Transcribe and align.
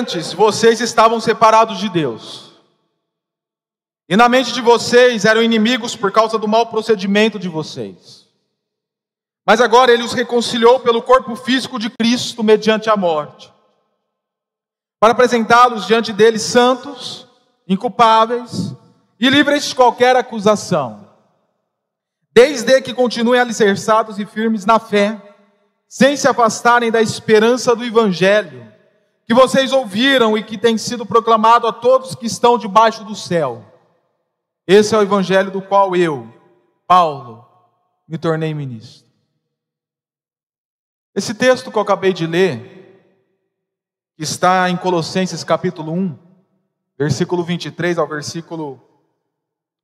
antes 0.00 0.32
vocês 0.32 0.80
estavam 0.80 1.20
separados 1.20 1.78
de 1.78 1.88
Deus. 1.88 2.52
E 4.08 4.16
na 4.16 4.28
mente 4.28 4.52
de 4.52 4.60
vocês 4.60 5.24
eram 5.24 5.42
inimigos 5.42 5.94
por 5.94 6.10
causa 6.10 6.38
do 6.38 6.48
mau 6.48 6.66
procedimento 6.66 7.38
de 7.38 7.48
vocês. 7.48 8.26
Mas 9.46 9.60
agora 9.60 9.92
ele 9.92 10.02
os 10.02 10.14
reconciliou 10.14 10.80
pelo 10.80 11.02
corpo 11.02 11.36
físico 11.36 11.78
de 11.78 11.90
Cristo 11.90 12.42
mediante 12.42 12.88
a 12.88 12.96
morte, 12.96 13.52
para 14.98 15.12
apresentá-los 15.12 15.86
diante 15.86 16.12
dele 16.12 16.38
santos, 16.38 17.26
inculpáveis 17.68 18.74
e 19.18 19.28
livres 19.28 19.66
de 19.66 19.74
qualquer 19.74 20.16
acusação, 20.16 21.08
desde 22.32 22.80
que 22.80 22.94
continuem 22.94 23.40
alicerçados 23.40 24.18
e 24.18 24.24
firmes 24.24 24.64
na 24.64 24.78
fé, 24.78 25.20
sem 25.88 26.16
se 26.16 26.26
afastarem 26.26 26.90
da 26.90 27.02
esperança 27.02 27.74
do 27.76 27.84
Evangelho 27.84 28.69
que 29.30 29.34
vocês 29.34 29.72
ouviram 29.72 30.36
e 30.36 30.42
que 30.42 30.58
tem 30.58 30.76
sido 30.76 31.06
proclamado 31.06 31.64
a 31.64 31.72
todos 31.72 32.16
que 32.16 32.26
estão 32.26 32.58
debaixo 32.58 33.04
do 33.04 33.14
céu. 33.14 33.64
Esse 34.66 34.92
é 34.92 34.98
o 34.98 35.02
evangelho 35.02 35.52
do 35.52 35.62
qual 35.62 35.94
eu, 35.94 36.26
Paulo, 36.84 37.46
me 38.08 38.18
tornei 38.18 38.52
ministro. 38.52 39.08
Esse 41.14 41.32
texto 41.32 41.70
que 41.70 41.78
eu 41.78 41.82
acabei 41.82 42.12
de 42.12 42.26
ler, 42.26 43.14
que 44.16 44.24
está 44.24 44.68
em 44.68 44.76
Colossenses 44.76 45.44
capítulo 45.44 45.92
1, 45.92 46.18
versículo 46.98 47.44
23 47.44 47.98
ao 47.98 48.08
versículo 48.08 48.82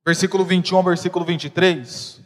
versículo 0.05 0.43
21 0.43 0.75
ao 0.75 0.83
versículo 0.83 1.23
23. 1.23 2.21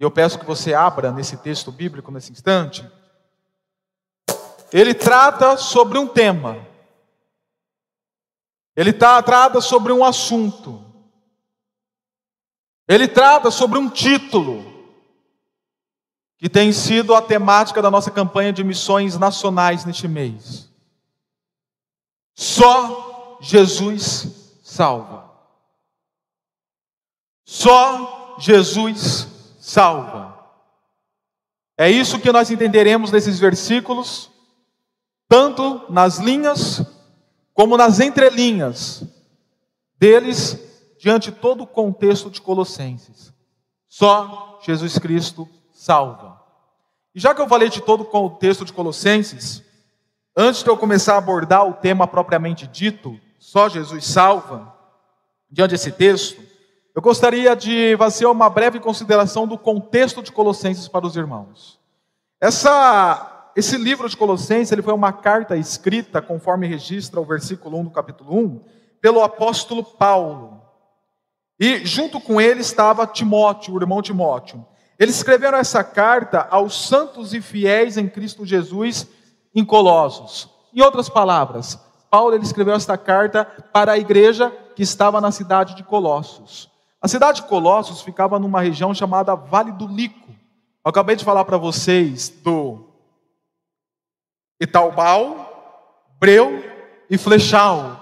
E 0.00 0.02
eu 0.02 0.10
peço 0.10 0.40
que 0.40 0.44
você 0.44 0.74
abra 0.74 1.12
nesse 1.12 1.36
texto 1.36 1.70
bíblico 1.70 2.10
nesse 2.10 2.32
instante 2.32 2.84
ele 4.74 4.92
trata 4.92 5.56
sobre 5.56 5.96
um 5.98 6.08
tema, 6.08 6.66
ele 8.74 8.92
tá, 8.92 9.22
trata 9.22 9.60
sobre 9.60 9.92
um 9.92 10.02
assunto, 10.02 10.84
ele 12.88 13.06
trata 13.06 13.52
sobre 13.52 13.78
um 13.78 13.88
título, 13.88 14.64
que 16.36 16.48
tem 16.48 16.72
sido 16.72 17.14
a 17.14 17.22
temática 17.22 17.80
da 17.80 17.88
nossa 17.88 18.10
campanha 18.10 18.52
de 18.52 18.64
missões 18.64 19.16
nacionais 19.16 19.84
neste 19.84 20.08
mês. 20.08 20.68
Só 22.34 23.38
Jesus 23.40 24.58
salva. 24.64 25.30
Só 27.44 28.36
Jesus 28.40 29.28
salva. 29.60 30.36
É 31.78 31.88
isso 31.88 32.18
que 32.18 32.32
nós 32.32 32.50
entenderemos 32.50 33.12
nesses 33.12 33.38
versículos 33.38 34.33
tanto 35.28 35.84
nas 35.90 36.18
linhas 36.18 36.82
como 37.52 37.76
nas 37.76 38.00
entrelinhas 38.00 39.04
deles, 39.96 40.58
diante 40.98 41.30
todo 41.30 41.62
o 41.62 41.66
contexto 41.66 42.28
de 42.28 42.40
Colossenses. 42.40 43.32
Só 43.88 44.60
Jesus 44.62 44.98
Cristo 44.98 45.48
salva. 45.72 46.40
E 47.14 47.20
já 47.20 47.34
que 47.34 47.40
eu 47.40 47.48
falei 47.48 47.68
de 47.68 47.80
todo 47.80 48.02
o 48.02 48.06
contexto 48.06 48.64
de 48.64 48.72
Colossenses, 48.72 49.62
antes 50.36 50.64
de 50.64 50.68
eu 50.68 50.76
começar 50.76 51.14
a 51.14 51.18
abordar 51.18 51.66
o 51.66 51.74
tema 51.74 52.08
propriamente 52.08 52.66
dito, 52.66 53.18
só 53.38 53.68
Jesus 53.68 54.04
salva, 54.04 54.74
diante 55.48 55.70
desse 55.70 55.92
texto, 55.92 56.42
eu 56.94 57.00
gostaria 57.00 57.54
de 57.54 57.96
fazer 57.96 58.26
uma 58.26 58.50
breve 58.50 58.80
consideração 58.80 59.46
do 59.46 59.56
contexto 59.56 60.22
de 60.22 60.32
Colossenses 60.32 60.88
para 60.88 61.06
os 61.06 61.16
irmãos. 61.16 61.78
Essa 62.40 63.33
esse 63.56 63.76
livro 63.76 64.08
de 64.08 64.16
Colossenses 64.16 64.72
ele 64.72 64.82
foi 64.82 64.94
uma 64.94 65.12
carta 65.12 65.56
escrita, 65.56 66.20
conforme 66.20 66.66
registra 66.66 67.20
o 67.20 67.24
versículo 67.24 67.78
1 67.78 67.84
do 67.84 67.90
capítulo 67.90 68.36
1, 68.36 68.60
pelo 69.00 69.22
apóstolo 69.22 69.84
Paulo. 69.84 70.60
E 71.58 71.84
junto 71.86 72.20
com 72.20 72.40
ele 72.40 72.60
estava 72.60 73.06
Timóteo, 73.06 73.74
o 73.74 73.80
irmão 73.80 74.02
Timóteo. 74.02 74.66
Eles 74.98 75.16
escreveram 75.16 75.58
essa 75.58 75.84
carta 75.84 76.46
aos 76.50 76.88
santos 76.88 77.32
e 77.32 77.40
fiéis 77.40 77.96
em 77.96 78.08
Cristo 78.08 78.44
Jesus 78.44 79.06
em 79.54 79.64
Colossos. 79.64 80.48
Em 80.72 80.80
outras 80.80 81.08
palavras, 81.08 81.78
Paulo 82.10 82.34
ele 82.34 82.44
escreveu 82.44 82.74
esta 82.74 82.96
carta 82.98 83.44
para 83.72 83.92
a 83.92 83.98
igreja 83.98 84.50
que 84.74 84.82
estava 84.82 85.20
na 85.20 85.30
cidade 85.30 85.76
de 85.76 85.84
Colossos. 85.84 86.70
A 87.00 87.06
cidade 87.06 87.42
de 87.42 87.48
Colossos 87.48 88.02
ficava 88.02 88.38
numa 88.38 88.60
região 88.60 88.94
chamada 88.94 89.34
Vale 89.34 89.72
do 89.72 89.86
Lico. 89.86 90.30
Eu 90.84 90.90
acabei 90.90 91.14
de 91.14 91.24
falar 91.24 91.44
para 91.44 91.56
vocês 91.56 92.28
do 92.28 92.93
Itaubal, 94.60 96.06
Breu 96.18 96.64
e 97.10 97.18
Flechal. 97.18 98.00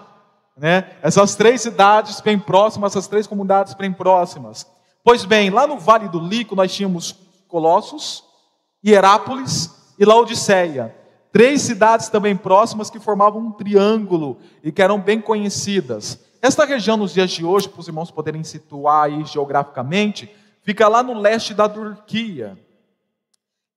Né? 0.57 0.97
Essas 1.03 1.35
três 1.35 1.61
cidades 1.61 2.21
bem 2.21 2.39
próximas, 2.39 2.93
essas 2.93 3.09
três 3.09 3.27
comunidades 3.27 3.75
bem 3.75 3.93
próximas. 3.93 4.67
Pois 5.05 5.25
bem, 5.25 5.51
lá 5.51 5.67
no 5.67 5.79
Vale 5.79 6.09
do 6.09 6.21
Lico 6.21 6.55
nós 6.55 6.73
tínhamos 6.73 7.17
Colossos, 7.49 8.25
Hierápolis 8.85 9.95
e 9.99 10.05
Laodiceia. 10.05 10.95
Três 11.33 11.63
cidades 11.63 12.09
também 12.09 12.37
próximas 12.37 12.91
que 12.91 13.01
formavam 13.01 13.41
um 13.41 13.53
triângulo 13.53 14.39
e 14.63 14.71
que 14.71 14.83
eram 14.83 15.01
bem 15.01 15.21
conhecidas. 15.21 16.21
Esta 16.43 16.65
região, 16.65 16.97
nos 16.97 17.15
dias 17.15 17.31
de 17.31 17.45
hoje, 17.45 17.69
para 17.69 17.81
os 17.81 17.89
irmãos 17.89 18.11
poderem 18.11 18.45
situar 18.45 19.05
aí 19.05 19.25
geograficamente, 19.25 20.31
fica 20.63 20.89
lá 20.89 21.03
no 21.03 21.19
leste 21.19 21.55
da 21.55 21.69
Turquia. 21.69 22.59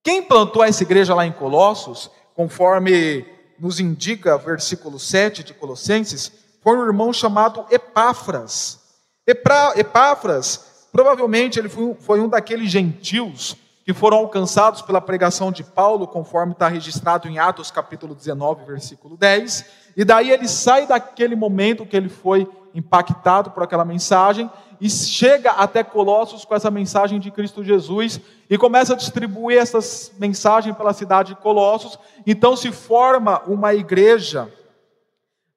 Quem 0.03 0.21
plantou 0.21 0.63
essa 0.63 0.83
igreja 0.83 1.15
lá 1.15 1.25
em 1.25 1.31
Colossos 1.31 2.11
conforme 2.35 3.25
nos 3.57 3.79
indica 3.79 4.37
versículo 4.37 4.99
7 4.99 5.43
de 5.43 5.53
Colossenses, 5.53 6.31
foi 6.61 6.77
um 6.77 6.85
irmão 6.85 7.13
chamado 7.13 7.65
Epáfras. 7.71 8.79
Epáfras, 9.25 10.87
provavelmente 10.91 11.57
ele 11.57 11.69
foi, 11.69 11.95
foi 11.99 12.19
um 12.19 12.27
daqueles 12.27 12.69
gentios 12.69 13.55
que 13.85 13.93
foram 13.93 14.17
alcançados 14.17 14.81
pela 14.81 14.99
pregação 14.99 15.51
de 15.51 15.63
Paulo, 15.63 16.07
conforme 16.07 16.53
está 16.53 16.67
registrado 16.67 17.27
em 17.27 17.37
Atos 17.37 17.69
capítulo 17.69 18.15
19, 18.15 18.65
versículo 18.65 19.15
10. 19.15 19.65
E 19.95 20.03
daí 20.03 20.31
ele 20.31 20.47
sai 20.47 20.87
daquele 20.87 21.35
momento 21.35 21.85
que 21.85 21.95
ele 21.95 22.09
foi 22.09 22.49
impactado 22.73 23.51
por 23.51 23.63
aquela 23.63 23.85
mensagem 23.85 24.49
e 24.79 24.89
chega 24.89 25.51
até 25.51 25.83
Colossos 25.83 26.45
com 26.45 26.55
essa 26.55 26.69
mensagem 26.71 27.19
de 27.19 27.31
Cristo 27.31 27.63
Jesus 27.63 28.19
e 28.49 28.57
começa 28.57 28.93
a 28.93 28.97
distribuir 28.97 29.57
essas 29.57 30.11
mensagens 30.19 30.75
pela 30.75 30.93
cidade 30.93 31.33
de 31.33 31.41
Colossos. 31.41 31.97
Então 32.25 32.55
se 32.55 32.71
forma 32.71 33.41
uma 33.47 33.73
igreja 33.73 34.51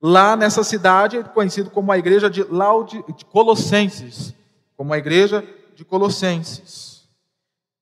lá 0.01 0.37
nessa 0.37 0.63
cidade, 0.63 1.25
conhecido 1.35 1.71
como 1.71 1.91
a 1.91 1.99
igreja 1.99 2.31
de 2.31 2.45
Colossenses, 3.31 4.35
como 4.77 4.93
a 4.93 4.99
igreja 4.99 5.45
de 5.75 5.85
Colossenses. 5.85 7.09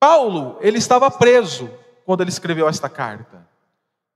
Paulo, 0.00 0.58
ele 0.60 0.78
estava 0.78 1.10
preso 1.10 1.70
quando 2.04 2.20
ele 2.20 2.30
escreveu 2.30 2.68
esta 2.68 2.88
carta. 2.88 3.46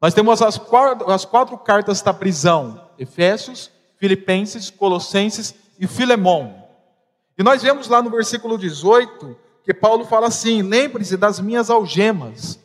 Nós 0.00 0.14
temos 0.14 0.41
as 0.41 0.56
quatro, 0.56 1.10
as 1.10 1.25
quatro 1.25 1.59
cartas 1.59 2.00
da 2.00 2.14
prisão: 2.14 2.88
Efésios, 2.98 3.70
Filipenses, 3.97 4.70
Colossenses 4.70 5.54
e 5.78 5.86
Filemão. 5.86 6.59
E 7.41 7.43
nós 7.43 7.62
vemos 7.62 7.89
lá 7.89 8.03
no 8.03 8.11
versículo 8.11 8.59
18 8.59 9.34
que 9.65 9.73
Paulo 9.73 10.05
fala 10.05 10.27
assim: 10.27 10.61
lembre-se 10.61 11.17
das 11.17 11.41
minhas 11.41 11.71
algemas. 11.71 12.61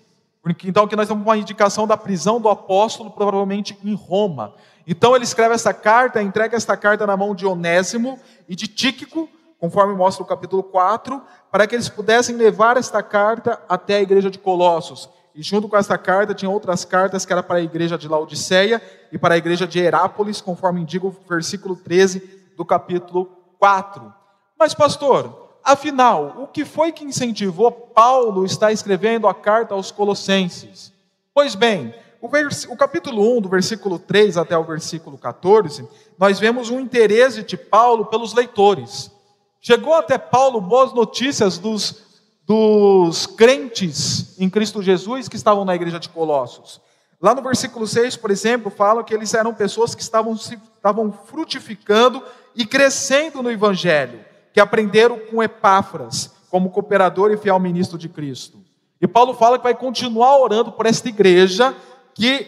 Então, 0.66 0.86
que 0.86 0.98
nós 0.98 1.08
temos 1.08 1.24
uma 1.24 1.38
indicação 1.38 1.88
da 1.88 1.96
prisão 1.96 2.42
do 2.42 2.50
apóstolo, 2.50 3.10
provavelmente 3.10 3.80
em 3.86 3.96
Roma. 3.96 4.54
Então, 4.86 5.16
ele 5.16 5.24
escreve 5.24 5.56
essa 5.56 5.74
carta, 5.74 6.22
entrega 6.22 6.58
esta 6.58 6.76
carta 6.76 7.08
na 7.08 7.16
mão 7.16 7.34
de 7.34 7.46
Onésimo 7.46 8.20
e 8.50 8.56
de 8.56 8.68
Tíquico, 8.68 9.30
conforme 9.62 9.96
mostra 9.96 10.26
o 10.26 10.28
capítulo 10.28 10.62
4, 10.62 11.22
para 11.50 11.66
que 11.66 11.74
eles 11.74 11.88
pudessem 11.88 12.36
levar 12.36 12.76
esta 12.76 13.02
carta 13.02 13.58
até 13.70 13.96
a 13.96 14.02
igreja 14.02 14.30
de 14.30 14.38
Colossos. 14.38 15.10
E 15.34 15.42
junto 15.42 15.70
com 15.70 15.78
esta 15.78 15.98
carta 15.98 16.34
tinha 16.36 16.52
outras 16.52 16.84
cartas 16.84 17.26
que 17.26 17.32
era 17.32 17.42
para 17.42 17.60
a 17.60 17.62
igreja 17.62 17.98
de 17.98 18.10
Laodiceia 18.10 18.82
e 19.10 19.18
para 19.18 19.36
a 19.36 19.38
igreja 19.38 19.66
de 19.66 19.80
Herápolis, 19.80 20.42
conforme 20.42 20.82
indica 20.82 21.08
o 21.08 21.16
versículo 21.30 21.78
13 21.78 22.52
do 22.58 22.66
capítulo 22.66 23.32
4. 23.58 24.25
Mas, 24.58 24.74
pastor, 24.74 25.50
afinal, 25.64 26.38
o 26.40 26.48
que 26.48 26.64
foi 26.64 26.92
que 26.92 27.04
incentivou 27.04 27.70
Paulo 27.72 28.44
a 28.44 28.46
estar 28.46 28.72
escrevendo 28.72 29.28
a 29.28 29.34
carta 29.34 29.74
aos 29.74 29.92
Colossenses? 29.92 30.94
Pois 31.34 31.56
bem, 31.56 31.94
o, 32.22 32.30
vers... 32.30 32.66
o, 32.70 32.76
capítulo 32.78 33.38
1, 33.38 33.42
do 33.42 33.50
versículo 33.50 34.00
3 34.00 34.38
até 34.38 34.58
o 34.58 34.64
versículo 34.64 35.18
14, 35.18 35.86
nós 36.18 36.40
vemos 36.40 36.70
um 36.70 36.80
interesse 36.80 37.44
de 37.44 37.58
Paulo 37.58 38.06
pelos 38.06 38.34
leitores. 38.34 39.12
Chegou 39.60 39.94
até 39.94 40.18
Paulo 40.18 40.62
boas 40.62 40.94
notícias 40.94 41.58
dos, 41.58 42.04
dos 42.48 43.26
crentes 43.26 44.40
em 44.40 44.50
Cristo 44.50 44.82
Jesus 44.82 45.28
que 45.28 45.36
estavam 45.36 45.66
na 45.66 45.76
igreja 45.76 46.00
de 46.00 46.08
Colossos. 46.08 46.80
Lá 47.22 47.36
no 47.36 47.42
versículo 47.42 47.86
6, 47.86 48.16
por 48.16 48.32
exemplo, 48.32 48.72
fala 48.72 49.04
que 49.04 49.14
eles 49.14 49.34
eram 49.34 49.54
pessoas 49.54 49.94
que 49.94 50.02
estavam, 50.02 50.34
estavam 50.34 51.12
frutificando 51.12 52.24
e 52.56 52.66
crescendo 52.66 53.44
no 53.44 53.52
evangelho 53.52 54.24
que 54.56 54.62
aprenderam 54.62 55.20
com 55.20 55.44
Epáfras, 55.44 56.34
como 56.50 56.70
cooperador 56.70 57.30
e 57.30 57.36
fiel 57.36 57.60
ministro 57.60 57.98
de 57.98 58.08
Cristo. 58.08 58.64
E 59.02 59.06
Paulo 59.06 59.34
fala 59.34 59.58
que 59.58 59.66
vai 59.66 59.76
continuar 59.76 60.38
orando 60.38 60.72
por 60.72 60.86
esta 60.86 61.10
igreja 61.10 61.76
que 62.14 62.48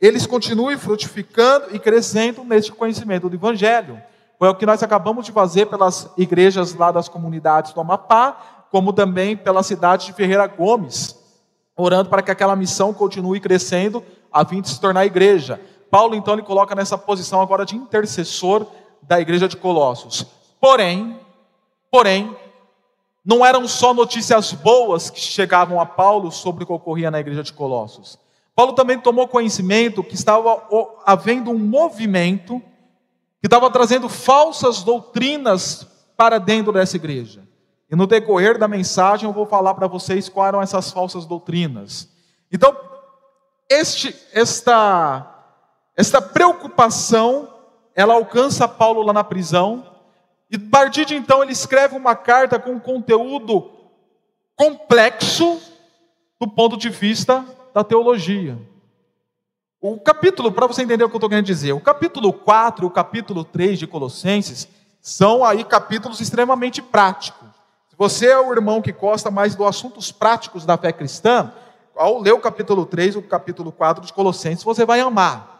eles 0.00 0.24
continuem 0.24 0.78
frutificando 0.78 1.74
e 1.74 1.80
crescendo 1.80 2.44
neste 2.44 2.70
conhecimento 2.70 3.28
do 3.28 3.34
Evangelho. 3.34 4.00
Foi 4.38 4.48
o 4.48 4.54
que 4.54 4.64
nós 4.64 4.84
acabamos 4.84 5.26
de 5.26 5.32
fazer 5.32 5.66
pelas 5.66 6.08
igrejas 6.16 6.74
lá 6.74 6.92
das 6.92 7.08
comunidades 7.08 7.72
do 7.72 7.80
Amapá, 7.80 8.66
como 8.70 8.92
também 8.92 9.36
pela 9.36 9.64
cidade 9.64 10.06
de 10.06 10.12
Ferreira 10.12 10.46
Gomes, 10.46 11.18
orando 11.76 12.08
para 12.08 12.22
que 12.22 12.30
aquela 12.30 12.54
missão 12.54 12.94
continue 12.94 13.40
crescendo, 13.40 14.04
a 14.32 14.44
fim 14.44 14.60
de 14.60 14.68
se 14.68 14.80
tornar 14.80 15.06
igreja. 15.06 15.60
Paulo, 15.90 16.14
então, 16.14 16.34
ele 16.34 16.42
coloca 16.44 16.72
nessa 16.76 16.96
posição 16.96 17.40
agora 17.40 17.66
de 17.66 17.74
intercessor 17.74 18.64
da 19.02 19.20
igreja 19.20 19.48
de 19.48 19.56
Colossos. 19.56 20.24
Porém, 20.60 21.18
porém, 21.90 22.36
não 23.24 23.44
eram 23.44 23.68
só 23.68 23.92
notícias 23.92 24.52
boas 24.52 25.10
que 25.10 25.20
chegavam 25.20 25.80
a 25.80 25.86
Paulo 25.86 26.30
sobre 26.30 26.64
o 26.64 26.66
que 26.66 26.72
ocorria 26.72 27.10
na 27.10 27.20
igreja 27.20 27.42
de 27.42 27.52
Colossos. 27.52 28.18
Paulo 28.54 28.72
também 28.72 28.98
tomou 28.98 29.28
conhecimento 29.28 30.02
que 30.02 30.14
estava 30.14 30.66
havendo 31.04 31.50
um 31.50 31.58
movimento 31.58 32.60
que 33.40 33.46
estava 33.46 33.70
trazendo 33.70 34.08
falsas 34.08 34.82
doutrinas 34.82 35.86
para 36.16 36.38
dentro 36.38 36.72
dessa 36.72 36.96
igreja. 36.96 37.46
E 37.90 37.94
no 37.94 38.06
decorrer 38.06 38.58
da 38.58 38.66
mensagem 38.66 39.28
eu 39.28 39.32
vou 39.32 39.46
falar 39.46 39.74
para 39.74 39.86
vocês 39.86 40.28
quais 40.28 40.48
eram 40.48 40.60
essas 40.60 40.90
falsas 40.90 41.24
doutrinas. 41.24 42.08
Então, 42.50 42.76
este, 43.70 44.14
esta, 44.32 45.54
esta 45.96 46.20
preocupação, 46.20 47.48
ela 47.94 48.14
alcança 48.14 48.66
Paulo 48.66 49.02
lá 49.02 49.12
na 49.12 49.22
prisão, 49.22 49.86
e 50.50 50.56
a 50.56 50.70
partir 50.70 51.04
de 51.04 51.14
então 51.14 51.42
ele 51.42 51.52
escreve 51.52 51.96
uma 51.96 52.16
carta 52.16 52.58
com 52.58 52.72
um 52.72 52.80
conteúdo 52.80 53.70
complexo 54.56 55.60
do 56.40 56.48
ponto 56.48 56.76
de 56.76 56.88
vista 56.88 57.44
da 57.74 57.84
teologia. 57.84 58.58
O 59.80 60.00
capítulo, 60.00 60.50
para 60.50 60.66
você 60.66 60.82
entender 60.82 61.04
o 61.04 61.08
que 61.08 61.14
eu 61.14 61.18
estou 61.18 61.28
querendo 61.28 61.44
dizer, 61.44 61.72
o 61.72 61.80
capítulo 61.80 62.32
4 62.32 62.84
e 62.84 62.88
o 62.88 62.90
capítulo 62.90 63.44
3 63.44 63.78
de 63.78 63.86
Colossenses 63.86 64.68
são 65.00 65.44
aí 65.44 65.62
capítulos 65.62 66.20
extremamente 66.20 66.82
práticos. 66.82 67.48
Se 67.88 67.96
você 67.96 68.26
é 68.26 68.38
o 68.38 68.52
irmão 68.52 68.82
que 68.82 68.90
gosta 68.90 69.30
mais 69.30 69.54
dos 69.54 69.66
assuntos 69.66 70.10
práticos 70.10 70.66
da 70.66 70.76
fé 70.76 70.92
cristã, 70.92 71.52
ao 71.94 72.18
ler 72.20 72.32
o 72.32 72.40
capítulo 72.40 72.86
3 72.86 73.14
e 73.14 73.18
o 73.18 73.22
capítulo 73.22 73.70
4 73.70 74.04
de 74.04 74.12
Colossenses, 74.12 74.64
você 74.64 74.84
vai 74.84 75.00
amar. 75.00 75.58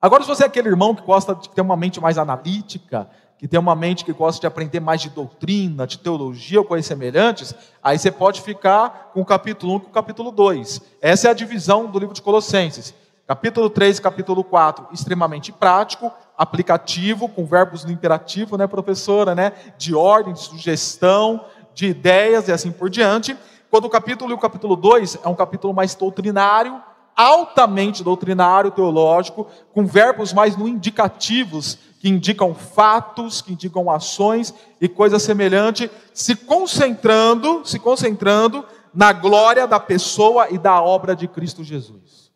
Agora, 0.00 0.22
se 0.22 0.28
você 0.28 0.44
é 0.44 0.46
aquele 0.46 0.68
irmão 0.68 0.94
que 0.94 1.02
gosta 1.02 1.34
de 1.34 1.50
ter 1.50 1.60
uma 1.60 1.76
mente 1.76 2.00
mais 2.00 2.16
analítica, 2.16 3.10
que 3.38 3.46
tem 3.46 3.58
uma 3.58 3.76
mente 3.76 4.04
que 4.04 4.12
gosta 4.12 4.40
de 4.40 4.46
aprender 4.46 4.80
mais 4.80 5.00
de 5.00 5.10
doutrina, 5.10 5.86
de 5.86 5.98
teologia 5.98 6.58
ou 6.58 6.64
coisas 6.64 6.86
semelhantes, 6.86 7.54
aí 7.80 7.96
você 7.96 8.10
pode 8.10 8.42
ficar 8.42 9.12
com 9.14 9.20
o 9.20 9.24
capítulo 9.24 9.74
1 9.74 9.76
e 9.76 9.80
com 9.80 9.86
o 9.86 9.92
capítulo 9.92 10.32
2. 10.32 10.80
Essa 11.00 11.28
é 11.28 11.30
a 11.30 11.34
divisão 11.34 11.86
do 11.86 11.98
livro 12.00 12.14
de 12.14 12.20
Colossenses. 12.20 12.92
Capítulo 13.28 13.70
3 13.70 13.98
e 13.98 14.02
capítulo 14.02 14.42
4, 14.42 14.88
extremamente 14.90 15.52
prático, 15.52 16.10
aplicativo, 16.36 17.28
com 17.28 17.44
verbos 17.44 17.84
no 17.84 17.92
imperativo, 17.92 18.56
né, 18.56 18.66
professora, 18.66 19.34
né? 19.34 19.52
De 19.76 19.94
ordem, 19.94 20.32
de 20.32 20.40
sugestão, 20.40 21.44
de 21.74 21.86
ideias 21.86 22.48
e 22.48 22.52
assim 22.52 22.72
por 22.72 22.90
diante. 22.90 23.36
Quando 23.70 23.84
o 23.84 23.90
capítulo 23.90 24.30
e 24.30 24.34
o 24.34 24.38
capítulo 24.38 24.74
2 24.74 25.18
é 25.22 25.28
um 25.28 25.34
capítulo 25.34 25.74
mais 25.74 25.94
doutrinário, 25.94 26.82
altamente 27.14 28.02
doutrinário, 28.02 28.70
teológico, 28.70 29.46
com 29.74 29.84
verbos 29.84 30.32
mais 30.32 30.56
no 30.56 30.66
indicativos, 30.66 31.78
que 31.98 32.08
indicam 32.08 32.54
fatos, 32.54 33.42
que 33.42 33.52
indicam 33.52 33.90
ações 33.90 34.54
e 34.80 34.88
coisas 34.88 35.22
semelhantes, 35.22 35.90
se 36.14 36.36
concentrando, 36.36 37.62
se 37.64 37.78
concentrando 37.78 38.64
na 38.94 39.12
glória 39.12 39.66
da 39.66 39.80
pessoa 39.80 40.48
e 40.50 40.58
da 40.58 40.80
obra 40.80 41.14
de 41.14 41.26
Cristo 41.26 41.64
Jesus. 41.64 42.32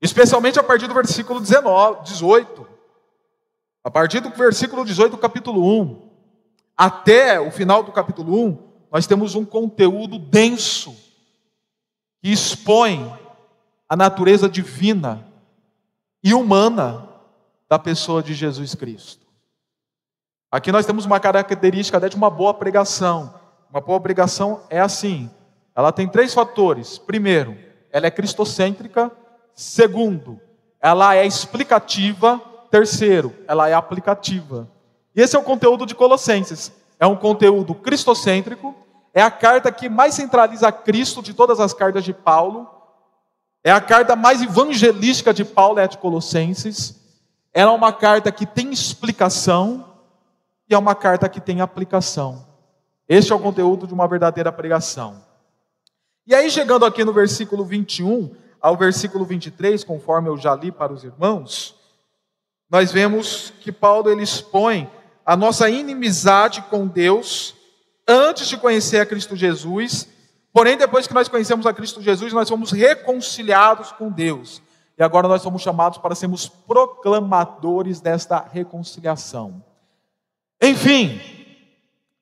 Especialmente 0.00 0.58
a 0.58 0.62
partir 0.62 0.86
do 0.86 0.94
versículo 0.94 1.40
19, 1.40 2.04
18. 2.04 2.66
A 3.82 3.90
partir 3.90 4.20
do 4.20 4.30
versículo 4.30 4.84
18 4.84 5.12
do 5.12 5.18
capítulo 5.18 5.80
1 5.80 6.10
até 6.76 7.40
o 7.40 7.50
final 7.50 7.82
do 7.82 7.92
capítulo 7.92 8.46
1, 8.46 8.58
nós 8.90 9.06
temos 9.06 9.34
um 9.34 9.44
conteúdo 9.44 10.18
denso 10.18 10.94
que 12.22 12.30
expõe 12.30 13.12
a 13.88 13.96
natureza 13.96 14.48
divina 14.48 15.26
e 16.22 16.32
humana 16.32 17.13
da 17.74 17.78
pessoa 17.78 18.22
de 18.22 18.34
Jesus 18.34 18.76
Cristo. 18.76 19.26
Aqui 20.48 20.70
nós 20.70 20.86
temos 20.86 21.04
uma 21.04 21.18
característica 21.18 21.98
de 22.08 22.14
uma 22.14 22.30
boa 22.30 22.54
pregação. 22.54 23.34
Uma 23.68 23.80
boa 23.80 23.98
pregação 23.98 24.62
é 24.70 24.78
assim: 24.78 25.28
ela 25.74 25.90
tem 25.90 26.06
três 26.06 26.32
fatores. 26.32 26.98
Primeiro, 26.98 27.58
ela 27.90 28.06
é 28.06 28.12
cristocêntrica. 28.12 29.10
Segundo, 29.56 30.40
ela 30.80 31.16
é 31.16 31.26
explicativa. 31.26 32.40
Terceiro, 32.70 33.34
ela 33.48 33.68
é 33.68 33.74
aplicativa. 33.74 34.70
E 35.16 35.20
esse 35.20 35.34
é 35.34 35.38
o 35.38 35.42
conteúdo 35.42 35.84
de 35.84 35.96
Colossenses. 35.96 36.70
É 37.00 37.06
um 37.08 37.16
conteúdo 37.16 37.74
cristocêntrico. 37.74 38.72
É 39.12 39.20
a 39.20 39.32
carta 39.32 39.72
que 39.72 39.88
mais 39.88 40.14
centraliza 40.14 40.70
Cristo 40.70 41.20
de 41.20 41.34
todas 41.34 41.58
as 41.58 41.74
cartas 41.74 42.04
de 42.04 42.12
Paulo. 42.12 42.70
É 43.64 43.72
a 43.72 43.80
carta 43.80 44.14
mais 44.14 44.40
evangelística 44.42 45.34
de 45.34 45.44
Paulo, 45.44 45.80
é 45.80 45.84
a 45.84 45.88
de 45.88 45.98
Colossenses. 45.98 47.02
Ela 47.54 47.70
é 47.70 47.74
uma 47.74 47.92
carta 47.92 48.32
que 48.32 48.44
tem 48.44 48.72
explicação 48.72 49.94
e 50.68 50.74
é 50.74 50.78
uma 50.78 50.94
carta 50.94 51.28
que 51.28 51.40
tem 51.40 51.60
aplicação. 51.60 52.44
Este 53.08 53.32
é 53.32 53.34
o 53.34 53.40
conteúdo 53.40 53.86
de 53.86 53.94
uma 53.94 54.08
verdadeira 54.08 54.50
pregação. 54.50 55.24
E 56.26 56.34
aí, 56.34 56.50
chegando 56.50 56.84
aqui 56.84 57.04
no 57.04 57.12
versículo 57.12 57.64
21 57.64 58.34
ao 58.60 58.76
versículo 58.76 59.24
23, 59.24 59.84
conforme 59.84 60.28
eu 60.28 60.36
já 60.36 60.54
li 60.54 60.72
para 60.72 60.92
os 60.92 61.04
irmãos, 61.04 61.76
nós 62.68 62.90
vemos 62.90 63.52
que 63.60 63.70
Paulo 63.70 64.10
ele 64.10 64.22
expõe 64.22 64.90
a 65.24 65.36
nossa 65.36 65.68
inimizade 65.68 66.62
com 66.62 66.86
Deus 66.86 67.54
antes 68.08 68.48
de 68.48 68.56
conhecer 68.56 69.00
a 69.00 69.06
Cristo 69.06 69.36
Jesus, 69.36 70.08
porém, 70.52 70.76
depois 70.76 71.06
que 71.06 71.14
nós 71.14 71.28
conhecemos 71.28 71.66
a 71.66 71.72
Cristo 71.72 72.02
Jesus, 72.02 72.32
nós 72.32 72.48
fomos 72.48 72.72
reconciliados 72.72 73.92
com 73.92 74.10
Deus. 74.10 74.62
E 74.96 75.02
agora 75.02 75.26
nós 75.26 75.42
somos 75.42 75.62
chamados 75.62 75.98
para 75.98 76.14
sermos 76.14 76.46
proclamadores 76.46 78.00
desta 78.00 78.38
reconciliação. 78.40 79.62
Enfim, 80.62 81.20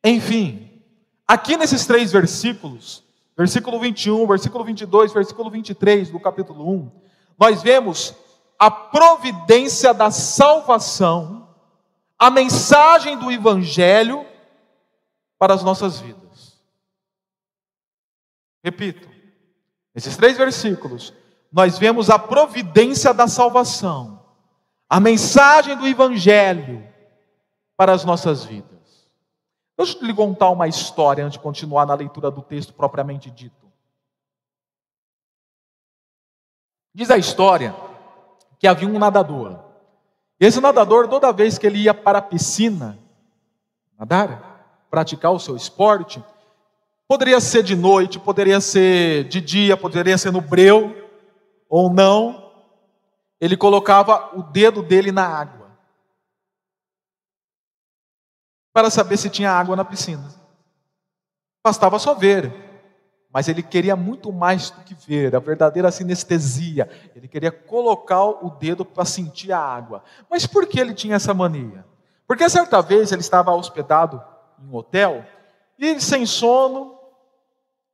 enfim, 0.03 0.83
aqui 1.29 1.57
nesses 1.57 1.87
três 1.87 2.11
versículos, 2.11 3.05
versículo 3.37 3.79
21, 3.79 4.27
versículo 4.27 4.65
22, 4.65 5.13
versículo 5.13 5.51
23 5.51 6.11
do 6.11 6.19
capítulo 6.19 6.69
1, 6.69 6.91
nós 7.39 7.63
vemos 7.63 8.15
a 8.59 8.71
providência 8.71 9.93
da 9.93 10.11
salvação, 10.11 11.49
a 12.19 12.31
mensagem 12.31 13.19
do 13.19 13.31
evangelho 13.31 14.25
para 15.39 15.53
as 15.53 15.63
nossas 15.63 16.01
vidas. 16.01 16.59
Repito, 18.65 19.09
esses 19.95 20.17
três 20.17 20.39
versículos, 20.39 21.13
nós 21.53 21.79
vemos 21.79 22.09
a 22.09 22.19
providência 22.19 23.13
da 23.13 23.29
salvação, 23.29 24.25
a 24.89 24.99
mensagem 24.99 25.77
do 25.77 25.87
Evangelho 25.87 26.89
para 27.77 27.93
as 27.93 28.05
nossas 28.05 28.43
vidas. 28.43 28.73
Deixa 29.77 29.99
eu 29.99 30.07
lhe 30.07 30.15
contar 30.15 30.49
uma 30.49 30.67
história 30.67 31.25
antes 31.25 31.39
de 31.39 31.43
continuar 31.43 31.85
na 31.85 31.95
leitura 31.95 32.31
do 32.31 32.41
texto 32.41 32.73
propriamente 32.73 33.31
dito. 33.31 33.71
Diz 36.95 37.11
a 37.11 37.19
história 37.19 37.75
que 38.59 38.67
havia 38.67 38.89
um 38.89 38.99
nadador. 38.99 39.59
Esse 40.41 40.61
nadador, 40.61 41.09
toda 41.09 41.33
vez 41.33 41.59
que 41.59 41.67
ele 41.67 41.81
ia 41.81 41.95
para 41.95 42.19
a 42.19 42.23
piscina 42.23 42.99
nadar, 43.99 44.87
praticar 44.91 45.33
o 45.33 45.39
seu 45.39 45.57
esporte, 45.57 46.23
poderia 47.07 47.41
ser 47.41 47.63
de 47.63 47.77
noite, 47.77 48.19
poderia 48.19 48.61
ser 48.61 49.25
de 49.25 49.41
dia, 49.41 49.77
poderia 49.77 50.17
ser 50.17 50.33
no 50.33 50.41
breu, 50.41 51.02
ou 51.73 51.91
não, 51.91 52.53
ele 53.41 53.57
colocava 53.57 54.37
o 54.37 54.43
dedo 54.43 54.83
dele 54.83 55.11
na 55.11 55.27
água 55.27 55.71
para 58.75 58.91
saber 58.91 59.17
se 59.17 59.31
tinha 59.31 59.51
água 59.51 59.75
na 59.75 59.83
piscina. 59.83 60.23
Bastava 61.65 61.99
só 61.99 62.13
ver, 62.13 62.53
mas 63.33 63.49
ele 63.49 63.63
queria 63.63 63.97
muito 63.97 64.31
mais 64.31 64.69
do 64.69 64.83
que 64.83 64.95
ver, 64.95 65.35
a 65.35 65.39
verdadeira 65.39 65.91
sinestesia. 65.91 66.91
Ele 67.17 67.27
queria 67.27 67.51
colocar 67.51 68.23
o 68.23 68.51
dedo 68.51 68.85
para 68.85 69.07
sentir 69.07 69.51
a 69.51 69.59
água. 69.59 70.05
Mas 70.29 70.47
por 70.47 70.67
que 70.67 70.79
ele 70.79 70.93
tinha 70.93 71.17
essa 71.17 71.33
mania? 71.33 71.87
Porque 72.27 72.51
certa 72.51 72.83
vez 72.83 73.13
ele 73.13 73.23
estava 73.23 73.51
hospedado 73.51 74.23
em 74.63 74.69
um 74.69 74.75
hotel 74.75 75.25
e, 75.79 75.99
sem 76.03 76.27
sono, 76.27 76.99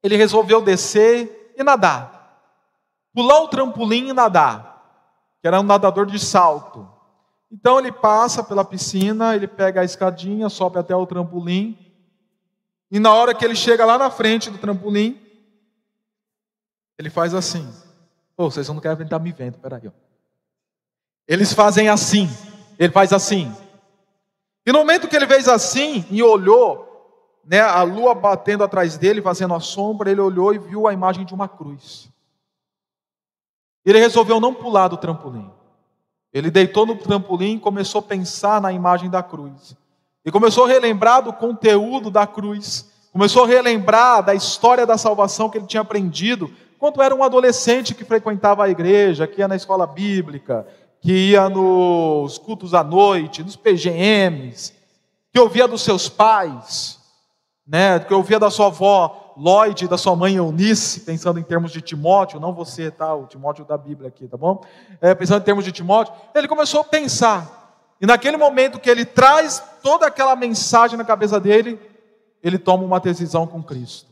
ele 0.03 0.17
resolveu 0.17 0.61
descer 0.61 1.55
e 1.57 1.63
nadar 1.63 2.18
pular 3.19 3.43
o 3.43 3.49
trampolim 3.49 4.11
e 4.11 4.13
nadar, 4.13 4.81
que 5.41 5.49
era 5.49 5.59
um 5.59 5.65
nadador 5.65 6.07
de 6.07 6.21
salto. 6.21 6.89
Então 7.51 7.77
ele 7.77 7.91
passa 7.91 8.45
pela 8.45 8.65
piscina, 8.65 9.35
ele 9.35 9.49
pega 9.49 9.81
a 9.81 9.85
escadinha, 9.85 10.49
sobe 10.49 10.79
até 10.79 10.95
o 10.95 11.05
trampolim, 11.05 11.77
e 12.89 13.01
na 13.01 13.13
hora 13.13 13.35
que 13.35 13.45
ele 13.45 13.57
chega 13.57 13.85
lá 13.85 13.99
na 13.99 14.09
frente 14.09 14.51
do 14.51 14.59
trampolim, 14.59 15.21
ele 16.97 17.11
faz 17.11 17.35
assim. 17.35 17.69
Pô, 18.37 18.49
vocês 18.49 18.69
não 18.69 18.79
querem 18.79 19.03
estar 19.03 19.19
me 19.19 19.33
vendo, 19.33 19.59
peraí. 19.59 19.89
Ó. 19.89 19.91
eles 21.27 21.53
fazem 21.53 21.89
assim. 21.89 22.31
Ele 22.79 22.93
faz 22.93 23.13
assim. 23.13 23.53
E 24.65 24.71
no 24.71 24.79
momento 24.79 25.09
que 25.09 25.17
ele 25.17 25.27
fez 25.27 25.49
assim 25.49 26.07
e 26.09 26.23
olhou, 26.23 27.43
né, 27.45 27.63
a 27.63 27.83
lua 27.83 28.15
batendo 28.15 28.63
atrás 28.63 28.97
dele, 28.97 29.21
fazendo 29.21 29.55
a 29.55 29.61
sombra, 29.61 30.09
ele 30.09 30.21
olhou 30.21 30.55
e 30.55 30.59
viu 30.59 30.87
a 30.87 30.93
imagem 30.93 31.27
de 31.27 31.35
uma 31.35 31.49
cruz. 31.49 32.09
Ele 33.85 33.99
resolveu 33.99 34.41
não 34.41 34.55
pular 34.55 34.89
do 34.89 34.97
trampolim. 34.97 35.51
Ele 36.33 36.51
deitou 36.51 36.85
no 36.85 36.97
trampolim 36.97 37.57
e 37.57 37.61
começou 37.61 38.01
a 38.01 38.03
pensar 38.03 38.61
na 38.61 38.73
imagem 38.73 39.09
da 39.09 39.23
cruz. 39.23 39.77
E 40.25 40.31
começou 40.31 40.65
a 40.65 40.69
relembrar 40.69 41.23
do 41.23 41.33
conteúdo 41.33 42.11
da 42.11 42.27
cruz. 42.27 42.91
Começou 43.13 43.45
a 43.45 43.47
relembrar 43.47 44.23
da 44.23 44.35
história 44.35 44.87
da 44.87 44.99
salvação 44.99 45.49
que 45.49 45.59
ele 45.59 45.67
tinha 45.67 45.81
aprendido 45.81 46.51
quando 46.79 47.03
era 47.03 47.15
um 47.15 47.25
adolescente 47.25 47.95
que 47.95 48.05
frequentava 48.05 48.65
a 48.65 48.69
igreja, 48.69 49.27
que 49.27 49.41
ia 49.41 49.49
na 49.49 49.57
escola 49.57 49.87
bíblica, 49.87 50.67
que 51.01 51.31
ia 51.31 51.49
nos 51.49 52.39
cultos 52.39 52.75
à 52.75 52.85
noite, 52.85 53.43
nos 53.43 53.57
PGMs, 53.57 54.73
que 55.33 55.41
ouvia 55.41 55.67
dos 55.67 55.83
seus 55.83 56.09
pais, 56.09 56.99
né, 57.67 57.99
que 57.99 58.15
ouvia 58.15 58.39
da 58.39 58.51
sua 58.51 58.67
avó 58.67 59.28
Lloyd, 59.39 59.87
da 59.87 59.97
sua 59.97 60.17
mãe 60.17 60.35
Eunice, 60.35 61.01
pensando 61.01 61.39
em 61.39 61.45
termos 61.45 61.71
de 61.71 61.81
Timóteo, 61.81 62.41
não 62.41 62.53
você, 62.53 62.91
tá? 62.91 63.15
O 63.15 63.27
Timóteo 63.27 63.65
da 63.65 63.79
Bíblia 63.79 64.09
aqui, 64.09 64.27
tá 64.27 64.37
bom? 64.37 64.65
É, 65.01 65.15
pensando 65.15 65.41
em 65.41 65.45
termos 65.45 65.65
de 65.65 65.71
Timóteo, 65.71 66.13
ele 66.35 66.49
começou 66.49 66.81
a 66.81 66.85
pensar. 66.85 67.95
E 68.01 68.07
naquele 68.07 68.37
momento 68.37 68.81
que 68.81 68.91
ele 68.91 69.05
traz 69.05 69.63
toda 69.81 70.09
aquela 70.09 70.35
mensagem 70.35 70.99
na 70.99 71.05
cabeça 71.05 71.39
dele, 71.39 71.81
ele 72.43 72.59
toma 72.59 72.83
uma 72.83 72.99
decisão 72.99 73.47
com 73.47 73.63
Cristo. 73.63 74.09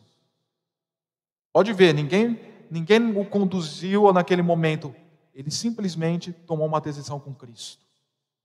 Pode 1.52 1.72
ver, 1.72 1.92
ninguém, 1.92 2.38
ninguém 2.70 3.18
o 3.18 3.24
conduziu 3.24 4.12
naquele 4.12 4.42
momento. 4.42 4.94
Ele 5.34 5.50
simplesmente 5.50 6.32
tomou 6.32 6.66
uma 6.66 6.80
decisão 6.80 7.18
com 7.18 7.34
Cristo. 7.34 7.84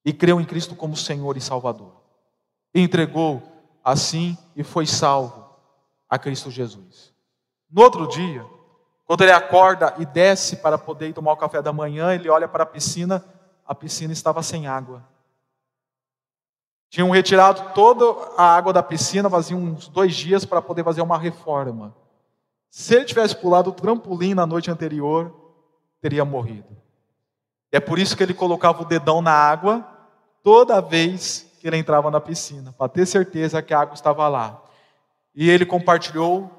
E 0.04 0.12
creu 0.12 0.42
em 0.42 0.46
Cristo 0.46 0.76
como 0.76 0.96
Senhor 0.96 1.38
e 1.38 1.42
Salvador. 1.42 1.94
E 2.74 2.82
entregou 2.82 3.42
assim 3.84 4.36
e 4.56 4.64
foi 4.64 4.88
salvo 4.88 5.41
a 6.12 6.20
Cristo 6.20 6.51
Jesus. 6.51 7.13
No 7.72 7.82
outro 7.82 8.06
dia, 8.06 8.46
quando 9.06 9.22
ele 9.22 9.32
acorda 9.32 9.96
e 9.98 10.06
desce 10.06 10.58
para 10.58 10.77
poder 10.77 11.13
tomar 11.13 11.32
o 11.32 11.38
café 11.38 11.62
da 11.62 11.72
manhã, 11.72 12.13
ele 12.13 12.30
olha 12.30 12.50
para 12.50 12.63
a 12.63 12.65
piscina, 12.65 13.24
a 13.65 13.74
piscina 13.74 14.12
estava 14.12 14.44
sem 14.44 14.68
água. 14.68 15.01
Tinham 16.89 17.10
retirado 17.10 17.74
toda 17.74 18.03
a 18.38 18.44
água 18.44 18.74
da 18.74 18.84
piscina, 18.84 19.30
fazia 19.30 19.56
uns 19.56 19.88
dois 19.88 20.13
dias 20.13 20.44
para 20.44 20.62
poder 20.62 20.84
fazer 20.84 21.01
uma 21.01 21.18
reforma. 21.18 21.96
Se 22.70 22.94
ele 22.96 23.06
tivesse 23.06 23.34
pulado 23.34 23.70
o 23.70 23.74
trampolim 23.74 24.34
na 24.34 24.46
noite 24.46 24.70
anterior, 24.70 25.34
teria 26.01 26.25
morrido. 26.25 26.75
É 27.72 27.80
por 27.80 27.98
isso 27.98 28.18
que 28.18 28.24
ele 28.24 28.34
colocava 28.34 28.82
o 28.82 28.86
dedão 28.86 29.22
na 29.22 29.32
água 29.32 29.88
toda 30.44 30.82
vez 30.82 31.50
que 31.62 31.68
ele 31.68 31.77
entrava 31.77 32.12
na 32.12 32.20
piscina, 32.20 32.74
para 32.74 32.89
ter 32.89 33.06
certeza 33.06 33.62
que 33.62 33.74
a 33.74 33.80
água 33.80 33.94
estava 33.94 34.27
lá. 34.27 34.62
E 35.34 35.50
ele 35.50 35.66
compartilhou, 35.66 36.50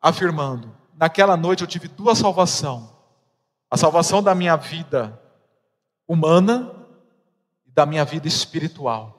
afirmando: 0.00 0.74
Naquela 0.94 1.36
noite 1.36 1.62
eu 1.62 1.66
tive 1.66 1.88
duas 1.88 2.18
salvações: 2.18 2.88
a 3.70 3.76
salvação 3.76 4.22
da 4.22 4.34
minha 4.34 4.56
vida 4.56 5.20
humana 6.08 6.72
e 7.66 7.70
da 7.70 7.84
minha 7.84 8.04
vida 8.04 8.26
espiritual. 8.26 9.14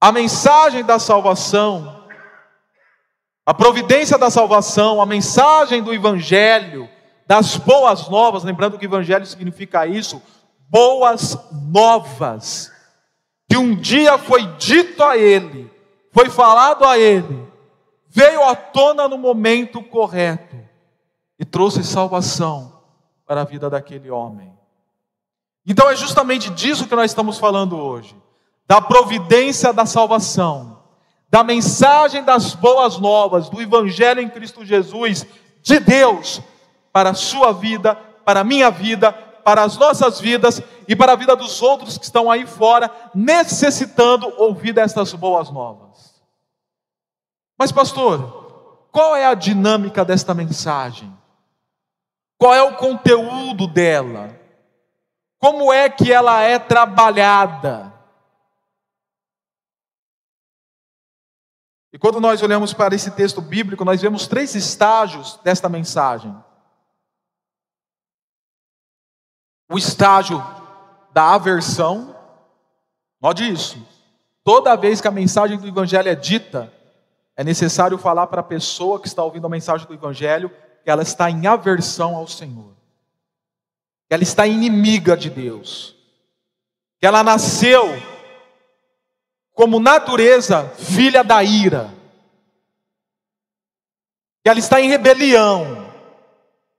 A 0.00 0.10
mensagem 0.10 0.82
da 0.82 0.98
salvação, 0.98 2.08
a 3.44 3.52
providência 3.52 4.16
da 4.16 4.30
salvação, 4.30 5.02
a 5.02 5.04
mensagem 5.04 5.82
do 5.82 5.92
Evangelho, 5.92 6.88
das 7.26 7.56
boas 7.56 8.08
novas, 8.08 8.42
lembrando 8.42 8.78
que 8.78 8.86
o 8.86 8.88
Evangelho 8.88 9.26
significa 9.26 9.86
isso, 9.86 10.22
boas 10.70 11.36
novas, 11.52 12.72
que 13.50 13.56
um 13.56 13.74
dia 13.74 14.16
foi 14.16 14.46
dito 14.58 15.02
a 15.02 15.16
ele, 15.16 15.68
foi 16.12 16.30
falado 16.30 16.84
a 16.84 16.96
ele, 16.96 17.44
veio 18.06 18.44
à 18.44 18.54
tona 18.54 19.08
no 19.08 19.18
momento 19.18 19.82
correto 19.82 20.56
e 21.36 21.44
trouxe 21.44 21.82
salvação 21.82 22.80
para 23.26 23.40
a 23.40 23.44
vida 23.44 23.68
daquele 23.68 24.08
homem. 24.08 24.56
Então 25.66 25.90
é 25.90 25.96
justamente 25.96 26.48
disso 26.50 26.86
que 26.86 26.94
nós 26.94 27.10
estamos 27.10 27.38
falando 27.38 27.76
hoje 27.76 28.16
da 28.68 28.80
providência 28.80 29.72
da 29.72 29.84
salvação, 29.84 30.84
da 31.28 31.42
mensagem 31.42 32.22
das 32.22 32.54
boas 32.54 32.98
novas, 32.98 33.48
do 33.48 33.60
Evangelho 33.60 34.20
em 34.20 34.30
Cristo 34.30 34.64
Jesus, 34.64 35.26
de 35.60 35.80
Deus, 35.80 36.40
para 36.92 37.10
a 37.10 37.14
sua 37.14 37.52
vida, 37.52 37.96
para 38.24 38.40
a 38.40 38.44
minha 38.44 38.70
vida, 38.70 39.12
para 39.50 39.64
as 39.64 39.76
nossas 39.76 40.20
vidas 40.20 40.62
e 40.86 40.94
para 40.94 41.14
a 41.14 41.16
vida 41.16 41.34
dos 41.34 41.60
outros 41.60 41.98
que 41.98 42.04
estão 42.04 42.30
aí 42.30 42.46
fora, 42.46 42.88
necessitando 43.12 44.32
ouvir 44.38 44.72
destas 44.72 45.12
boas 45.12 45.50
novas. 45.50 46.22
Mas, 47.58 47.72
pastor, 47.72 48.86
qual 48.92 49.16
é 49.16 49.26
a 49.26 49.34
dinâmica 49.34 50.04
desta 50.04 50.32
mensagem? 50.34 51.12
Qual 52.38 52.54
é 52.54 52.62
o 52.62 52.76
conteúdo 52.76 53.66
dela? 53.66 54.38
Como 55.36 55.72
é 55.72 55.88
que 55.90 56.12
ela 56.12 56.40
é 56.42 56.56
trabalhada? 56.56 57.92
E 61.92 61.98
quando 61.98 62.20
nós 62.20 62.40
olhamos 62.40 62.72
para 62.72 62.94
esse 62.94 63.10
texto 63.10 63.40
bíblico, 63.40 63.84
nós 63.84 64.00
vemos 64.00 64.28
três 64.28 64.54
estágios 64.54 65.40
desta 65.42 65.68
mensagem. 65.68 66.32
O 69.70 69.78
estágio 69.78 70.44
da 71.12 71.34
aversão, 71.34 72.16
note 73.20 73.48
isso. 73.48 73.78
Toda 74.42 74.74
vez 74.74 75.00
que 75.00 75.06
a 75.06 75.12
mensagem 75.12 75.56
do 75.56 75.68
Evangelho 75.68 76.08
é 76.08 76.14
dita, 76.16 76.72
é 77.36 77.44
necessário 77.44 77.96
falar 77.96 78.26
para 78.26 78.40
a 78.40 78.44
pessoa 78.44 78.98
que 78.98 79.06
está 79.06 79.22
ouvindo 79.22 79.46
a 79.46 79.50
mensagem 79.50 79.86
do 79.86 79.94
Evangelho 79.94 80.50
que 80.82 80.90
ela 80.90 81.02
está 81.02 81.30
em 81.30 81.46
aversão 81.46 82.16
ao 82.16 82.26
Senhor, 82.26 82.72
que 84.08 84.14
ela 84.14 84.24
está 84.24 84.44
inimiga 84.44 85.16
de 85.16 85.30
Deus, 85.30 85.94
que 86.98 87.06
ela 87.06 87.22
nasceu 87.22 87.86
como 89.54 89.78
natureza 89.78 90.68
filha 90.70 91.22
da 91.22 91.44
ira, 91.44 91.94
que 94.42 94.48
ela 94.48 94.58
está 94.58 94.80
em 94.80 94.88
rebelião, 94.88 95.92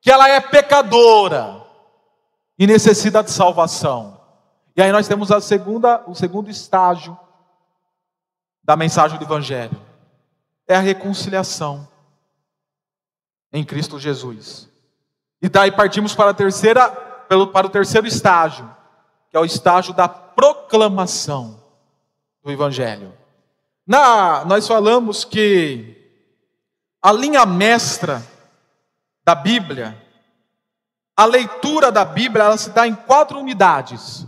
que 0.01 0.11
ela 0.11 0.27
é 0.27 0.41
pecadora 0.41 1.60
e 2.61 2.67
necessita 2.67 3.23
de 3.23 3.31
salvação. 3.31 4.21
E 4.75 4.83
aí 4.83 4.91
nós 4.91 5.07
temos 5.07 5.31
a 5.31 5.41
segunda, 5.41 6.03
o 6.05 6.13
segundo 6.13 6.47
estágio 6.47 7.17
da 8.63 8.75
mensagem 8.75 9.17
do 9.17 9.23
Evangelho: 9.23 9.81
é 10.67 10.75
a 10.75 10.79
reconciliação 10.79 11.87
em 13.51 13.65
Cristo 13.65 13.97
Jesus. 13.97 14.69
E 15.41 15.49
daí 15.49 15.71
partimos 15.71 16.13
para 16.13 16.29
a 16.29 16.33
terceira, 16.35 16.87
para 16.87 17.65
o 17.65 17.69
terceiro 17.69 18.05
estágio, 18.05 18.69
que 19.31 19.35
é 19.35 19.39
o 19.39 19.45
estágio 19.45 19.91
da 19.91 20.07
proclamação 20.07 21.59
do 22.43 22.51
Evangelho. 22.51 23.11
Na, 23.87 24.45
nós 24.45 24.67
falamos 24.67 25.25
que 25.25 25.97
a 27.01 27.11
linha 27.11 27.43
mestra 27.43 28.23
da 29.25 29.33
Bíblia, 29.33 29.99
a 31.21 31.25
leitura 31.25 31.91
da 31.91 32.03
Bíblia, 32.03 32.45
ela 32.45 32.57
se 32.57 32.71
dá 32.71 32.87
em 32.87 32.95
quatro 32.95 33.37
unidades: 33.37 34.25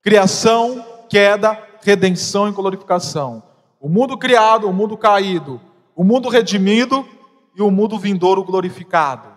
criação, 0.00 0.86
queda, 1.08 1.60
redenção 1.82 2.48
e 2.48 2.52
glorificação. 2.52 3.42
O 3.80 3.88
mundo 3.88 4.16
criado, 4.16 4.68
o 4.68 4.72
mundo 4.72 4.96
caído, 4.96 5.60
o 5.96 6.04
mundo 6.04 6.28
redimido 6.28 7.04
e 7.56 7.62
o 7.62 7.68
mundo 7.68 7.98
vindouro 7.98 8.44
glorificado. 8.44 9.28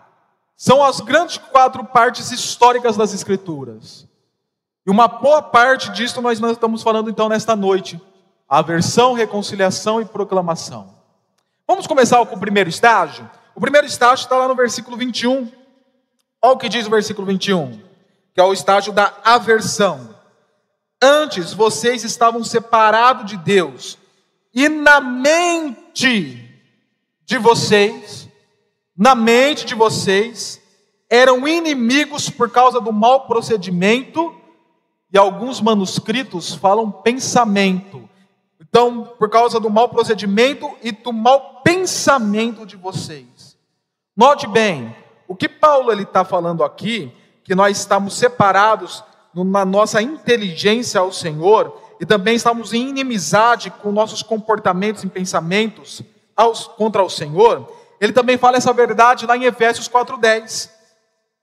São 0.55 0.83
as 0.83 0.99
grandes 0.99 1.39
quatro 1.39 1.83
partes 1.83 2.31
históricas 2.31 2.95
das 2.95 3.11
Escrituras. 3.11 4.07
E 4.85 4.91
uma 4.91 5.07
boa 5.07 5.41
parte 5.41 5.89
disso 5.89 6.21
nós, 6.21 6.39
estamos 6.39 6.83
falando 6.83 7.09
então 7.09 7.27
nesta 7.27 7.55
noite: 7.55 7.99
aversão, 8.47 9.13
reconciliação 9.13 9.99
e 9.99 10.05
proclamação. 10.05 10.93
Vamos 11.67 11.87
começar 11.87 12.23
com 12.23 12.35
o 12.35 12.39
primeiro 12.39 12.69
estágio? 12.69 13.27
O 13.55 13.59
primeiro 13.59 13.87
estágio 13.87 14.21
está 14.21 14.37
lá 14.37 14.47
no 14.47 14.53
versículo 14.53 14.95
21. 14.95 15.64
Olha 16.45 16.53
o 16.53 16.59
que 16.59 16.69
diz 16.69 16.85
o 16.85 16.91
versículo 16.91 17.25
21, 17.25 17.81
que 18.31 18.39
é 18.39 18.43
o 18.43 18.53
estágio 18.53 18.93
da 18.93 19.11
aversão. 19.23 20.15
Antes 21.01 21.51
vocês 21.51 22.03
estavam 22.03 22.43
separados 22.43 23.25
de 23.25 23.35
Deus, 23.35 23.97
e 24.53 24.69
na 24.69 25.01
mente 25.01 26.47
de 27.25 27.39
vocês, 27.39 28.29
na 28.95 29.15
mente 29.15 29.65
de 29.65 29.73
vocês, 29.73 30.61
eram 31.09 31.47
inimigos 31.47 32.29
por 32.29 32.51
causa 32.51 32.79
do 32.79 32.93
mau 32.93 33.25
procedimento 33.25 34.35
e 35.11 35.17
alguns 35.17 35.59
manuscritos 35.59 36.53
falam 36.53 36.91
pensamento. 36.91 38.07
Então, 38.61 39.15
por 39.17 39.31
causa 39.31 39.59
do 39.59 39.71
mau 39.71 39.89
procedimento 39.89 40.69
e 40.83 40.91
do 40.91 41.11
mau 41.11 41.63
pensamento 41.63 42.67
de 42.67 42.75
vocês. 42.75 43.57
Note 44.15 44.45
bem, 44.45 44.95
o 45.27 45.35
que 45.35 45.49
Paulo 45.49 45.91
está 45.93 46.23
falando 46.23 46.63
aqui, 46.63 47.11
que 47.43 47.55
nós 47.55 47.77
estamos 47.77 48.17
separados 48.17 49.03
na 49.33 49.65
nossa 49.65 50.01
inteligência 50.01 50.99
ao 50.99 51.11
Senhor 51.11 51.81
e 51.99 52.05
também 52.05 52.35
estamos 52.35 52.73
em 52.73 52.89
inimizade 52.89 53.69
com 53.69 53.91
nossos 53.91 54.21
comportamentos 54.21 55.03
e 55.03 55.07
pensamentos 55.07 56.01
aos, 56.35 56.67
contra 56.67 57.03
o 57.03 57.09
Senhor, 57.09 57.69
ele 57.99 58.11
também 58.11 58.37
fala 58.37 58.57
essa 58.57 58.73
verdade 58.73 59.25
lá 59.25 59.37
em 59.37 59.45
Efésios 59.45 59.87
4:10. 59.87 60.69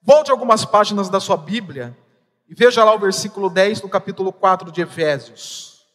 Volte 0.03 0.31
algumas 0.31 0.65
páginas 0.65 1.09
da 1.09 1.21
sua 1.21 1.37
Bíblia 1.37 1.97
e 2.49 2.55
veja 2.55 2.85
lá 2.85 2.95
o 2.95 2.99
versículo 2.99 3.49
10 3.49 3.81
do 3.81 3.89
capítulo 3.89 4.33
4 4.33 4.71
de 4.71 4.83
Efésios. 4.83 5.87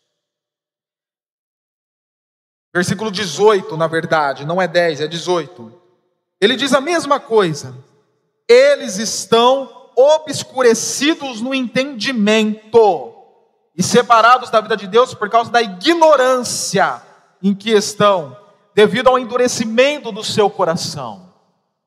Versículo 2.74 3.12
18, 3.12 3.76
na 3.76 3.88
verdade, 3.88 4.46
não 4.46 4.62
é 4.62 4.68
10, 4.68 5.02
é 5.02 5.08
18. 5.08 5.87
Ele 6.40 6.56
diz 6.56 6.74
a 6.74 6.82
mesma 6.82 7.20
coisa. 7.20 7.76
Eles 8.48 8.98
estão 8.98 9.92
obscurecidos 9.96 11.42
no 11.42 11.54
entendimento 11.54 13.14
e 13.76 13.82
separados 13.82 14.50
da 14.50 14.62
vida 14.62 14.78
de 14.78 14.88
Deus 14.88 15.14
por 15.14 15.30
causa 15.30 15.52
da 15.52 15.62
ignorância 15.62 17.02
em 17.42 17.54
que 17.54 17.72
estão, 17.72 18.36
devido 18.74 19.08
ao 19.08 19.20
endurecimento 19.20 20.12
do 20.12 20.24
seu 20.24 20.50
coração. 20.50 21.34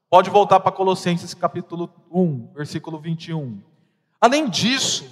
Pode 0.09 0.29
voltar 0.29 0.59
para 0.61 0.73
Colossenses 0.73 1.35
capítulo 1.35 1.89
1, 2.11 2.53
versículo 2.55 2.99
21. 2.99 3.63
Além 4.21 4.49
disso, 4.49 5.09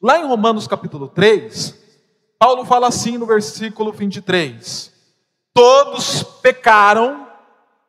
lá 0.00 0.18
em 0.18 0.26
Romanos 0.26 0.66
capítulo 0.66 1.08
3, 1.08 1.74
Paulo 2.38 2.64
fala 2.64 2.88
assim 2.88 3.16
no 3.16 3.24
versículo 3.24 3.92
23: 3.92 4.92
Todos 5.54 6.22
pecaram 6.22 7.21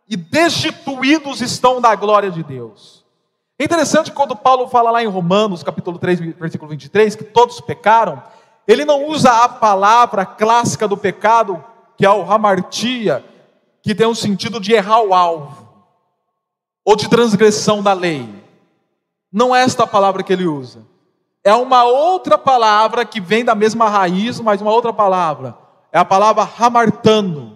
e 0.07 0.15
destituídos 0.15 1.41
estão 1.41 1.79
da 1.79 1.95
glória 1.95 2.29
de 2.29 2.43
Deus. 2.43 3.03
É 3.57 3.63
interessante 3.63 4.11
quando 4.11 4.35
Paulo 4.35 4.67
fala 4.67 4.91
lá 4.91 5.03
em 5.03 5.07
Romanos, 5.07 5.63
capítulo 5.63 5.97
3, 5.97 6.19
versículo 6.37 6.69
23, 6.71 7.15
que 7.15 7.23
todos 7.23 7.61
pecaram, 7.61 8.21
ele 8.67 8.85
não 8.85 9.07
usa 9.07 9.31
a 9.43 9.49
palavra 9.49 10.25
clássica 10.25 10.87
do 10.87 10.97
pecado, 10.97 11.63
que 11.97 12.05
é 12.05 12.09
o 12.09 12.29
hamartia, 12.29 13.23
que 13.81 13.93
tem 13.93 14.07
um 14.07 14.15
sentido 14.15 14.59
de 14.59 14.73
errar 14.73 15.01
o 15.01 15.13
alvo, 15.13 15.67
ou 16.83 16.95
de 16.95 17.09
transgressão 17.09 17.83
da 17.83 17.93
lei. 17.93 18.27
Não 19.31 19.55
é 19.55 19.63
esta 19.63 19.85
palavra 19.85 20.23
que 20.23 20.33
ele 20.33 20.45
usa. 20.45 20.85
É 21.43 21.53
uma 21.53 21.83
outra 21.83 22.37
palavra 22.37 23.03
que 23.03 23.19
vem 23.19 23.43
da 23.43 23.53
mesma 23.53 23.89
raiz, 23.89 24.39
mas 24.39 24.61
uma 24.61 24.71
outra 24.71 24.93
palavra. 24.93 25.57
É 25.91 25.99
a 25.99 26.05
palavra 26.05 26.49
hamartano, 26.57 27.52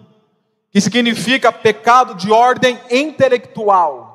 que 0.70 0.80
significa 0.80 1.52
pecado 1.52 2.14
de 2.14 2.30
ordem 2.30 2.78
intelectual. 2.90 4.08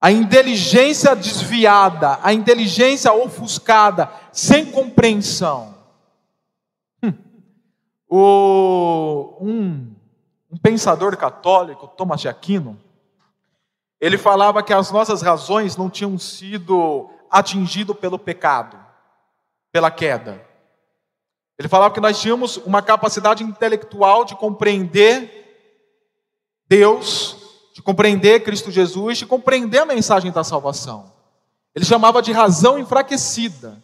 A 0.00 0.12
inteligência 0.12 1.16
desviada, 1.16 2.18
a 2.22 2.32
inteligência 2.32 3.12
ofuscada, 3.12 4.10
sem 4.32 4.66
compreensão. 4.66 5.74
Hum. 7.02 7.14
O, 8.08 9.38
um, 9.40 9.94
um 10.50 10.56
pensador 10.58 11.16
católico, 11.16 11.88
Thomas 11.88 12.20
de 12.20 12.28
Aquino, 12.28 12.78
ele 13.98 14.18
falava 14.18 14.62
que 14.62 14.74
as 14.74 14.90
nossas 14.90 15.22
razões 15.22 15.76
não 15.78 15.88
tinham 15.88 16.18
sido 16.18 17.08
atingidas 17.30 17.96
pelo 17.96 18.18
pecado, 18.18 18.78
pela 19.72 19.90
queda. 19.90 20.44
Ele 21.58 21.68
falava 21.68 21.94
que 21.94 22.00
nós 22.00 22.20
tínhamos 22.20 22.56
uma 22.58 22.82
capacidade 22.82 23.44
intelectual 23.44 24.24
de 24.24 24.34
compreender 24.34 25.42
Deus, 26.68 27.36
de 27.74 27.82
compreender 27.82 28.42
Cristo 28.42 28.70
Jesus, 28.70 29.18
de 29.18 29.26
compreender 29.26 29.78
a 29.78 29.86
mensagem 29.86 30.32
da 30.32 30.42
salvação. 30.42 31.12
Ele 31.74 31.84
chamava 31.84 32.22
de 32.22 32.32
razão 32.32 32.78
enfraquecida. 32.78 33.82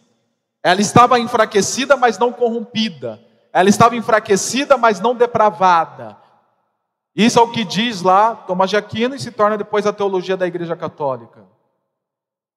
Ela 0.63 0.81
estava 0.81 1.19
enfraquecida, 1.19 1.97
mas 1.97 2.17
não 2.17 2.31
corrompida. 2.31 3.19
Ela 3.51 3.69
estava 3.69 3.95
enfraquecida, 3.95 4.77
mas 4.77 4.99
não 4.99 5.15
depravada. 5.15 6.17
Isso 7.15 7.39
é 7.39 7.41
o 7.41 7.51
que 7.51 7.65
diz 7.65 8.01
lá 8.01 8.35
Tomás 8.35 8.69
de 8.69 8.77
Aquino 8.77 9.15
e 9.15 9.19
se 9.19 9.31
torna 9.31 9.57
depois 9.57 9.85
a 9.85 9.93
teologia 9.93 10.37
da 10.37 10.47
Igreja 10.47 10.75
Católica. 10.75 11.45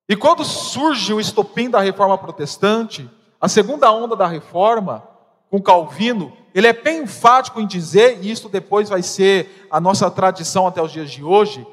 E 0.08 0.14
quando 0.14 0.44
surge 0.44 1.12
o 1.12 1.20
estopim 1.20 1.68
da 1.68 1.80
reforma 1.80 2.16
protestante, 2.16 3.10
a 3.40 3.48
segunda 3.48 3.90
onda 3.90 4.14
da 4.14 4.26
reforma, 4.26 5.06
com 5.54 5.62
Calvino, 5.62 6.32
ele 6.52 6.66
é 6.66 6.72
bem 6.72 7.04
enfático 7.04 7.60
em 7.60 7.66
dizer, 7.66 8.18
e 8.20 8.28
isso 8.28 8.48
depois 8.48 8.88
vai 8.88 9.04
ser 9.04 9.68
a 9.70 9.78
nossa 9.78 10.10
tradição 10.10 10.66
até 10.66 10.82
os 10.82 10.90
dias 10.90 11.12
de 11.12 11.22
hoje, 11.22 11.64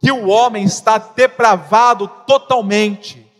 que 0.00 0.10
o 0.10 0.28
homem 0.28 0.64
está 0.64 0.96
depravado 0.96 2.08
totalmente. 2.26 3.30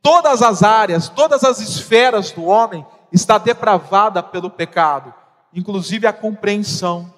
Todas 0.00 0.40
as 0.40 0.62
áreas, 0.62 1.10
todas 1.10 1.44
as 1.44 1.60
esferas 1.60 2.30
do 2.30 2.46
homem 2.46 2.86
está 3.12 3.36
depravada 3.36 4.22
pelo 4.22 4.48
pecado, 4.48 5.12
inclusive 5.52 6.06
a 6.06 6.14
compreensão, 6.14 7.12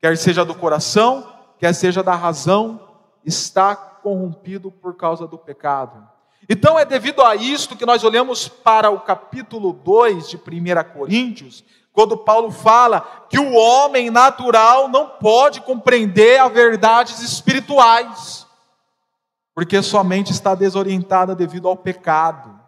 quer 0.00 0.16
seja 0.16 0.46
do 0.46 0.54
coração, 0.54 1.30
quer 1.58 1.74
seja 1.74 2.02
da 2.02 2.14
razão, 2.14 2.80
está 3.22 3.76
corrompido 3.76 4.70
por 4.70 4.96
causa 4.96 5.26
do 5.26 5.36
pecado. 5.36 6.09
Então 6.52 6.76
é 6.76 6.84
devido 6.84 7.22
a 7.22 7.36
isto 7.36 7.76
que 7.76 7.86
nós 7.86 8.02
olhamos 8.02 8.48
para 8.48 8.90
o 8.90 8.98
capítulo 8.98 9.72
2 9.72 10.30
de 10.30 10.36
1 10.36 10.40
Coríntios, 10.92 11.62
quando 11.92 12.16
Paulo 12.16 12.50
fala 12.50 13.26
que 13.30 13.38
o 13.38 13.54
homem 13.54 14.10
natural 14.10 14.88
não 14.88 15.06
pode 15.06 15.60
compreender 15.60 16.40
as 16.40 16.52
verdades 16.52 17.20
espirituais, 17.20 18.48
porque 19.54 19.80
sua 19.80 20.02
mente 20.02 20.32
está 20.32 20.56
desorientada 20.56 21.36
devido 21.36 21.68
ao 21.68 21.76
pecado. 21.76 22.58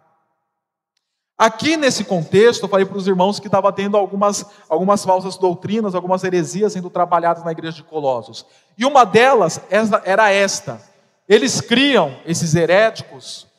Aqui 1.37 1.75
nesse 1.75 2.05
contexto, 2.05 2.63
eu 2.63 2.69
falei 2.69 2.85
para 2.85 2.97
os 2.97 3.05
irmãos 3.05 3.37
que 3.37 3.47
estava 3.47 3.69
tendo 3.73 3.97
algumas, 3.97 4.45
algumas 4.69 5.03
falsas 5.03 5.35
doutrinas, 5.35 5.93
algumas 5.93 6.23
heresias 6.23 6.71
sendo 6.71 6.89
trabalhadas 6.89 7.43
na 7.43 7.51
igreja 7.51 7.75
de 7.75 7.83
Colossos. 7.83 8.45
E 8.77 8.85
uma 8.85 9.03
delas 9.03 9.59
era 10.05 10.31
esta: 10.31 10.81
eles 11.27 11.59
criam, 11.59 12.17
esses 12.25 12.55
heréticos, 12.55 13.51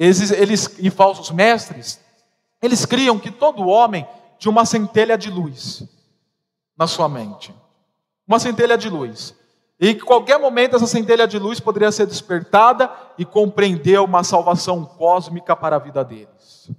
eles, 0.00 0.30
eles, 0.30 0.76
e 0.78 0.88
falsos 0.88 1.30
mestres, 1.30 2.00
eles 2.62 2.86
criam 2.86 3.18
que 3.18 3.30
todo 3.30 3.68
homem 3.68 4.08
tinha 4.38 4.50
uma 4.50 4.64
centelha 4.64 5.18
de 5.18 5.30
luz 5.30 5.84
na 6.74 6.86
sua 6.86 7.06
mente. 7.06 7.54
Uma 8.26 8.38
centelha 8.38 8.78
de 8.78 8.88
luz. 8.88 9.34
E 9.78 9.94
que 9.94 10.00
qualquer 10.00 10.38
momento 10.38 10.74
essa 10.74 10.86
centelha 10.86 11.28
de 11.28 11.38
luz 11.38 11.60
poderia 11.60 11.92
ser 11.92 12.06
despertada 12.06 12.90
e 13.18 13.26
compreender 13.26 14.00
uma 14.00 14.24
salvação 14.24 14.86
cósmica 14.86 15.54
para 15.54 15.76
a 15.76 15.78
vida 15.78 16.02
deles. 16.02 16.70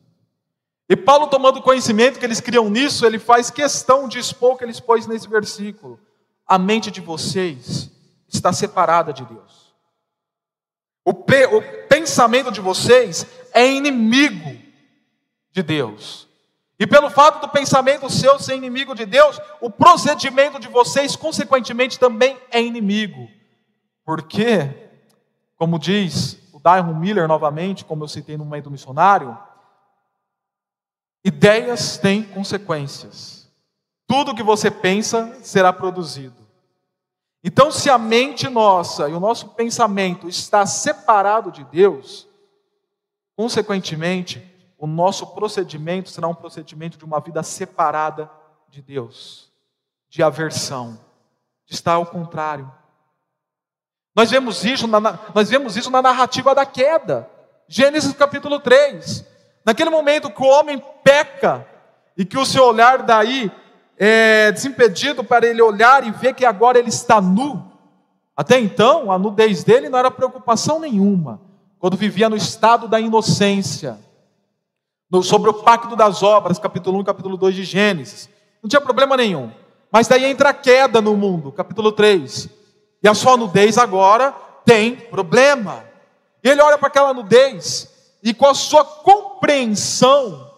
E 0.90 0.96
Paulo, 0.96 1.28
tomando 1.28 1.62
conhecimento 1.62 2.18
que 2.18 2.26
eles 2.26 2.42
criam 2.42 2.72
nisso, 2.72 3.06
ele 3.06 3.20
faz 3.20 3.52
questão 3.52 4.08
de 4.08 4.18
expor 4.18 4.54
o 4.54 4.58
que 4.58 4.64
ele 4.64 4.72
expôs 4.72 5.06
nesse 5.06 5.30
versículo. 5.30 6.00
A 6.48 6.58
mente 6.58 6.90
de 6.90 7.02
vocês 7.02 7.92
está 8.28 8.52
separada 8.52 9.14
de 9.14 9.24
Deus. 9.26 9.61
O, 11.04 11.14
pe, 11.14 11.46
o 11.46 11.62
pensamento 11.88 12.52
de 12.52 12.62
vocês 12.62 13.26
é 13.54 13.66
inimigo 13.70 14.60
de 15.52 15.64
Deus. 15.64 16.28
E 16.80 16.88
pelo 16.88 17.12
fato 17.12 17.42
do 17.42 17.50
pensamento 17.50 18.10
seu 18.10 18.40
ser 18.40 18.56
inimigo 18.56 18.96
de 18.96 19.06
Deus, 19.06 19.40
o 19.60 19.70
procedimento 19.70 20.60
de 20.60 20.68
vocês, 20.68 21.16
consequentemente, 21.16 22.00
também 22.00 22.38
é 22.50 22.62
inimigo. 22.62 23.30
Porque, 24.04 24.90
como 25.56 25.78
diz 25.78 26.40
o 26.52 26.60
Dairon 26.60 26.96
Miller 26.96 27.28
novamente, 27.28 27.86
como 27.86 28.04
eu 28.04 28.08
citei 28.08 28.36
no 28.36 28.46
momento 28.46 28.72
missionário, 28.72 29.38
ideias 31.24 31.98
têm 31.98 32.24
consequências. 32.24 33.48
Tudo 34.08 34.34
que 34.36 34.42
você 34.44 34.72
pensa 34.72 35.38
será 35.44 35.72
produzido. 35.72 36.41
Então, 37.44 37.72
se 37.72 37.90
a 37.90 37.98
mente 37.98 38.48
nossa 38.48 39.10
e 39.10 39.14
o 39.14 39.20
nosso 39.20 39.50
pensamento 39.50 40.30
está 40.30 40.66
separado 40.66 41.52
de 41.52 41.64
Deus, 41.64 42.28
consequentemente, 43.36 44.48
o 44.78 44.86
nosso 44.86 45.28
procedimento 45.28 46.10
será 46.10 46.28
um 46.28 46.36
procedimento 46.36 46.98
de 46.98 47.06
uma 47.06 47.20
vida 47.20 47.42
separada 47.42 48.30
de 48.70 48.82
Deus, 48.82 49.52
de 50.10 50.22
aversão, 50.22 51.00
de 51.66 51.74
estar 51.74 51.94
ao 51.94 52.06
contrário. 52.06 52.72
Nós 54.16 54.30
vemos 54.30 54.64
isso 54.64 54.88
na, 54.88 55.00
nós 55.34 55.50
vemos 55.50 55.78
isso 55.78 55.90
na 55.90 56.02
narrativa 56.02 56.54
da 56.54 56.66
queda, 56.66 57.30
Gênesis 57.68 58.14
capítulo 58.14 58.60
3. 58.60 59.26
Naquele 59.64 59.90
momento 59.90 60.30
que 60.30 60.44
o 60.44 60.48
homem 60.48 60.84
peca 61.04 61.66
e 62.18 62.26
que 62.26 62.38
o 62.38 62.46
seu 62.46 62.66
olhar 62.66 63.04
daí 63.04 63.52
é, 64.04 64.52
desimpedido 64.52 65.24
para 65.24 65.46
ele 65.46 65.62
olhar 65.62 66.04
e 66.04 66.10
ver 66.10 66.34
que 66.34 66.44
agora 66.44 66.80
ele 66.80 66.90
está 66.90 67.22
nu. 67.22 67.72
Até 68.36 68.60
então, 68.60 69.12
a 69.12 69.20
nudez 69.20 69.64
dele 69.64 69.90
não 69.90 70.00
era 70.00 70.10
preocupação 70.10 70.80
nenhuma, 70.80 71.40
quando 71.78 71.96
vivia 71.96 72.28
no 72.28 72.36
estado 72.36 72.88
da 72.88 73.00
inocência. 73.00 74.00
No, 75.08 75.22
sobre 75.22 75.52
o 75.52 75.54
pacto 75.54 75.96
das 75.96 76.24
obras, 76.24 76.58
capítulo 76.58 77.00
1 77.02 77.04
capítulo 77.04 77.38
2 77.38 77.54
de 77.54 77.64
Gênesis. 77.64 78.28
Não 78.64 78.68
tinha 78.68 78.82
problema 78.82 79.16
nenhum. 79.16 79.52
Mas 79.92 80.08
daí 80.08 80.26
entra 80.26 80.50
a 80.50 80.54
queda 80.54 81.00
no 81.00 81.16
mundo, 81.16 81.52
capítulo 81.52 81.92
3. 81.92 82.50
E 83.04 83.08
a 83.08 83.14
sua 83.14 83.38
nudez 83.38 83.78
agora 83.78 84.34
tem 84.66 84.96
problema. 84.96 85.84
E 86.44 86.50
ele 86.50 86.62
olha 86.64 86.78
para 86.80 86.88
aquela 86.88 87.14
nudez 87.14 87.88
e 88.24 88.34
com 88.34 88.48
a 88.48 88.56
sua 88.56 88.84
compreensão 88.84 90.50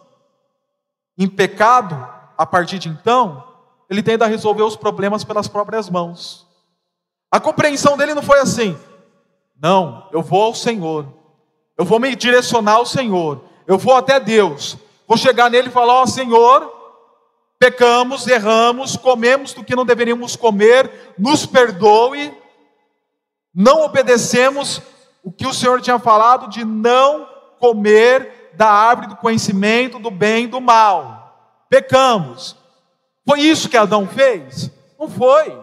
em 1.18 1.28
pecado, 1.28 2.08
a 2.44 2.46
partir 2.46 2.78
de 2.78 2.90
então, 2.90 3.42
ele 3.90 4.04
tenta 4.04 4.28
resolver 4.28 4.64
os 4.64 4.76
problemas 4.76 5.24
pelas 5.24 5.48
próprias 5.48 5.90
mãos. 5.90 6.46
A 7.32 7.40
compreensão 7.40 7.96
dele 7.96 8.14
não 8.14 8.22
foi 8.22 8.38
assim: 8.40 8.78
não, 9.62 10.10
eu 10.12 10.22
vou 10.22 10.44
ao 10.44 10.54
Senhor, 10.54 11.08
eu 11.78 11.86
vou 11.86 12.02
me 12.02 12.14
direcionar 12.18 12.74
ao 12.74 12.86
Senhor, 12.86 13.46
eu 13.66 13.78
vou 13.78 13.96
até 13.96 14.20
Deus, 14.20 14.78
vou 15.08 15.16
chegar 15.16 15.50
nele 15.50 15.70
e 15.70 15.72
falar: 15.72 15.94
Ó 15.94 16.04
oh, 16.04 16.08
Senhor, 16.08 16.70
pecamos, 17.58 18.28
erramos, 18.28 18.98
comemos 18.98 19.54
do 19.54 19.64
que 19.64 19.74
não 19.74 19.86
deveríamos 19.86 20.36
comer, 20.36 21.16
nos 21.18 21.46
perdoe, 21.46 22.38
não 23.56 23.84
obedecemos 23.84 24.82
o 25.24 25.32
que 25.32 25.48
o 25.48 25.54
Senhor 25.54 25.80
tinha 25.80 25.98
falado 25.98 26.50
de 26.50 26.66
não 26.66 27.26
comer 27.58 28.52
da 28.54 28.68
árvore 28.70 29.08
do 29.08 29.16
conhecimento 29.16 29.98
do 29.98 30.12
bem 30.12 30.44
e 30.44 30.48
do 30.48 30.60
mal. 30.60 31.23
Pecamos. 31.74 32.56
Foi 33.28 33.42
isso 33.42 33.68
que 33.68 33.76
Adão 33.76 34.08
fez? 34.08 34.70
Não 35.00 35.10
foi. 35.10 35.60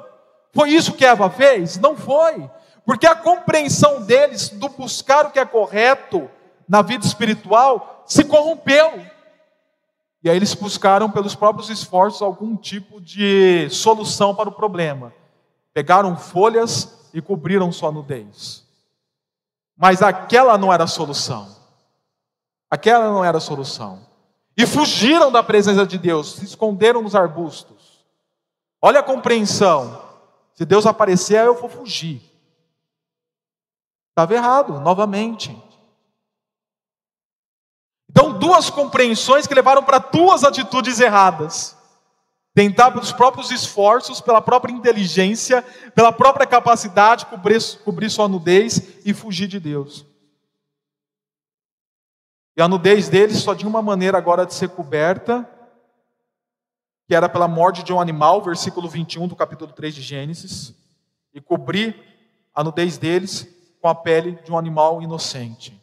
Foi 0.53 0.69
isso 0.69 0.95
que 0.95 1.07
Eva 1.07 1.31
fez? 1.31 1.79
Não 1.79 1.97
foi. 1.97 2.51
Porque 2.85 3.07
a 3.07 3.15
compreensão 3.15 4.03
deles 4.03 4.49
do 4.49 4.69
buscar 4.71 5.27
o 5.27 5.31
que 5.31 5.39
é 5.39 5.47
correto 5.47 6.29
na 6.69 6.83
vida 6.83 7.07
espiritual 7.07 8.03
se 8.09 8.25
corrompeu. 8.25 9.07
E 10.25 10.29
aí 10.29 10.35
eles 10.35 10.53
buscaram 10.53 11.09
pelos 11.09 11.37
próprios 11.37 11.71
esforços 11.71 12.23
algum 12.23 12.57
tipo 12.57 13.01
de 13.01 13.69
solução 13.71 14.35
para 14.35 14.49
o 14.49 14.53
problema. 14.53 15.15
Pegaram 15.73 16.17
folhas 16.17 17.09
e 17.15 17.23
cobriram 17.23 17.71
sua 17.71 17.93
nudez. 17.93 18.67
Mas 19.77 20.03
aquela 20.03 20.59
não 20.59 20.73
era 20.73 20.83
a 20.83 20.89
solução. 20.89 21.55
Aquela 22.69 23.13
não 23.13 23.25
era 23.25 23.39
a 23.39 23.41
solução. 23.41 24.10
E 24.57 24.67
fugiram 24.67 25.31
da 25.31 25.43
presença 25.43 25.87
de 25.87 25.97
Deus, 25.97 26.35
se 26.35 26.45
esconderam 26.45 27.03
nos 27.03 27.15
arbustos. 27.15 28.05
Olha 28.83 29.01
a 29.01 29.03
compreensão. 29.03 30.03
Se 30.55 30.65
Deus 30.65 30.87
aparecer, 30.87 31.45
eu 31.45 31.55
vou 31.55 31.69
fugir. 31.69 32.21
Estava 34.11 34.35
errado, 34.35 34.81
novamente. 34.81 35.57
Então, 38.11 38.39
duas 38.39 38.69
compreensões 38.69 39.47
que 39.47 39.55
levaram 39.55 39.83
para 39.83 39.99
duas 39.99 40.45
atitudes 40.45 41.01
erradas. 41.01 41.77
Tentar 42.53 42.91
pelos 42.91 43.13
próprios 43.13 43.51
esforços, 43.51 44.21
pela 44.21 44.43
própria 44.43 44.73
inteligência, 44.73 45.63
pela 45.95 46.11
própria 46.11 46.47
capacidade, 46.47 47.27
cobrir, 47.27 47.63
cobrir 47.85 48.11
sua 48.11 48.29
nudez 48.29 48.99
e 49.07 49.15
fugir 49.15 49.47
de 49.47 49.61
Deus. 49.61 50.05
E 52.57 52.63
a 52.63 52.69
nudez 52.69 53.09
deles 53.09 53.39
só 53.39 53.55
tinha 53.55 53.69
uma 53.69 53.83
maneira 53.83 54.19
agora 54.19 54.45
de 54.45 54.55
ser 54.55 54.69
coberta, 54.71 55.49
que 57.07 57.15
era 57.15 57.29
pela 57.29 57.49
morte 57.49 57.83
de 57.83 57.93
um 57.93 58.01
animal, 58.01 58.43
versículo 58.43 58.89
21 58.89 59.29
do 59.29 59.37
capítulo 59.37 59.73
3 59.73 59.95
de 59.95 60.03
Gênesis, 60.03 60.75
e 61.33 61.41
cobrir 61.41 61.97
a 62.55 62.63
nudez 62.63 62.99
deles 62.99 63.49
com 63.81 63.89
a 63.89 63.95
pele 63.95 64.33
de 64.45 64.53
um 64.53 64.59
animal 64.59 65.01
inocente, 65.01 65.81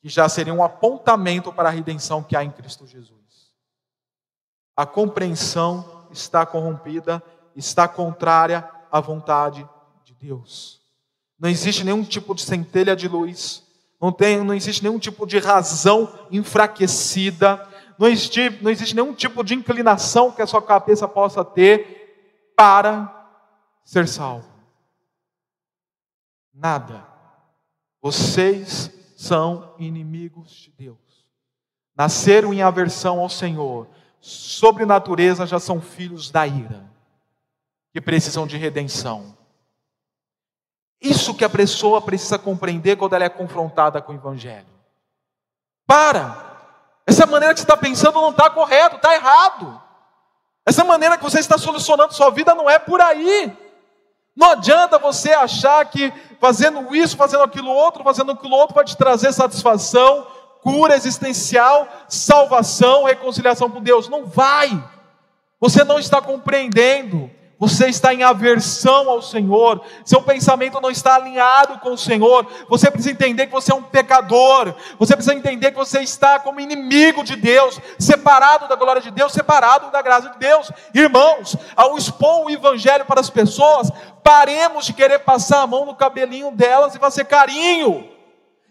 que 0.00 0.08
já 0.08 0.28
seria 0.28 0.54
um 0.54 0.62
apontamento 0.62 1.52
para 1.52 1.68
a 1.68 1.72
redenção 1.72 2.22
que 2.22 2.36
há 2.36 2.42
em 2.42 2.50
Cristo 2.50 2.86
Jesus. 2.86 3.52
A 4.76 4.86
compreensão 4.86 6.06
está 6.10 6.44
corrompida, 6.46 7.22
está 7.54 7.86
contrária 7.86 8.68
à 8.90 9.00
vontade 9.00 9.68
de 10.04 10.14
Deus. 10.14 10.80
Não 11.38 11.48
existe 11.48 11.84
nenhum 11.84 12.02
tipo 12.02 12.34
de 12.34 12.42
centelha 12.42 12.96
de 12.96 13.08
luz, 13.08 13.63
não, 14.04 14.12
tem, 14.12 14.44
não 14.44 14.52
existe 14.52 14.82
nenhum 14.82 14.98
tipo 14.98 15.24
de 15.24 15.38
razão 15.38 16.12
enfraquecida, 16.30 17.66
não 17.98 18.06
existe, 18.06 18.50
não 18.60 18.70
existe 18.70 18.94
nenhum 18.94 19.14
tipo 19.14 19.42
de 19.42 19.54
inclinação 19.54 20.30
que 20.30 20.42
a 20.42 20.46
sua 20.46 20.60
cabeça 20.60 21.08
possa 21.08 21.42
ter 21.42 22.52
para 22.54 23.10
ser 23.82 24.06
salvo. 24.06 24.46
Nada. 26.52 27.06
Vocês 28.02 28.90
são 29.16 29.74
inimigos 29.78 30.50
de 30.50 30.70
Deus. 30.72 30.98
Nasceram 31.96 32.52
em 32.52 32.60
aversão 32.60 33.20
ao 33.20 33.30
Senhor. 33.30 33.88
Sobre 34.20 34.84
natureza 34.84 35.46
já 35.46 35.58
são 35.58 35.80
filhos 35.80 36.30
da 36.30 36.46
ira, 36.46 36.84
que 37.90 38.02
precisam 38.02 38.46
de 38.46 38.58
redenção. 38.58 39.34
Isso 41.04 41.34
que 41.34 41.44
a 41.44 41.50
pessoa 41.50 42.00
precisa 42.00 42.38
compreender 42.38 42.96
quando 42.96 43.12
ela 43.12 43.24
é 43.24 43.28
confrontada 43.28 44.00
com 44.00 44.12
o 44.12 44.14
Evangelho. 44.14 44.66
Para! 45.86 46.52
Essa 47.06 47.26
maneira 47.26 47.52
que 47.52 47.60
você 47.60 47.66
está 47.66 47.76
pensando 47.76 48.22
não 48.22 48.30
está 48.30 48.48
correto, 48.48 48.96
está 48.96 49.14
errado. 49.14 49.82
Essa 50.64 50.82
maneira 50.82 51.18
que 51.18 51.22
você 51.22 51.40
está 51.40 51.58
solucionando 51.58 52.14
sua 52.14 52.30
vida 52.30 52.54
não 52.54 52.70
é 52.70 52.78
por 52.78 53.02
aí. 53.02 53.54
Não 54.34 54.52
adianta 54.52 54.98
você 54.98 55.34
achar 55.34 55.84
que 55.84 56.10
fazendo 56.40 56.96
isso, 56.96 57.18
fazendo 57.18 57.42
aquilo 57.44 57.70
outro, 57.70 58.02
fazendo 58.02 58.32
aquilo 58.32 58.56
outro 58.56 58.74
vai 58.74 58.84
te 58.86 58.96
trazer 58.96 59.30
satisfação, 59.30 60.26
cura 60.62 60.96
existencial, 60.96 61.86
salvação, 62.08 63.04
reconciliação 63.04 63.70
com 63.70 63.82
Deus. 63.82 64.08
Não 64.08 64.24
vai. 64.24 64.82
Você 65.60 65.84
não 65.84 65.98
está 65.98 66.22
compreendendo 66.22 67.30
você 67.66 67.86
está 67.88 68.12
em 68.12 68.22
aversão 68.22 69.08
ao 69.08 69.22
Senhor, 69.22 69.80
seu 70.04 70.20
pensamento 70.20 70.80
não 70.82 70.90
está 70.90 71.14
alinhado 71.14 71.78
com 71.78 71.94
o 71.94 71.98
Senhor, 71.98 72.46
você 72.68 72.90
precisa 72.90 73.10
entender 73.10 73.46
que 73.46 73.52
você 73.52 73.72
é 73.72 73.74
um 73.74 73.82
pecador, 73.82 74.74
você 74.98 75.16
precisa 75.16 75.34
entender 75.34 75.70
que 75.70 75.78
você 75.78 76.00
está 76.00 76.38
como 76.38 76.60
inimigo 76.60 77.24
de 77.24 77.36
Deus, 77.36 77.80
separado 77.98 78.68
da 78.68 78.76
glória 78.76 79.00
de 79.00 79.10
Deus, 79.10 79.32
separado 79.32 79.90
da 79.90 80.02
graça 80.02 80.28
de 80.28 80.38
Deus. 80.38 80.70
Irmãos, 80.92 81.56
ao 81.74 81.96
expor 81.96 82.44
o 82.44 82.50
Evangelho 82.50 83.06
para 83.06 83.20
as 83.20 83.30
pessoas, 83.30 83.90
paremos 84.22 84.84
de 84.84 84.92
querer 84.92 85.20
passar 85.20 85.62
a 85.62 85.66
mão 85.66 85.86
no 85.86 85.94
cabelinho 85.94 86.50
delas 86.50 86.94
e 86.94 86.98
fazer 86.98 87.24
carinho. 87.24 88.10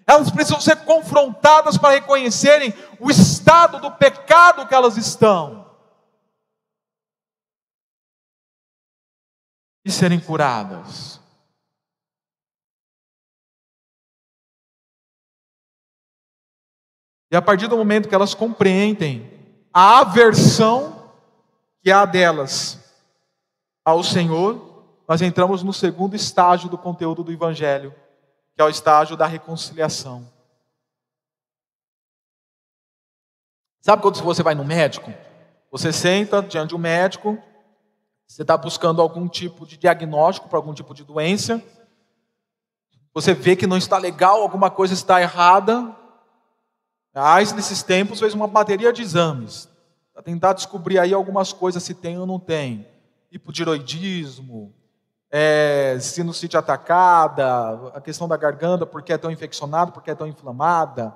Elas 0.06 0.29
precisam 0.29 0.62
ser 0.62 0.75
confrontadas 0.84 1.79
para 1.79 1.95
reconhecerem 1.95 2.71
o 2.99 3.10
estado 3.10 3.79
do 3.79 3.89
pecado 3.89 4.67
que 4.67 4.75
elas 4.75 4.97
estão. 4.97 5.62
E 9.85 9.91
serem 9.91 10.19
curadas. 10.19 11.19
E 17.31 17.35
a 17.35 17.41
partir 17.41 17.67
do 17.67 17.75
momento 17.75 18.07
que 18.07 18.13
elas 18.13 18.35
compreendem 18.35 19.31
a 19.73 20.01
aversão 20.01 21.11
que 21.81 21.91
há 21.91 22.05
delas 22.05 22.79
ao 23.83 24.03
Senhor, 24.03 24.85
nós 25.07 25.21
entramos 25.21 25.63
no 25.63 25.73
segundo 25.73 26.15
estágio 26.15 26.69
do 26.69 26.77
conteúdo 26.77 27.23
do 27.23 27.31
Evangelho, 27.31 27.93
que 28.55 28.61
é 28.61 28.63
o 28.63 28.69
estágio 28.69 29.17
da 29.17 29.25
reconciliação. 29.25 30.31
Sabe 33.81 34.01
quando 34.01 34.21
você 34.21 34.41
vai 34.41 34.55
no 34.55 34.63
médico? 34.63 35.11
Você 35.71 35.91
senta 35.91 36.41
diante 36.41 36.73
um 36.73 36.77
médico, 36.77 37.37
você 38.27 38.41
está 38.41 38.57
buscando 38.57 39.01
algum 39.01 39.27
tipo 39.27 39.65
de 39.65 39.77
diagnóstico 39.77 40.49
para 40.49 40.57
algum 40.57 40.73
tipo 40.73 40.93
de 40.93 41.03
doença. 41.03 41.62
Você 43.13 43.33
vê 43.33 43.55
que 43.55 43.67
não 43.67 43.77
está 43.77 43.97
legal, 43.97 44.41
alguma 44.41 44.71
coisa 44.71 44.93
está 44.93 45.21
errada. 45.21 45.95
A 47.13 47.36
AIS, 47.36 47.53
nesses 47.53 47.83
tempos, 47.83 48.19
fez 48.19 48.33
uma 48.33 48.47
bateria 48.47 48.91
de 48.91 49.03
exames 49.03 49.69
para 50.13 50.23
tentar 50.23 50.53
descobrir 50.53 50.99
aí 50.99 51.13
algumas 51.13 51.53
coisas, 51.53 51.83
se 51.83 51.93
tem 51.93 52.17
ou 52.17 52.25
não 52.25 52.39
tem. 52.39 52.88
Hipotiroidismo, 53.31 54.73
é, 55.29 55.97
sinusite 55.99 56.55
atacada, 56.55 57.91
a 57.93 58.01
questão 58.01 58.27
da 58.27 58.38
garganta, 58.38 58.86
porque 58.86 59.13
é 59.13 59.17
tão 59.17 59.31
infeccionada, 59.31 59.91
porque 59.91 60.12
é 60.12 60.15
tão 60.15 60.27
inflamada. 60.27 61.13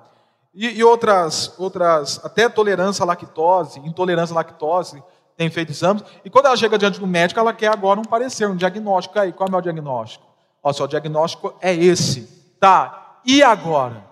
E, 0.52 0.66
e 0.66 0.84
outras, 0.84 1.54
outras, 1.58 2.20
até 2.24 2.48
tolerância 2.48 3.02
à 3.04 3.06
lactose, 3.06 3.78
intolerância 3.80 4.34
à 4.34 4.36
lactose 4.36 5.02
tem 5.38 5.48
feito 5.48 5.70
exames, 5.70 6.02
e 6.24 6.28
quando 6.28 6.46
ela 6.46 6.56
chega 6.56 6.76
diante 6.76 6.98
do 6.98 7.06
médico, 7.06 7.38
ela 7.38 7.52
quer 7.52 7.68
agora 7.68 8.00
um 8.00 8.04
parecer, 8.04 8.48
um 8.48 8.56
diagnóstico. 8.56 9.16
Aí, 9.20 9.32
qual 9.32 9.46
é 9.46 9.48
o 9.48 9.52
meu 9.52 9.60
diagnóstico? 9.60 10.26
Ó, 10.60 10.72
seu 10.72 10.88
diagnóstico 10.88 11.54
é 11.60 11.72
esse. 11.72 12.56
Tá, 12.58 13.20
e 13.24 13.40
agora? 13.40 14.04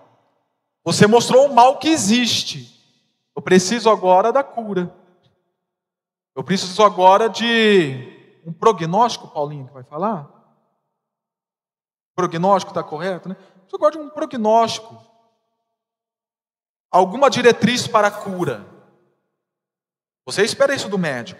Você 0.85 1.05
mostrou 1.05 1.47
o 1.47 1.53
mal 1.53 1.79
que 1.79 1.89
existe. 1.89 2.73
Eu 3.35 3.41
preciso 3.41 3.89
agora 3.89 4.31
da 4.31 4.41
cura. 4.41 4.89
Eu 6.33 6.45
preciso 6.45 6.81
agora 6.81 7.27
de 7.27 8.39
um 8.45 8.53
prognóstico, 8.53 9.27
Paulinho, 9.27 9.67
que 9.67 9.73
vai 9.73 9.83
falar? 9.83 10.29
Prognóstico 12.15 12.71
está 12.71 12.81
correto, 12.81 13.27
né? 13.27 13.35
Eu 13.69 13.75
agora 13.75 13.91
de 13.91 13.97
um 13.97 14.09
prognóstico. 14.09 14.95
Alguma 16.89 17.29
diretriz 17.29 17.85
para 17.85 18.07
a 18.07 18.11
cura. 18.11 18.76
Você 20.27 20.43
espera 20.43 20.75
isso 20.75 20.89
do 20.89 20.97
médico, 20.97 21.39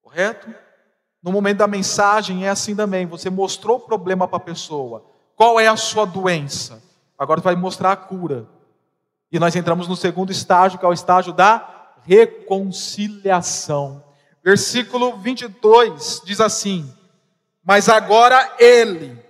correto? 0.00 0.54
No 1.20 1.32
momento 1.32 1.58
da 1.58 1.66
mensagem 1.66 2.46
é 2.46 2.48
assim 2.48 2.76
também. 2.76 3.06
Você 3.06 3.28
mostrou 3.28 3.78
o 3.78 3.80
problema 3.80 4.28
para 4.28 4.36
a 4.36 4.40
pessoa. 4.40 5.04
Qual 5.34 5.58
é 5.58 5.66
a 5.66 5.76
sua 5.76 6.04
doença? 6.04 6.80
Agora 7.18 7.40
vai 7.40 7.56
mostrar 7.56 7.90
a 7.90 7.96
cura. 7.96 8.46
E 9.32 9.40
nós 9.40 9.56
entramos 9.56 9.88
no 9.88 9.96
segundo 9.96 10.30
estágio, 10.30 10.78
que 10.78 10.84
é 10.84 10.88
o 10.88 10.92
estágio 10.92 11.32
da 11.32 11.90
reconciliação. 12.04 14.00
Versículo 14.44 15.16
22 15.16 16.22
diz 16.24 16.40
assim: 16.40 16.88
Mas 17.64 17.88
agora 17.88 18.54
ele, 18.60 19.20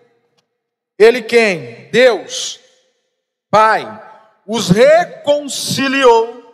ele 0.99 1.23
quem? 1.23 1.89
Deus, 1.91 2.61
Pai, 3.51 3.99
os 4.47 4.69
reconciliou. 4.69 6.46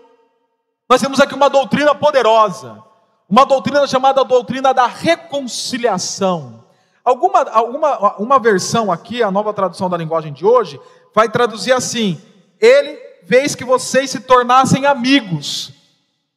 Nós 0.88 1.00
temos 1.00 1.20
aqui 1.20 1.34
uma 1.34 1.48
doutrina 1.48 1.94
poderosa, 1.94 2.82
uma 3.28 3.46
doutrina 3.46 3.86
chamada 3.86 4.24
doutrina 4.24 4.74
da 4.74 4.86
reconciliação. 4.86 6.64
Alguma, 7.04 7.42
alguma 7.50 8.16
uma 8.18 8.38
versão 8.38 8.92
aqui, 8.92 9.22
a 9.22 9.30
nova 9.30 9.52
tradução 9.52 9.88
da 9.88 9.96
linguagem 9.96 10.32
de 10.32 10.44
hoje, 10.44 10.80
vai 11.14 11.28
traduzir 11.28 11.72
assim: 11.72 12.20
Ele 12.60 12.96
fez 13.26 13.54
que 13.54 13.64
vocês 13.64 14.10
se 14.10 14.20
tornassem 14.20 14.86
amigos. 14.86 15.72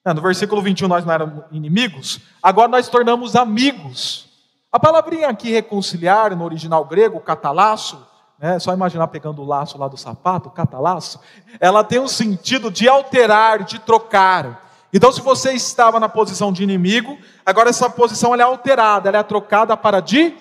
No 0.06 0.22
versículo 0.22 0.62
21 0.62 0.88
nós 0.88 1.04
não 1.04 1.14
éramos 1.14 1.44
inimigos, 1.52 2.20
agora 2.42 2.68
nós 2.68 2.88
tornamos 2.88 3.36
amigos. 3.36 4.30
A 4.72 4.80
palavrinha 4.80 5.30
aqui 5.30 5.50
reconciliar, 5.50 6.36
no 6.36 6.44
original 6.44 6.86
grego, 6.86 7.20
catalaço, 7.20 8.06
né, 8.46 8.60
só 8.60 8.72
imaginar 8.72 9.08
pegando 9.08 9.42
o 9.42 9.46
laço 9.46 9.76
lá 9.76 9.88
do 9.88 9.98
sapato, 9.98 10.52
catalaço, 10.52 11.20
ela 11.60 11.84
tem 11.84 12.00
um 12.00 12.08
sentido 12.08 12.70
de 12.70 12.88
alterar, 12.88 13.64
de 13.64 13.80
trocar. 13.80 14.70
Então, 14.94 15.12
se 15.12 15.20
você 15.20 15.54
estava 15.54 16.00
na 16.00 16.08
posição 16.08 16.54
de 16.54 16.62
inimigo, 16.62 17.18
agora 17.44 17.72
essa 17.72 17.90
posição 17.90 18.36
é 18.36 18.44
alterada, 18.44 19.10
ela 19.10 19.18
é 19.18 19.24
trocada 19.24 19.76
para 19.76 20.00
de 20.00 20.36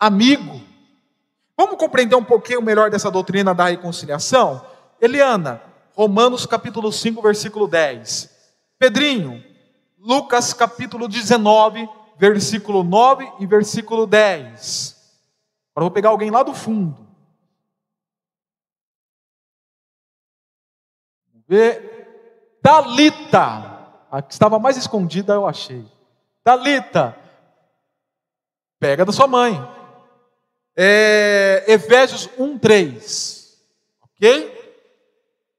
amigo. 0.00 0.62
Vamos 1.54 1.76
compreender 1.76 2.16
um 2.16 2.24
pouquinho 2.24 2.62
melhor 2.62 2.90
dessa 2.90 3.10
doutrina 3.10 3.54
da 3.54 3.66
reconciliação? 3.66 4.64
Eliana, 4.98 5.60
Romanos 5.94 6.46
capítulo 6.46 6.90
5, 6.90 7.20
versículo 7.20 7.68
10. 7.68 8.30
Pedrinho, 8.78 9.44
Lucas 10.00 10.54
capítulo 10.54 11.06
19, 11.06 11.86
versículo 12.16 12.82
9 12.82 13.30
e 13.40 13.46
versículo 13.46 14.06
10. 14.06 14.96
Agora 15.74 15.84
vou 15.84 15.90
pegar 15.90 16.08
alguém 16.08 16.30
lá 16.30 16.42
do 16.42 16.54
fundo. 16.54 17.01
Ver. 21.52 22.56
Talita, 22.62 24.06
a 24.10 24.22
que 24.22 24.32
estava 24.32 24.58
mais 24.58 24.78
escondida 24.78 25.34
eu 25.34 25.46
achei. 25.46 25.84
Talita, 26.42 27.14
pega 28.80 29.04
da 29.04 29.12
sua 29.12 29.26
mãe. 29.26 29.62
É, 30.74 31.62
Efésios 31.68 32.30
1, 32.38 32.58
3. 32.58 33.58
Ok? 34.02 34.78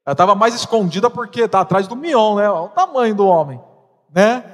Ela 0.04 0.14
estava 0.14 0.34
mais 0.34 0.56
escondida 0.56 1.08
porque 1.08 1.42
está 1.42 1.60
atrás 1.60 1.86
do 1.86 1.94
mion, 1.94 2.38
né? 2.38 2.50
Olha 2.50 2.62
o 2.62 2.68
tamanho 2.70 3.14
do 3.14 3.28
homem, 3.28 3.60
né? 4.12 4.44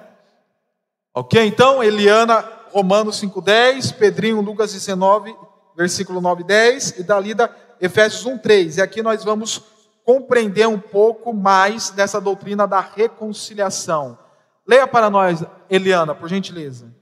Ok? 1.14 1.42
Então, 1.46 1.83
Eliana, 1.83 2.44
Romanos 2.70 3.18
5,10, 3.18 3.96
Pedrinho, 3.96 4.42
Lucas 4.42 4.74
19, 4.74 5.35
versículo 5.74 6.20
9 6.20 6.42
e 6.42 6.44
10, 6.44 6.98
e 6.98 7.03
Dalida, 7.03 7.50
Efésios 7.81 8.26
1, 8.26 8.37
3. 8.37 8.76
E 8.76 8.83
aqui 8.83 9.03
nós 9.03 9.24
vamos 9.24 9.80
compreender 10.05 10.67
um 10.67 10.79
pouco 10.79 11.33
mais 11.33 11.91
dessa 11.91 12.21
doutrina 12.21 12.67
da 12.67 12.81
reconciliação. 12.81 14.19
Leia 14.67 14.87
para 14.87 15.11
nós, 15.11 15.45
Eliana, 15.69 16.15
por 16.15 16.29
gentileza. 16.29 16.95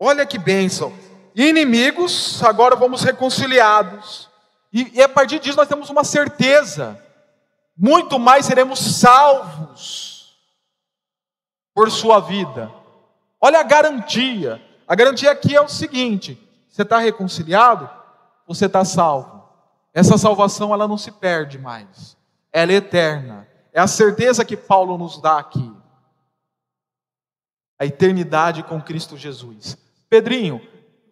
Olha 0.00 0.24
que 0.24 0.38
bênção. 0.38 0.92
Inimigos, 1.34 2.42
agora 2.44 2.76
vamos 2.76 3.02
reconciliados. 3.02 4.28
E, 4.72 4.98
e 4.98 5.02
a 5.02 5.08
partir 5.08 5.40
disso 5.40 5.56
nós 5.56 5.68
temos 5.68 5.90
uma 5.90 6.04
certeza. 6.04 7.02
Muito 7.78 8.18
mais 8.18 8.44
seremos 8.44 8.80
salvos 8.80 10.36
por 11.72 11.92
sua 11.92 12.18
vida. 12.18 12.72
Olha 13.40 13.60
a 13.60 13.62
garantia. 13.62 14.60
A 14.86 14.96
garantia 14.96 15.30
aqui 15.30 15.54
é 15.54 15.60
o 15.60 15.68
seguinte: 15.68 16.36
você 16.68 16.82
está 16.82 16.98
reconciliado, 16.98 17.88
você 18.48 18.66
está 18.66 18.84
salvo. 18.84 19.48
Essa 19.94 20.18
salvação 20.18 20.74
ela 20.74 20.88
não 20.88 20.98
se 20.98 21.12
perde 21.12 21.56
mais. 21.56 22.16
Ela 22.52 22.72
é 22.72 22.76
eterna. 22.76 23.46
É 23.72 23.80
a 23.80 23.86
certeza 23.86 24.44
que 24.44 24.56
Paulo 24.56 24.98
nos 24.98 25.22
dá 25.22 25.38
aqui. 25.38 25.72
A 27.78 27.86
eternidade 27.86 28.64
com 28.64 28.82
Cristo 28.82 29.16
Jesus. 29.16 29.78
Pedrinho, 30.10 30.60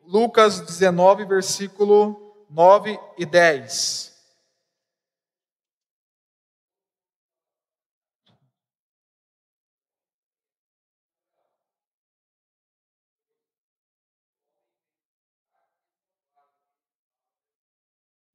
Lucas 0.05 0.61
19, 0.61 1.25
versículo 1.27 2.45
9 2.51 2.99
e 3.17 3.25
10. 3.25 4.16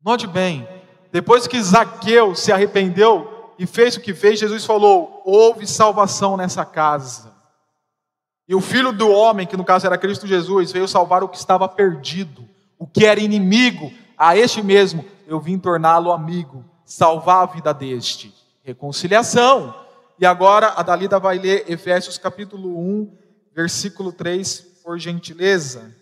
Note 0.04 0.26
bem, 0.26 0.68
depois 1.12 1.46
que 1.48 1.62
Zaqueu 1.62 2.34
se 2.34 2.52
arrependeu 2.52 3.54
e 3.60 3.68
fez 3.68 3.96
o 3.96 4.02
que 4.02 4.14
fez, 4.14 4.40
Jesus 4.40 4.66
falou: 4.66 5.22
houve 5.26 5.68
salvação 5.68 6.36
nessa 6.36 6.66
casa. 6.66 7.32
E 8.48 8.56
o 8.56 8.62
filho 8.62 8.92
do 8.92 9.10
homem, 9.10 9.46
que 9.46 9.56
no 9.56 9.64
caso 9.64 9.86
era 9.86 9.98
Cristo 9.98 10.26
Jesus, 10.26 10.72
veio 10.72 10.88
salvar 10.88 11.24
o 11.24 11.30
que 11.30 11.38
estava 11.38 11.68
perdido, 11.70 12.48
o 12.78 12.88
que 12.88 13.06
era 13.06 13.20
inimigo, 13.20 13.92
a 14.18 14.36
este 14.36 14.62
mesmo 14.62 15.06
eu 15.28 15.40
vim 15.40 15.58
torná-lo 15.58 16.12
amigo, 16.12 16.66
salvar 16.84 17.44
a 17.44 17.46
vida 17.46 17.74
deste. 17.74 18.34
Reconciliação. 18.64 19.74
E 20.20 20.26
agora 20.26 20.74
a 20.76 20.84
Dalida 20.84 21.20
vai 21.20 21.38
ler 21.38 21.64
Efésios 21.72 22.18
capítulo 22.18 22.78
1, 22.78 23.18
versículo 23.56 24.12
3, 24.12 24.60
por 24.84 25.00
gentileza. 25.00 25.96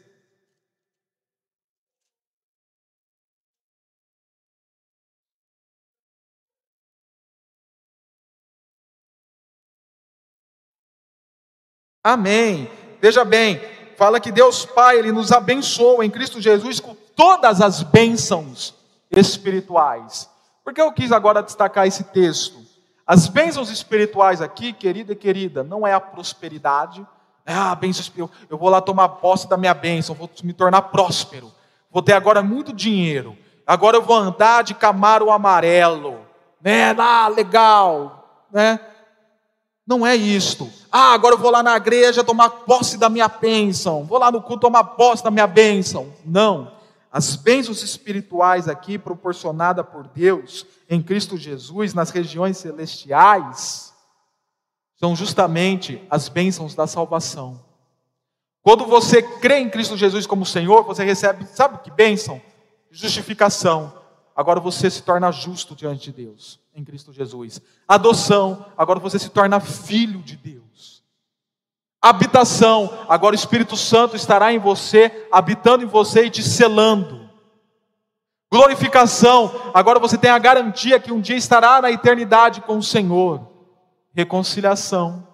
Amém. 12.04 12.70
Veja 13.02 13.26
bem, 13.26 13.62
fala 13.98 14.20
que 14.20 14.32
Deus 14.32 14.66
Pai, 14.66 14.98
Ele 14.98 15.12
nos 15.12 15.32
abençoou 15.32 16.04
em 16.04 16.10
Cristo 16.10 16.40
Jesus 16.40 16.80
com 16.80 16.96
todas 17.16 17.62
as 17.62 17.84
bênçãos 17.84 18.74
espirituais. 19.12 20.30
Por 20.64 20.74
que 20.74 20.82
eu 20.82 20.92
quis 20.92 21.12
agora 21.12 21.44
destacar 21.44 21.88
esse 21.88 22.04
texto? 22.06 22.60
As 23.06 23.28
bênçãos 23.28 23.70
espirituais 23.70 24.42
aqui, 24.42 24.72
querida 24.72 25.14
e 25.14 25.16
querida, 25.16 25.64
não 25.64 25.86
é 25.86 25.94
a 25.94 26.00
prosperidade. 26.00 27.06
É 27.46 27.54
a 27.54 27.74
bênção, 27.74 28.30
eu 28.48 28.58
vou 28.58 28.70
lá 28.70 28.80
tomar 28.80 29.10
posse 29.10 29.50
da 29.50 29.58
minha 29.58 29.74
bênção, 29.74 30.14
vou 30.14 30.30
me 30.44 30.54
tornar 30.54 30.84
próspero. 30.84 31.52
Vou 31.90 32.04
ter 32.04 32.14
agora 32.14 32.44
muito 32.44 32.72
dinheiro. 32.72 33.36
Agora 33.66 33.98
eu 33.98 34.02
vou 34.04 34.16
andar 34.16 34.64
de 34.64 34.76
Camaro 34.76 35.32
amarelo. 35.32 36.20
Né? 36.62 36.96
Ah, 36.98 37.28
legal. 37.28 38.46
Né? 38.52 38.80
Não 39.88 40.06
é 40.06 40.16
isto. 40.16 40.72
Ah, 40.92 41.14
agora 41.14 41.36
eu 41.36 41.40
vou 41.40 41.52
lá 41.52 41.62
na 41.62 41.76
igreja 41.76 42.24
tomar 42.24 42.50
posse 42.50 42.98
da 42.98 43.10
minha 43.10 43.28
bênção. 43.28 44.04
Vou 44.06 44.18
lá 44.18 44.32
no 44.32 44.42
culto 44.42 44.62
tomar 44.62 44.84
posse 44.84 45.24
da 45.24 45.32
minha 45.32 45.48
bênção. 45.48 46.14
Não. 46.26 46.72
As 47.12 47.36
bênçãos 47.36 47.82
espirituais 47.84 48.68
aqui 48.68 48.98
proporcionadas 48.98 49.86
por 49.88 50.08
Deus 50.08 50.66
em 50.90 51.02
Cristo 51.02 51.38
Jesus 51.38 51.94
nas 51.94 52.10
regiões 52.10 52.58
celestiais 52.58 53.94
são 54.96 55.16
justamente 55.16 56.06
as 56.10 56.28
bênçãos 56.28 56.76
da 56.76 56.86
salvação. 56.86 57.60
Quando 58.62 58.86
você 58.86 59.22
crê 59.22 59.60
em 59.60 59.70
Cristo 59.70 59.96
Jesus 59.96 60.28
como 60.28 60.46
Senhor, 60.46 60.84
você 60.84 61.04
recebe, 61.04 61.46
sabe 61.46 61.80
que 61.82 61.90
bênção? 61.90 62.42
Justificação. 62.92 63.94
Agora 64.36 64.60
você 64.60 64.90
se 64.90 65.02
torna 65.02 65.32
justo 65.32 65.76
diante 65.76 66.12
de 66.12 66.24
Deus 66.24 66.60
em 66.76 66.84
Cristo 66.84 67.12
Jesus. 67.12 67.62
Adoção, 67.88 68.66
agora 68.78 69.00
você 69.00 69.18
se 69.18 69.30
torna 69.30 69.60
filho 69.60 70.20
de 70.20 70.36
Deus. 70.36 70.69
Habitação, 72.02 73.06
agora 73.10 73.34
o 73.34 73.36
Espírito 73.36 73.76
Santo 73.76 74.16
estará 74.16 74.54
em 74.54 74.60
você, 74.60 75.28
habitando 75.32 75.84
em 75.84 75.88
você 75.88 76.26
e 76.26 76.30
te 76.30 76.42
selando. 76.42 77.30
Glorificação, 78.52 79.72
agora 79.74 80.00
você 80.00 80.18
tem 80.18 80.32
a 80.32 80.40
garantia 80.40 81.00
que 81.00 81.12
um 81.12 81.20
dia 81.20 81.36
estará 81.36 81.82
na 81.82 81.92
eternidade 81.92 82.62
com 82.62 82.78
o 82.78 82.84
Senhor. 82.84 83.48
Reconciliação, 84.14 85.28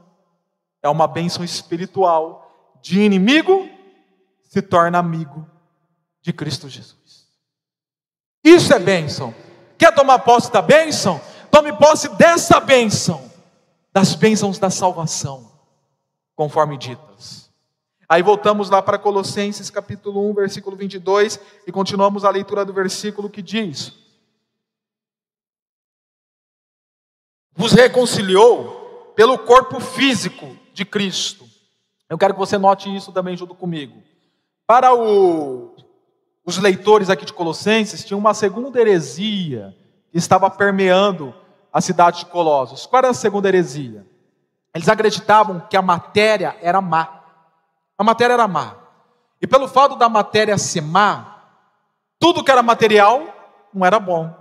é 0.82 0.90
uma 0.90 1.08
bênção 1.08 1.44
espiritual. 1.44 2.42
De 2.82 3.00
inimigo 3.00 3.70
se 4.44 4.62
torna 4.62 5.00
amigo 5.00 5.48
de 6.22 6.34
Cristo 6.34 6.68
Jesus. 6.68 7.28
Isso 8.44 8.74
é 8.74 8.80
bênção. 8.80 9.34
Quer 9.78 9.94
tomar 9.94 10.20
posse 10.20 10.52
da 10.52 10.62
bênção? 10.62 11.20
Tome 11.50 11.72
posse 11.74 12.10
dessa 12.10 12.60
bênção, 12.60 13.32
das 13.94 14.14
bênçãos 14.14 14.60
da 14.60 14.70
salvação, 14.70 15.52
conforme 16.36 16.78
ditas. 16.78 17.50
Aí 18.08 18.22
voltamos 18.22 18.70
lá 18.70 18.82
para 18.82 19.00
Colossenses 19.00 19.70
capítulo 19.70 20.30
1, 20.30 20.34
versículo 20.34 20.76
22, 20.76 21.40
e 21.66 21.72
continuamos 21.72 22.24
a 22.24 22.30
leitura 22.30 22.64
do 22.64 22.72
versículo 22.74 23.30
que 23.30 23.42
diz: 23.42 23.94
Vos 27.56 27.72
reconciliou 27.72 29.14
pelo 29.16 29.40
corpo 29.40 29.80
físico 29.80 30.56
de 30.74 30.86
Cristo. 30.86 31.46
Eu 32.08 32.18
quero 32.18 32.34
que 32.34 32.40
você 32.40 32.58
note 32.58 32.94
isso 32.94 33.12
também 33.12 33.36
junto 33.36 33.56
comigo. 33.56 34.04
Para 34.68 34.94
o, 34.94 35.76
os 36.46 36.58
leitores 36.58 37.10
aqui 37.10 37.26
de 37.26 37.34
Colossenses, 37.34 38.06
tinha 38.06 38.18
uma 38.18 38.34
segunda 38.34 38.80
heresia 38.80 39.76
que 40.12 40.18
estava 40.18 40.50
permeando 40.50 41.34
a 41.74 41.82
cidade 41.82 42.20
de 42.20 42.26
Colossos. 42.28 42.86
Qual 42.86 43.00
era 43.00 43.10
a 43.10 43.14
segunda 43.14 43.48
heresia? 43.48 44.06
Eles 44.76 44.90
acreditavam 44.90 45.62
que 45.62 45.78
a 45.78 45.82
matéria 45.82 46.58
era 46.62 46.82
má. 46.82 47.24
A 47.98 48.04
matéria 48.04 48.34
era 48.34 48.46
má. 48.46 48.76
E 49.42 49.48
pelo 49.48 49.70
fato 49.70 49.96
da 49.96 50.10
matéria 50.10 50.58
ser 50.58 50.82
má, 50.82 51.42
tudo 52.20 52.44
que 52.44 52.52
era 52.52 52.62
material 52.62 53.24
não 53.74 53.86
era 53.86 54.02
bom. 54.02 54.36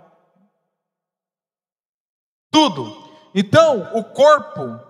Tudo. 2.51 3.05
Então, 3.33 3.91
o 3.95 4.03
corpo, 4.03 4.81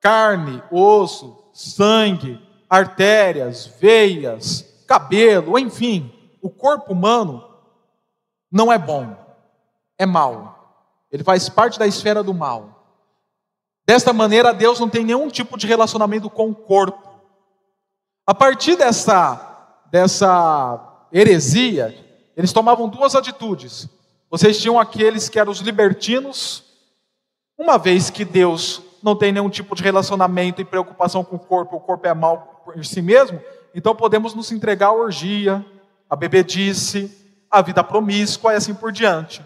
carne, 0.00 0.62
osso, 0.70 1.50
sangue, 1.52 2.40
artérias, 2.68 3.66
veias, 3.66 4.84
cabelo, 4.88 5.58
enfim, 5.58 6.10
o 6.40 6.48
corpo 6.48 6.94
humano 6.94 7.44
não 8.50 8.72
é 8.72 8.78
bom, 8.78 9.14
é 9.98 10.06
mal. 10.06 10.86
Ele 11.12 11.22
faz 11.22 11.50
parte 11.50 11.78
da 11.78 11.86
esfera 11.86 12.22
do 12.22 12.32
mal. 12.32 12.79
Desta 13.86 14.12
maneira, 14.12 14.52
Deus 14.52 14.78
não 14.78 14.88
tem 14.88 15.04
nenhum 15.04 15.28
tipo 15.28 15.58
de 15.58 15.66
relacionamento 15.66 16.30
com 16.30 16.50
o 16.50 16.54
corpo. 16.54 17.08
A 18.26 18.34
partir 18.34 18.76
dessa, 18.76 19.84
dessa 19.90 21.06
heresia, 21.12 21.94
eles 22.36 22.52
tomavam 22.52 22.88
duas 22.88 23.14
atitudes. 23.14 23.88
Vocês 24.30 24.60
tinham 24.60 24.78
aqueles 24.78 25.28
que 25.28 25.38
eram 25.38 25.50
os 25.50 25.58
libertinos, 25.58 26.62
uma 27.58 27.76
vez 27.76 28.10
que 28.10 28.24
Deus 28.24 28.80
não 29.02 29.16
tem 29.16 29.32
nenhum 29.32 29.50
tipo 29.50 29.74
de 29.74 29.82
relacionamento 29.82 30.60
e 30.60 30.64
preocupação 30.64 31.24
com 31.24 31.36
o 31.36 31.40
corpo, 31.40 31.76
o 31.76 31.80
corpo 31.80 32.06
é 32.06 32.14
mal 32.14 32.62
por 32.64 32.84
si 32.84 33.02
mesmo, 33.02 33.40
então 33.74 33.94
podemos 33.96 34.34
nos 34.34 34.52
entregar 34.52 34.88
à 34.88 34.92
orgia, 34.92 35.64
à 36.08 36.14
bebedice, 36.14 37.10
à 37.50 37.60
vida 37.60 37.82
promíscua 37.82 38.52
e 38.52 38.56
assim 38.56 38.74
por 38.74 38.92
diante. 38.92 39.42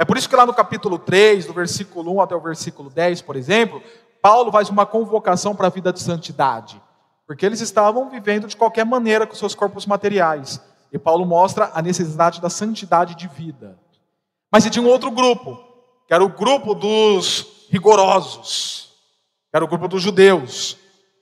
É 0.00 0.04
por 0.06 0.16
isso 0.16 0.30
que 0.30 0.34
lá 0.34 0.46
no 0.46 0.54
capítulo 0.54 0.98
3, 0.98 1.44
do 1.44 1.52
versículo 1.52 2.10
1 2.14 2.22
até 2.22 2.34
o 2.34 2.40
versículo 2.40 2.88
10, 2.88 3.20
por 3.20 3.36
exemplo, 3.36 3.82
Paulo 4.22 4.50
faz 4.50 4.70
uma 4.70 4.86
convocação 4.86 5.54
para 5.54 5.66
a 5.66 5.70
vida 5.70 5.92
de 5.92 6.00
santidade, 6.00 6.80
porque 7.26 7.44
eles 7.44 7.60
estavam 7.60 8.08
vivendo 8.08 8.48
de 8.48 8.56
qualquer 8.56 8.86
maneira 8.86 9.26
com 9.26 9.34
seus 9.34 9.54
corpos 9.54 9.84
materiais. 9.84 10.58
E 10.90 10.98
Paulo 10.98 11.26
mostra 11.26 11.70
a 11.74 11.82
necessidade 11.82 12.40
da 12.40 12.48
santidade 12.48 13.14
de 13.14 13.28
vida. 13.28 13.78
Mas 14.50 14.64
e 14.64 14.70
tinha 14.70 14.82
um 14.82 14.88
outro 14.88 15.10
grupo, 15.10 15.62
que 16.08 16.14
era 16.14 16.24
o 16.24 16.30
grupo 16.30 16.74
dos 16.74 17.66
rigorosos, 17.68 18.94
que 19.50 19.56
era 19.56 19.66
o 19.66 19.68
grupo 19.68 19.86
dos 19.86 20.00
judeus. 20.00 20.78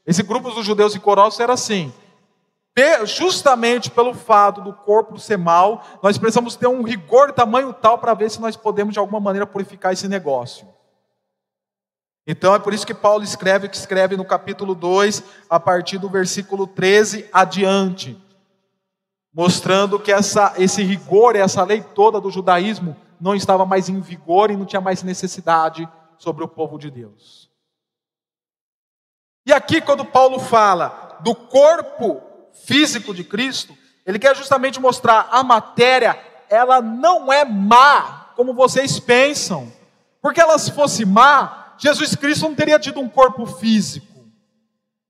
Esse 0.07 0.23
grupo 0.23 0.53
dos 0.53 0.65
judeus 0.65 0.95
rigorosos 0.95 1.41
era 1.41 1.55
assim: 1.55 1.93
justamente 3.07 3.91
pelo 3.91 4.15
fato 4.15 4.61
do 4.61 4.73
corpo 4.73 5.19
ser 5.19 5.39
mal, 5.39 5.85
nós 6.03 6.19
precisamos 6.19 6.57
ter 6.57 6.67
um 6.67 6.83
rigor 6.83 7.33
tamanho 7.33 7.73
tal 7.73 7.99
para 7.99 8.15
ver 8.15 8.31
se 8.31 8.41
nós 8.41 8.57
podemos 8.57 8.93
de 8.93 8.99
alguma 8.99 9.21
maneira 9.21 9.47
purificar 9.47 9.93
esse 9.93 10.07
negócio. 10.09 10.67
Então 12.27 12.55
é 12.55 12.59
por 12.59 12.75
isso 12.75 12.87
que 12.87 12.93
Paulo 12.93 13.25
escreve 13.25 13.69
que 13.69 13.77
escreve 13.77 14.15
no 14.17 14.25
capítulo 14.25 14.75
2, 14.75 15.25
a 15.49 15.59
partir 15.59 15.97
do 15.97 16.11
versículo 16.11 16.67
13 16.67 17.27
adiante, 17.33 18.23
mostrando 19.33 19.99
que 19.99 20.13
essa, 20.13 20.53
esse 20.59 20.83
rigor, 20.83 21.37
essa 21.37 21.65
lei 21.65 21.81
toda 21.81 22.21
do 22.21 22.31
judaísmo 22.31 22.95
não 23.19 23.35
estava 23.35 23.65
mais 23.65 23.89
em 23.89 23.99
vigor 24.01 24.51
e 24.51 24.57
não 24.57 24.67
tinha 24.67 24.81
mais 24.81 25.03
necessidade 25.03 25.89
sobre 26.19 26.45
o 26.45 26.49
povo 26.49 26.79
de 26.79 26.91
Deus. 26.91 27.51
E 29.47 29.53
aqui, 29.53 29.81
quando 29.81 30.05
Paulo 30.05 30.39
fala 30.39 31.19
do 31.21 31.35
corpo 31.35 32.28
físico 32.65 33.15
de 33.15 33.25
Cristo, 33.25 33.77
ele 34.05 34.19
quer 34.19 34.35
justamente 34.35 34.81
mostrar 34.81 35.29
a 35.31 35.43
matéria, 35.43 36.19
ela 36.49 36.81
não 36.81 37.33
é 37.33 37.45
má, 37.45 38.31
como 38.35 38.55
vocês 38.55 38.99
pensam. 38.99 39.73
Porque 40.23 40.41
ela 40.41 40.59
se 40.59 40.73
fosse 40.73 41.05
má, 41.05 41.75
Jesus 41.79 42.15
Cristo 42.15 42.49
não 42.49 42.55
teria 42.55 42.79
tido 42.79 43.01
um 43.01 43.09
corpo 43.09 43.47
físico. 43.47 44.07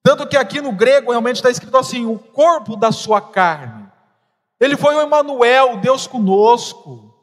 Tanto 0.03 0.27
que 0.27 0.37
aqui 0.37 0.61
no 0.61 0.72
grego 0.72 1.11
realmente 1.11 1.37
está 1.37 1.51
escrito 1.51 1.77
assim: 1.77 2.07
o 2.07 2.18
corpo 2.18 2.77
da 2.77 2.90
sua 2.90 3.20
carne. 3.20 3.88
Ele 4.61 4.77
foi 4.77 4.94
o 4.94 5.03
Emmanuel, 5.03 5.77
Deus 5.77 6.07
conosco. 6.07 7.14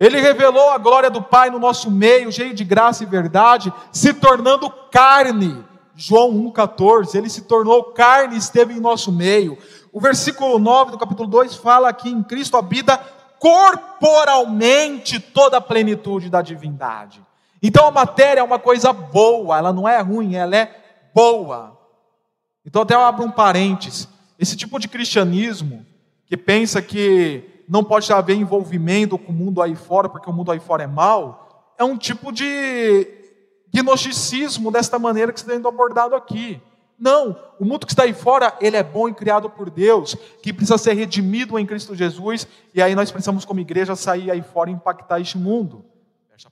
Ele 0.00 0.20
revelou 0.20 0.70
a 0.70 0.78
glória 0.78 1.10
do 1.10 1.22
Pai 1.22 1.50
no 1.50 1.58
nosso 1.58 1.90
meio, 1.90 2.30
cheio 2.30 2.54
de 2.54 2.64
graça 2.64 3.02
e 3.02 3.06
verdade, 3.06 3.72
se 3.92 4.14
tornando 4.14 4.70
carne. 4.90 5.64
João 6.00 6.30
1,14, 6.52 7.16
ele 7.16 7.28
se 7.28 7.42
tornou 7.42 7.82
carne 7.82 8.36
e 8.36 8.38
esteve 8.38 8.72
em 8.72 8.78
nosso 8.78 9.10
meio. 9.10 9.58
O 9.92 10.00
versículo 10.00 10.56
9 10.56 10.92
do 10.92 10.98
capítulo 10.98 11.28
2 11.28 11.56
fala 11.56 11.92
que 11.92 12.08
em 12.08 12.22
Cristo 12.22 12.56
habita 12.56 12.96
corporalmente 13.40 15.18
toda 15.18 15.56
a 15.56 15.60
plenitude 15.60 16.30
da 16.30 16.40
divindade. 16.40 17.20
Então 17.60 17.84
a 17.84 17.90
matéria 17.90 18.40
é 18.40 18.44
uma 18.44 18.60
coisa 18.60 18.92
boa, 18.92 19.58
ela 19.58 19.72
não 19.72 19.88
é 19.88 20.00
ruim, 20.00 20.36
ela 20.36 20.56
é 20.56 20.72
boa. 21.12 21.76
Então 22.64 22.82
até 22.82 22.94
eu 22.94 23.00
abro 23.00 23.24
um 23.24 23.30
parênteses. 23.32 24.08
Esse 24.38 24.56
tipo 24.56 24.78
de 24.78 24.86
cristianismo 24.86 25.84
que 26.26 26.36
pensa 26.36 26.80
que 26.80 27.64
não 27.68 27.82
pode 27.82 28.12
haver 28.12 28.36
envolvimento 28.36 29.18
com 29.18 29.32
o 29.32 29.34
mundo 29.34 29.60
aí 29.60 29.74
fora, 29.74 30.08
porque 30.08 30.30
o 30.30 30.32
mundo 30.32 30.52
aí 30.52 30.60
fora 30.60 30.84
é 30.84 30.86
mal, 30.86 31.74
é 31.76 31.82
um 31.82 31.96
tipo 31.96 32.30
de 32.30 33.17
gnosticismo 33.82 34.70
desta 34.70 34.98
maneira 34.98 35.32
que 35.32 35.38
está 35.38 35.52
sendo 35.52 35.68
abordado 35.68 36.14
aqui. 36.14 36.60
Não, 36.98 37.38
o 37.60 37.64
mundo 37.64 37.86
que 37.86 37.92
está 37.92 38.02
aí 38.02 38.12
fora, 38.12 38.56
ele 38.60 38.76
é 38.76 38.82
bom 38.82 39.08
e 39.08 39.14
criado 39.14 39.48
por 39.48 39.70
Deus, 39.70 40.16
que 40.42 40.52
precisa 40.52 40.76
ser 40.76 40.94
redimido 40.94 41.56
em 41.56 41.64
Cristo 41.64 41.94
Jesus, 41.94 42.46
e 42.74 42.82
aí 42.82 42.94
nós 42.94 43.12
precisamos, 43.12 43.44
como 43.44 43.60
igreja, 43.60 43.94
sair 43.94 44.30
aí 44.32 44.42
fora 44.42 44.68
e 44.68 44.72
impactar 44.72 45.20
este 45.20 45.38
mundo. 45.38 45.84
Fecha. 46.28 46.48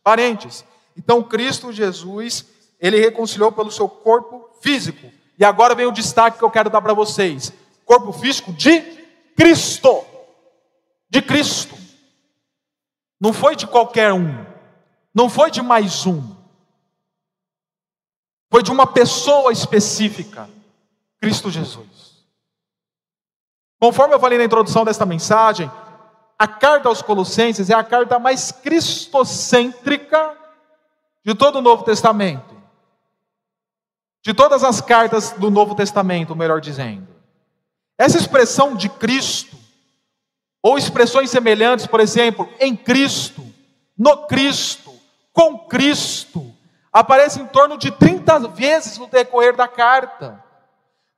Então, 0.97 1.23
Cristo 1.23 1.73
Jesus, 1.73 2.47
ele 2.81 3.01
reconciliou 3.01 3.51
pelo 3.51 3.73
seu 3.73 3.89
corpo 3.89 4.49
físico. 4.61 5.11
E 5.37 5.45
agora 5.45 5.75
vem 5.75 5.87
o 5.87 5.93
destaque 5.93 6.39
que 6.39 6.45
eu 6.45 6.51
quero 6.51 6.71
dar 6.71 6.81
para 6.81 6.95
vocês: 6.95 7.53
corpo 7.85 8.13
físico 8.13 8.53
de 8.53 8.81
Cristo. 9.37 10.05
De 11.11 11.21
Cristo. 11.21 11.75
Não 13.21 13.33
foi 13.33 13.57
de 13.57 13.67
qualquer 13.67 14.13
um. 14.13 14.47
Não 15.13 15.29
foi 15.29 15.51
de 15.51 15.61
mais 15.61 16.07
um 16.07 16.36
foi 18.57 18.63
de 18.63 18.73
uma 18.73 18.87
pessoa 18.87 19.53
específica, 19.53 20.49
Cristo 21.21 21.51
Jesus. 21.51 22.25
Conforme 23.79 24.15
eu 24.15 24.19
falei 24.19 24.39
na 24.39 24.45
introdução 24.45 24.83
desta 24.83 25.05
mensagem, 25.05 25.71
a 26.39 26.49
carta 26.49 26.89
aos 26.89 27.03
Colossenses 27.03 27.69
é 27.69 27.75
a 27.75 27.85
carta 27.85 28.19
mais 28.19 28.51
cristocêntrica 28.51 30.35
de 31.23 31.35
todo 31.35 31.57
o 31.57 31.61
Novo 31.61 31.85
Testamento. 31.85 32.57
De 34.25 34.33
todas 34.33 34.65
as 34.65 34.81
cartas 34.81 35.33
do 35.33 35.51
Novo 35.51 35.75
Testamento, 35.75 36.35
melhor 36.35 36.59
dizendo. 36.59 37.07
Essa 37.99 38.17
expressão 38.17 38.75
de 38.75 38.89
Cristo, 38.89 39.55
ou 40.63 40.79
expressões 40.79 41.29
semelhantes, 41.29 41.87
por 41.87 42.01
exemplo, 42.01 42.49
em 42.59 42.75
Cristo, 42.75 43.45
no 43.99 44.27
Cristo, 44.27 44.95
com 45.31 45.59
Cristo, 45.59 46.56
aparece 46.99 47.43
em 47.43 47.47
torno 47.47 47.77
de 47.77 47.91
30 47.91 48.39
vezes 48.49 48.97
no 48.97 49.07
decorrer 49.07 49.55
da 49.55 49.69
carta. 49.69 50.43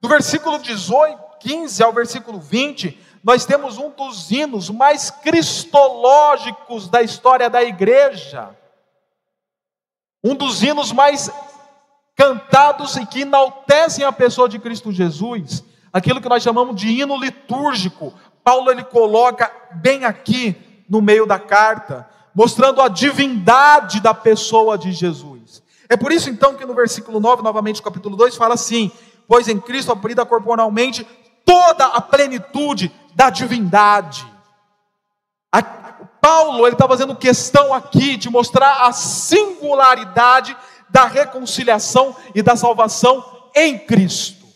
Do 0.00 0.08
versículo 0.08 0.58
18, 0.58 1.38
15 1.38 1.82
ao 1.84 1.92
versículo 1.92 2.40
20, 2.40 2.98
nós 3.22 3.44
temos 3.44 3.78
um 3.78 3.88
dos 3.88 4.28
hinos 4.28 4.70
mais 4.70 5.08
cristológicos 5.08 6.88
da 6.88 7.00
história 7.00 7.48
da 7.48 7.62
igreja. 7.62 8.50
Um 10.24 10.34
dos 10.34 10.64
hinos 10.64 10.90
mais 10.90 11.30
cantados 12.16 12.96
e 12.96 13.06
que 13.06 13.20
enaltecem 13.20 14.04
a 14.04 14.10
pessoa 14.10 14.48
de 14.48 14.58
Cristo 14.58 14.90
Jesus, 14.90 15.62
aquilo 15.92 16.20
que 16.20 16.28
nós 16.28 16.42
chamamos 16.42 16.74
de 16.74 16.88
hino 16.88 17.16
litúrgico. 17.16 18.12
Paulo 18.42 18.68
ele 18.68 18.82
coloca 18.82 19.48
bem 19.74 20.04
aqui 20.04 20.56
no 20.88 21.00
meio 21.00 21.24
da 21.24 21.38
carta, 21.38 22.08
mostrando 22.34 22.82
a 22.82 22.88
divindade 22.88 24.00
da 24.00 24.12
pessoa 24.12 24.76
de 24.76 24.90
Jesus. 24.90 25.67
É 25.88 25.96
por 25.96 26.12
isso 26.12 26.28
então 26.28 26.54
que 26.54 26.66
no 26.66 26.74
versículo 26.74 27.18
9, 27.18 27.42
novamente, 27.42 27.82
capítulo 27.82 28.16
2, 28.16 28.36
fala 28.36 28.54
assim: 28.54 28.92
Pois 29.26 29.48
em 29.48 29.58
Cristo 29.58 29.90
abrida 29.90 30.24
corporalmente 30.26 31.06
toda 31.44 31.86
a 31.86 32.00
plenitude 32.00 32.92
da 33.14 33.30
divindade. 33.30 34.26
A, 35.50 35.62
Paulo 36.20 36.66
ele 36.66 36.74
está 36.74 36.86
fazendo 36.86 37.16
questão 37.16 37.72
aqui 37.72 38.16
de 38.16 38.28
mostrar 38.28 38.86
a 38.86 38.92
singularidade 38.92 40.56
da 40.90 41.06
reconciliação 41.06 42.14
e 42.34 42.42
da 42.42 42.54
salvação 42.54 43.50
em 43.54 43.78
Cristo. 43.78 44.46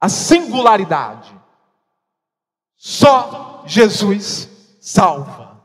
A 0.00 0.08
singularidade. 0.08 1.34
Só 2.76 3.62
Jesus 3.66 4.48
salva. 4.80 5.62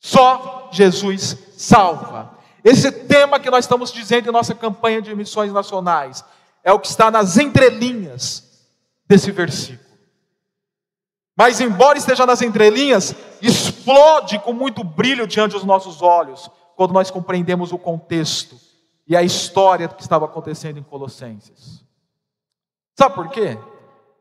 Só 0.00 0.68
Jesus 0.72 1.36
salva. 1.56 2.39
Esse 2.64 2.90
tema 2.92 3.40
que 3.40 3.50
nós 3.50 3.64
estamos 3.64 3.92
dizendo 3.92 4.28
em 4.28 4.32
nossa 4.32 4.54
campanha 4.54 5.00
de 5.00 5.14
missões 5.14 5.52
nacionais 5.52 6.24
é 6.62 6.72
o 6.72 6.78
que 6.78 6.88
está 6.88 7.10
nas 7.10 7.36
entrelinhas 7.36 8.68
desse 9.06 9.30
versículo. 9.30 9.90
Mas, 11.36 11.60
embora 11.60 11.96
esteja 11.96 12.26
nas 12.26 12.42
entrelinhas, 12.42 13.14
explode 13.40 14.38
com 14.40 14.52
muito 14.52 14.84
brilho 14.84 15.26
diante 15.26 15.52
dos 15.52 15.64
nossos 15.64 16.02
olhos, 16.02 16.50
quando 16.76 16.92
nós 16.92 17.10
compreendemos 17.10 17.72
o 17.72 17.78
contexto 17.78 18.56
e 19.06 19.16
a 19.16 19.22
história 19.22 19.88
que 19.88 20.02
estava 20.02 20.26
acontecendo 20.26 20.78
em 20.78 20.82
Colossenses. 20.82 21.84
Sabe 22.94 23.14
por 23.14 23.28
quê? 23.30 23.58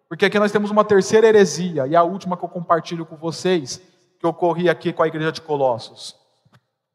Porque 0.08 0.26
aqui 0.26 0.40
nós 0.40 0.52
temos 0.52 0.72
uma 0.72 0.84
terceira 0.84 1.28
heresia, 1.28 1.86
e 1.86 1.96
a 1.96 2.04
última 2.04 2.38
que 2.38 2.44
eu 2.44 2.50
compartilho 2.50 3.06
com 3.06 3.16
vocês, 3.16 3.82
que 4.20 4.26
ocorria 4.26 4.72
aqui 4.72 4.92
com 4.92 5.04
a 5.04 5.08
igreja 5.08 5.32
de 5.32 5.42
Colossos. 5.42 6.19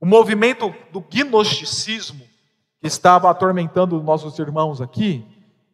O 0.05 0.07
movimento 0.07 0.71
do 0.93 1.01
gnosticismo, 1.01 2.27
que 2.79 2.87
estava 2.87 3.31
atormentando 3.31 4.03
nossos 4.03 4.39
irmãos 4.39 4.83
aqui, 4.83 5.25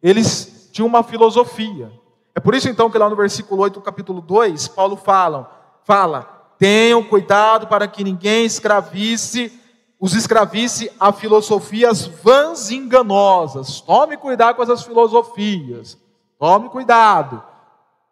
eles 0.01 0.69
tinham 0.71 0.87
uma 0.87 1.03
filosofia. 1.03 1.91
É 2.33 2.39
por 2.39 2.55
isso 2.55 2.69
então 2.69 2.89
que 2.89 2.97
lá 2.97 3.09
no 3.09 3.15
versículo 3.17 3.61
8 3.63 3.73
do 3.73 3.81
capítulo 3.81 4.21
2, 4.21 4.69
Paulo 4.69 4.95
fala, 4.95 5.51
fala: 5.83 6.21
"Tenham 6.57 7.03
cuidado 7.03 7.67
para 7.67 7.89
que 7.89 8.05
ninguém 8.05 8.45
escravize 8.45 9.51
os 9.99 10.13
escravize 10.13 10.89
a 10.97 11.11
filosofias 11.11 12.05
vãs 12.05 12.71
e 12.71 12.77
enganosas. 12.77 13.81
Tome 13.81 14.15
cuidado 14.15 14.55
com 14.55 14.63
essas 14.63 14.83
filosofias. 14.83 15.97
Tome 16.39 16.69
cuidado. 16.69 17.43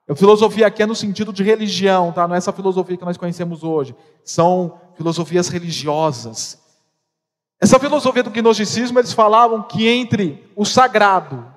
A 0.10 0.16
filosofia 0.16 0.68
aqui 0.68 0.84
é 0.84 0.86
no 0.86 0.96
sentido 0.96 1.32
de 1.32 1.44
religião, 1.44 2.12
tá? 2.12 2.28
Não 2.28 2.36
é 2.36 2.40
essa 2.40 2.52
filosofia 2.52 2.98
que 2.98 3.06
nós 3.06 3.16
conhecemos 3.16 3.64
hoje. 3.64 3.96
São 4.22 4.82
filosofias 5.00 5.48
religiosas. 5.48 6.60
Essa 7.58 7.80
filosofia 7.80 8.22
do 8.22 8.30
gnosticismo, 8.30 9.00
eles 9.00 9.14
falavam 9.14 9.64
que 9.64 9.88
entre 9.88 10.46
o 10.58 10.66
sagrado, 10.66 11.48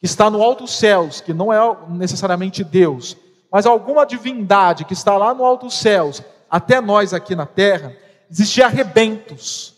que 0.00 0.06
está 0.06 0.28
no 0.28 0.42
alto 0.42 0.66
céus, 0.66 1.20
que 1.20 1.32
não 1.32 1.52
é 1.52 1.60
necessariamente 1.90 2.64
Deus, 2.64 3.16
mas 3.52 3.66
alguma 3.66 4.04
divindade 4.04 4.84
que 4.84 4.94
está 4.94 5.16
lá 5.16 5.32
no 5.32 5.44
alto 5.44 5.70
céus, 5.70 6.20
até 6.50 6.80
nós 6.80 7.14
aqui 7.14 7.36
na 7.36 7.46
terra, 7.46 7.96
existia 8.28 8.66
rebentos 8.66 9.76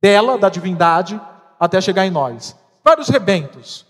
dela, 0.00 0.38
da 0.38 0.48
divindade, 0.48 1.20
até 1.58 1.80
chegar 1.80 2.06
em 2.06 2.12
nós. 2.12 2.54
Vários 2.84 3.08
rebentos, 3.08 3.84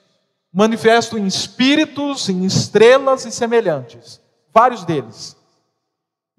manifesto 0.51 1.19
em 1.19 1.27
espíritos, 1.27 2.31
em 2.31 2.47
estrelas 2.47 3.27
e 3.27 3.31
semelhantes, 3.31 4.19
vários 4.51 4.83
deles. 4.83 5.37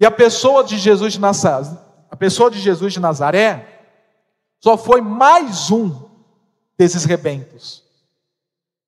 E 0.00 0.06
a 0.06 0.10
pessoa 0.10 0.64
de 0.64 0.78
Jesus 0.78 1.14
de 1.14 1.20
Nazaré, 1.20 1.78
a 2.10 2.16
pessoa 2.16 2.50
de 2.50 2.58
Jesus 2.58 2.92
de 2.92 3.00
Nazaré, 3.00 3.82
só 4.60 4.76
foi 4.76 5.00
mais 5.00 5.70
um 5.70 6.08
desses 6.76 7.04
rebentos 7.04 7.82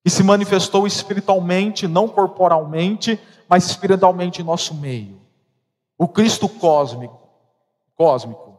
que 0.03 0.09
se 0.09 0.23
manifestou 0.23 0.87
espiritualmente, 0.87 1.87
não 1.87 2.07
corporalmente, 2.07 3.19
mas 3.47 3.65
espiritualmente 3.65 4.41
em 4.41 4.45
nosso 4.45 4.73
meio. 4.73 5.19
O 5.97 6.07
Cristo 6.07 6.47
cósmico 6.47 7.27
cósmico. 7.97 8.55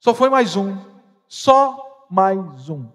Só 0.00 0.14
foi 0.14 0.30
mais 0.30 0.56
um, 0.56 0.76
só 1.28 2.06
mais 2.10 2.70
um. 2.70 2.86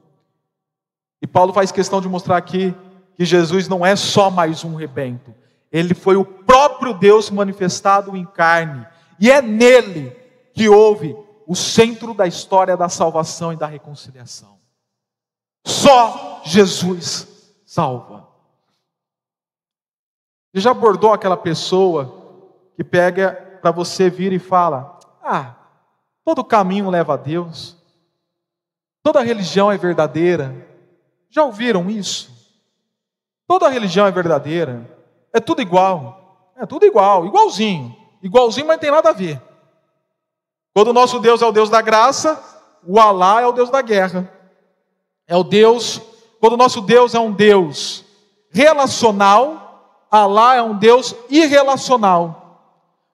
E 1.22 1.28
Paulo 1.28 1.54
faz 1.54 1.72
questão 1.72 2.02
de 2.02 2.10
mostrar 2.10 2.36
aqui 2.36 2.76
que 3.16 3.24
Jesus 3.24 3.68
não 3.68 3.86
é 3.86 3.96
só 3.96 4.32
mais 4.32 4.64
um 4.64 4.76
rebento, 4.76 5.34
ele 5.72 5.94
foi 5.94 6.16
o 6.16 6.26
próprio 6.26 6.73
Deus 6.92 7.30
manifestado 7.30 8.18
em 8.18 8.26
carne, 8.26 8.88
e 9.20 9.30
é 9.30 9.44
nele 9.44 10.10
que 10.56 10.68
houve 10.68 11.16
o 11.46 11.56
centro 11.56 12.16
da 12.16 12.26
história 12.26 12.76
da 12.76 12.90
salvação 12.90 13.54
e 13.54 13.56
da 13.56 13.68
reconciliação. 13.68 14.58
Só 15.64 16.42
Jesus 16.44 17.54
salva. 17.66 18.28
Você 20.52 20.62
já 20.62 20.72
abordou 20.72 21.14
aquela 21.14 21.38
pessoa 21.38 22.22
que 22.76 22.84
pega 22.84 23.60
para 23.62 23.72
você 23.72 24.10
vir 24.10 24.34
e 24.34 24.40
fala: 24.40 25.00
ah, 25.22 25.56
todo 26.26 26.44
caminho 26.44 26.90
leva 26.90 27.14
a 27.14 27.18
Deus. 27.18 27.78
Toda 29.02 29.22
religião 29.22 29.72
é 29.72 29.78
verdadeira. 29.78 30.68
Já 31.30 31.44
ouviram 31.44 31.90
isso? 31.90 32.32
Toda 33.48 33.70
religião 33.70 34.06
é 34.06 34.12
verdadeira. 34.12 34.90
É 35.34 35.40
tudo 35.40 35.62
igual. 35.62 36.23
É 36.56 36.66
tudo 36.66 36.86
igual, 36.86 37.26
igualzinho. 37.26 37.96
Igualzinho, 38.22 38.68
mas 38.68 38.78
não 38.78 38.82
tem 38.82 38.92
nada 38.92 39.10
a 39.10 39.14
ver. 39.14 39.42
Quando 40.74 40.90
o 40.90 40.94
nosso 40.94 41.20
Deus 41.20 41.42
é 41.42 41.46
o 41.46 41.52
Deus 41.52 41.70
da 41.70 41.82
graça, 41.82 42.42
o 42.86 43.00
Alá 43.00 43.42
é 43.42 43.48
o 43.48 43.52
Deus 43.52 43.70
da 43.70 43.82
guerra. 43.82 44.32
É 45.28 45.36
o 45.36 45.44
Deus, 45.44 46.02
quando 46.40 46.54
o 46.54 46.58
nosso 46.58 46.82
Deus 46.82 47.14
é 47.14 47.20
um 47.20 47.32
Deus 47.32 48.04
relacional, 48.50 50.08
Alá 50.10 50.56
é 50.56 50.62
um 50.62 50.78
Deus 50.78 51.16
irrelacional. 51.30 52.44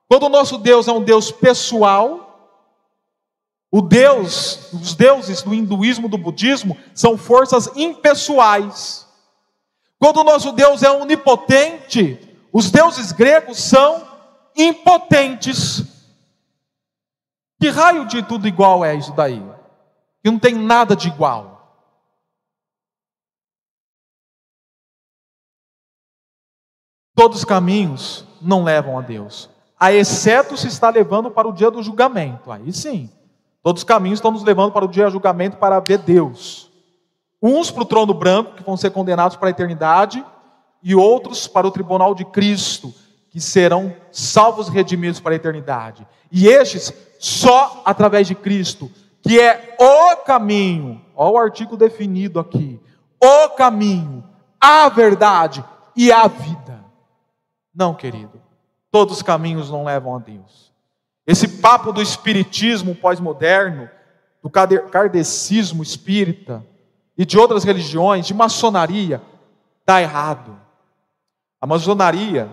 Quando 0.08 0.24
o 0.24 0.28
nosso 0.28 0.58
Deus 0.58 0.86
é 0.86 0.92
um 0.92 1.02
Deus 1.02 1.30
pessoal, 1.30 2.30
o 3.70 3.80
Deus, 3.80 4.72
os 4.72 4.94
deuses 4.94 5.42
do 5.42 5.54
hinduísmo, 5.54 6.08
do 6.08 6.18
budismo, 6.18 6.76
são 6.94 7.16
forças 7.16 7.70
impessoais. 7.76 9.06
Quando 9.98 10.18
o 10.18 10.24
nosso 10.24 10.50
Deus 10.52 10.82
é 10.82 10.90
onipotente, 10.90 12.29
os 12.52 12.70
deuses 12.70 13.12
gregos 13.12 13.58
são 13.58 14.06
impotentes. 14.56 15.82
Que 17.60 17.68
raio 17.68 18.06
de 18.06 18.22
tudo 18.22 18.48
igual 18.48 18.84
é 18.84 18.94
isso 18.94 19.12
daí? 19.12 19.42
Que 20.22 20.30
não 20.30 20.38
tem 20.38 20.54
nada 20.54 20.96
de 20.96 21.08
igual. 21.08 21.58
Todos 27.14 27.38
os 27.38 27.44
caminhos 27.44 28.24
não 28.40 28.64
levam 28.64 28.98
a 28.98 29.02
Deus 29.02 29.50
a 29.80 29.90
exceto 29.94 30.58
se 30.58 30.68
está 30.68 30.90
levando 30.90 31.30
para 31.30 31.48
o 31.48 31.52
dia 31.52 31.70
do 31.70 31.82
julgamento. 31.82 32.52
Aí 32.52 32.70
sim, 32.70 33.08
todos 33.62 33.80
os 33.80 33.84
caminhos 33.84 34.18
estão 34.18 34.30
nos 34.30 34.44
levando 34.44 34.72
para 34.72 34.84
o 34.84 34.88
dia 34.88 35.06
do 35.06 35.12
julgamento 35.12 35.56
para 35.56 35.80
ver 35.80 35.96
Deus. 35.96 36.70
Uns 37.42 37.70
para 37.70 37.82
o 37.82 37.86
trono 37.86 38.12
branco, 38.12 38.52
que 38.52 38.62
vão 38.62 38.76
ser 38.76 38.90
condenados 38.90 39.38
para 39.38 39.48
a 39.48 39.50
eternidade, 39.50 40.22
e 40.82 40.94
outros 40.94 41.46
para 41.46 41.66
o 41.66 41.70
tribunal 41.70 42.14
de 42.14 42.24
Cristo, 42.24 42.94
que 43.30 43.40
serão 43.40 43.94
salvos 44.10 44.68
e 44.68 44.72
redimidos 44.72 45.20
para 45.20 45.32
a 45.32 45.36
eternidade. 45.36 46.06
E 46.32 46.46
estes 46.48 46.92
só 47.18 47.82
através 47.84 48.26
de 48.26 48.34
Cristo, 48.34 48.90
que 49.22 49.40
é 49.40 49.76
o 49.78 50.16
caminho, 50.18 51.00
olha 51.14 51.32
o 51.32 51.38
artigo 51.38 51.76
definido 51.76 52.40
aqui: 52.40 52.80
o 53.22 53.50
caminho, 53.50 54.24
a 54.60 54.88
verdade 54.88 55.64
e 55.94 56.10
a 56.10 56.26
vida. 56.26 56.84
Não, 57.74 57.94
querido. 57.94 58.40
Todos 58.90 59.18
os 59.18 59.22
caminhos 59.22 59.70
não 59.70 59.84
levam 59.84 60.16
a 60.16 60.18
Deus. 60.18 60.72
Esse 61.26 61.46
papo 61.46 61.92
do 61.92 62.02
espiritismo 62.02 62.94
pós-moderno, 62.94 63.88
do 64.42 64.50
kardecismo 64.50 65.82
espírita 65.82 66.64
e 67.16 67.24
de 67.24 67.38
outras 67.38 67.62
religiões, 67.62 68.26
de 68.26 68.34
maçonaria, 68.34 69.22
está 69.80 70.00
errado. 70.02 70.58
A 71.60 71.66
maçonaria, 71.66 72.50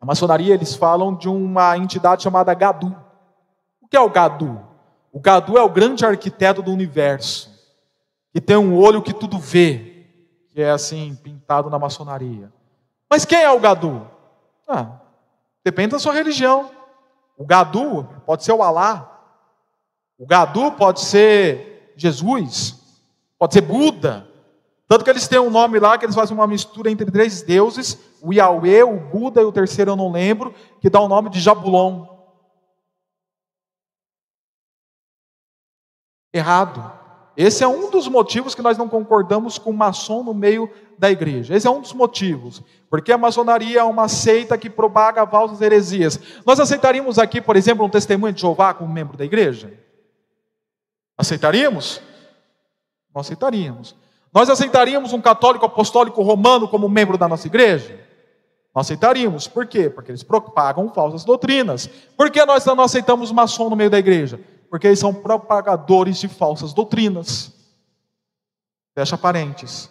a 0.00 0.06
maçonaria 0.06 0.54
eles 0.54 0.74
falam 0.74 1.14
de 1.14 1.28
uma 1.28 1.76
entidade 1.76 2.22
chamada 2.22 2.54
Gadu. 2.54 2.96
O 3.80 3.88
que 3.88 3.96
é 3.96 4.00
o 4.00 4.10
Gadu? 4.10 4.60
O 5.12 5.20
Gadu 5.20 5.58
é 5.58 5.62
o 5.62 5.68
grande 5.68 6.06
arquiteto 6.06 6.62
do 6.62 6.72
universo, 6.72 7.50
que 8.32 8.40
tem 8.40 8.56
um 8.56 8.76
olho 8.76 9.02
que 9.02 9.12
tudo 9.12 9.38
vê, 9.38 10.06
que 10.50 10.62
é 10.62 10.70
assim 10.70 11.14
pintado 11.22 11.68
na 11.68 11.78
maçonaria. 11.78 12.52
Mas 13.08 13.24
quem 13.24 13.42
é 13.42 13.50
o 13.50 13.60
Gadu? 13.60 14.06
Ah, 14.68 15.00
Depende 15.64 15.90
da 15.92 15.98
sua 15.98 16.14
religião. 16.14 16.70
O 17.36 17.44
Gadu 17.44 18.08
pode 18.26 18.44
ser 18.44 18.52
o 18.52 18.62
Alá. 18.62 19.06
O 20.18 20.26
Gadu 20.26 20.72
pode 20.72 21.00
ser 21.00 21.92
Jesus. 21.96 22.78
Pode 23.38 23.54
ser 23.54 23.60
Buda. 23.60 24.26
Tanto 24.88 25.04
que 25.04 25.10
eles 25.10 25.28
têm 25.28 25.38
um 25.38 25.50
nome 25.50 25.78
lá 25.78 25.96
que 25.96 26.04
eles 26.04 26.14
fazem 26.14 26.36
uma 26.36 26.46
mistura 26.46 26.90
entre 26.90 27.10
três 27.10 27.42
deuses: 27.42 27.98
o 28.22 28.32
Yahweh, 28.32 28.84
o 28.84 28.98
Buda 28.98 29.40
e 29.40 29.44
o 29.44 29.52
terceiro 29.52 29.92
eu 29.92 29.96
não 29.96 30.10
lembro, 30.10 30.54
que 30.80 30.90
dá 30.90 31.00
o 31.00 31.08
nome 31.08 31.30
de 31.30 31.40
Jabulon. 31.40 32.06
Errado. 36.32 36.98
Esse 37.36 37.64
é 37.64 37.68
um 37.68 37.90
dos 37.90 38.06
motivos 38.06 38.54
que 38.54 38.62
nós 38.62 38.76
não 38.76 38.88
concordamos 38.88 39.56
com 39.58 39.72
maçom 39.72 40.22
no 40.22 40.34
meio 40.34 40.70
da 40.98 41.10
igreja. 41.10 41.54
Esse 41.54 41.66
é 41.66 41.70
um 41.70 41.80
dos 41.80 41.92
motivos. 41.92 42.62
Porque 42.90 43.12
a 43.12 43.18
maçonaria 43.18 43.80
é 43.80 43.84
uma 43.84 44.08
seita 44.08 44.58
que 44.58 44.68
propaga 44.68 45.26
falsas 45.26 45.60
heresias. 45.60 46.20
Nós 46.44 46.60
aceitaríamos 46.60 47.18
aqui, 47.18 47.40
por 47.40 47.56
exemplo, 47.56 47.84
um 47.84 47.88
testemunho 47.88 48.32
de 48.32 48.40
Jeová 48.40 48.74
como 48.74 48.92
membro 48.92 49.16
da 49.16 49.24
igreja? 49.24 49.72
Aceitaríamos? 51.16 52.00
Não 53.14 53.20
aceitaríamos. 53.20 53.96
Nós 54.32 54.50
aceitaríamos 54.50 55.12
um 55.12 55.20
católico 55.20 55.64
apostólico 55.64 56.22
romano 56.22 56.68
como 56.68 56.88
membro 56.88 57.16
da 57.16 57.26
nossa 57.26 57.46
igreja? 57.46 58.09
Não 58.80 58.82
aceitaríamos. 58.82 59.46
Por 59.46 59.66
quê? 59.66 59.90
Porque 59.90 60.10
eles 60.10 60.22
propagam 60.22 60.88
falsas 60.88 61.22
doutrinas. 61.22 61.86
Por 62.16 62.30
que 62.30 62.42
nós 62.46 62.64
não 62.64 62.80
aceitamos 62.80 63.30
maçom 63.30 63.68
no 63.68 63.76
meio 63.76 63.90
da 63.90 63.98
igreja? 63.98 64.40
Porque 64.70 64.86
eles 64.86 64.98
são 64.98 65.12
propagadores 65.12 66.16
de 66.18 66.28
falsas 66.28 66.72
doutrinas. 66.72 67.52
Fecha 68.94 69.18
parênteses. 69.18 69.90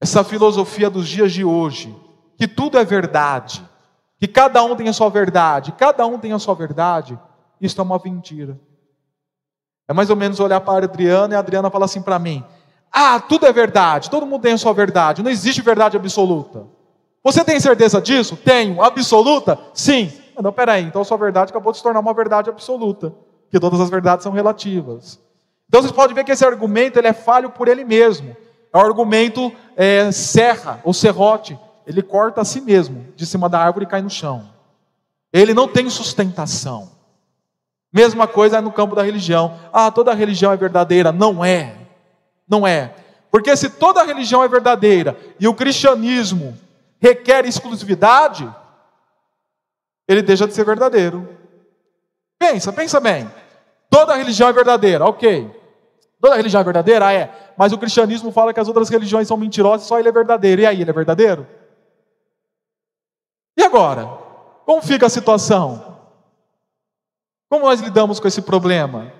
Essa 0.00 0.24
filosofia 0.24 0.90
dos 0.90 1.06
dias 1.06 1.32
de 1.32 1.44
hoje, 1.44 1.94
que 2.36 2.48
tudo 2.48 2.76
é 2.76 2.84
verdade, 2.84 3.64
que 4.18 4.26
cada 4.26 4.62
um 4.64 4.74
tem 4.74 4.88
a 4.88 4.92
sua 4.92 5.08
verdade, 5.08 5.72
cada 5.78 6.04
um 6.06 6.18
tem 6.18 6.32
a 6.32 6.40
sua 6.40 6.54
verdade, 6.54 7.16
isso 7.60 7.80
é 7.80 7.84
uma 7.84 8.00
mentira. 8.04 8.60
É 9.86 9.92
mais 9.92 10.10
ou 10.10 10.16
menos 10.16 10.40
olhar 10.40 10.60
para 10.60 10.84
a 10.84 10.88
Adriana 10.88 11.34
e 11.34 11.36
a 11.36 11.40
Adriana 11.40 11.70
fala 11.70 11.84
assim 11.84 12.02
para 12.02 12.18
mim: 12.18 12.44
Ah, 12.92 13.20
tudo 13.20 13.46
é 13.46 13.52
verdade, 13.52 14.10
todo 14.10 14.26
mundo 14.26 14.42
tem 14.42 14.54
a 14.54 14.58
sua 14.58 14.74
verdade, 14.74 15.22
não 15.22 15.30
existe 15.30 15.62
verdade 15.62 15.96
absoluta. 15.96 16.75
Você 17.26 17.42
tem 17.42 17.58
certeza 17.58 18.00
disso? 18.00 18.36
Tenho. 18.36 18.80
Absoluta? 18.80 19.58
Sim. 19.74 20.12
Não, 20.40 20.52
peraí, 20.52 20.84
então 20.84 21.02
sua 21.02 21.16
verdade 21.16 21.50
acabou 21.50 21.72
de 21.72 21.78
se 21.78 21.82
tornar 21.82 21.98
uma 21.98 22.14
verdade 22.14 22.48
absoluta, 22.48 23.12
que 23.50 23.58
todas 23.58 23.80
as 23.80 23.90
verdades 23.90 24.22
são 24.22 24.30
relativas. 24.30 25.18
Então 25.68 25.82
vocês 25.82 25.90
podem 25.90 26.14
ver 26.14 26.22
que 26.22 26.30
esse 26.30 26.44
argumento 26.44 26.96
ele 26.96 27.08
é 27.08 27.12
falho 27.12 27.50
por 27.50 27.66
ele 27.66 27.84
mesmo. 27.84 28.36
É 28.72 28.78
um 28.78 28.80
argumento 28.80 29.50
é, 29.74 30.12
serra 30.12 30.80
ou 30.84 30.94
serrote. 30.94 31.58
Ele 31.84 32.00
corta 32.00 32.42
a 32.42 32.44
si 32.44 32.60
mesmo, 32.60 33.04
de 33.16 33.26
cima 33.26 33.48
da 33.48 33.58
árvore 33.58 33.86
e 33.86 33.88
cai 33.88 34.02
no 34.02 34.10
chão. 34.10 34.48
Ele 35.32 35.52
não 35.52 35.66
tem 35.66 35.90
sustentação. 35.90 36.92
Mesma 37.92 38.28
coisa 38.28 38.60
no 38.60 38.70
campo 38.70 38.94
da 38.94 39.02
religião. 39.02 39.58
Ah, 39.72 39.90
toda 39.90 40.14
religião 40.14 40.52
é 40.52 40.56
verdadeira. 40.56 41.10
Não 41.10 41.44
é. 41.44 41.74
Não 42.48 42.64
é. 42.64 42.94
Porque 43.32 43.56
se 43.56 43.68
toda 43.68 44.04
religião 44.04 44.44
é 44.44 44.48
verdadeira 44.48 45.16
e 45.40 45.48
o 45.48 45.54
cristianismo 45.54 46.56
requer 47.06 47.46
exclusividade, 47.46 48.52
ele 50.08 50.22
deixa 50.22 50.46
de 50.46 50.54
ser 50.54 50.64
verdadeiro. 50.64 51.28
Pensa, 52.38 52.72
pensa 52.72 53.00
bem. 53.00 53.30
Toda 53.88 54.16
religião 54.16 54.48
é 54.48 54.52
verdadeira, 54.52 55.04
ok. 55.04 55.50
Toda 56.20 56.36
religião 56.36 56.60
é 56.60 56.64
verdadeira? 56.64 57.12
É. 57.12 57.52
Mas 57.56 57.72
o 57.72 57.78
cristianismo 57.78 58.32
fala 58.32 58.52
que 58.52 58.60
as 58.60 58.68
outras 58.68 58.88
religiões 58.88 59.28
são 59.28 59.36
mentirosas, 59.36 59.86
só 59.86 59.98
ele 59.98 60.08
é 60.08 60.12
verdadeiro. 60.12 60.62
E 60.62 60.66
aí, 60.66 60.80
ele 60.80 60.90
é 60.90 60.92
verdadeiro? 60.92 61.46
E 63.56 63.62
agora? 63.62 64.06
Como 64.64 64.82
fica 64.82 65.06
a 65.06 65.10
situação? 65.10 65.96
Como 67.48 67.64
nós 67.64 67.80
lidamos 67.80 68.18
com 68.18 68.26
esse 68.26 68.42
problema? 68.42 69.12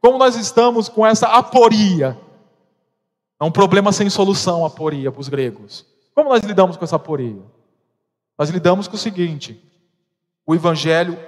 Como 0.00 0.18
nós 0.18 0.36
estamos 0.36 0.88
com 0.88 1.06
essa 1.06 1.28
aporia? 1.28 2.18
É 3.40 3.44
um 3.44 3.50
problema 3.50 3.90
sem 3.92 4.10
solução, 4.10 4.64
aporia 4.64 5.10
para 5.10 5.20
os 5.20 5.28
gregos. 5.28 5.91
Como 6.14 6.28
nós 6.28 6.42
lidamos 6.42 6.76
com 6.76 6.84
essa 6.84 6.96
aporia? 6.96 7.42
Nós 8.38 8.50
lidamos 8.50 8.88
com 8.88 8.96
o 8.96 8.98
seguinte: 8.98 9.62
o 10.46 10.54
evangelho 10.54 11.18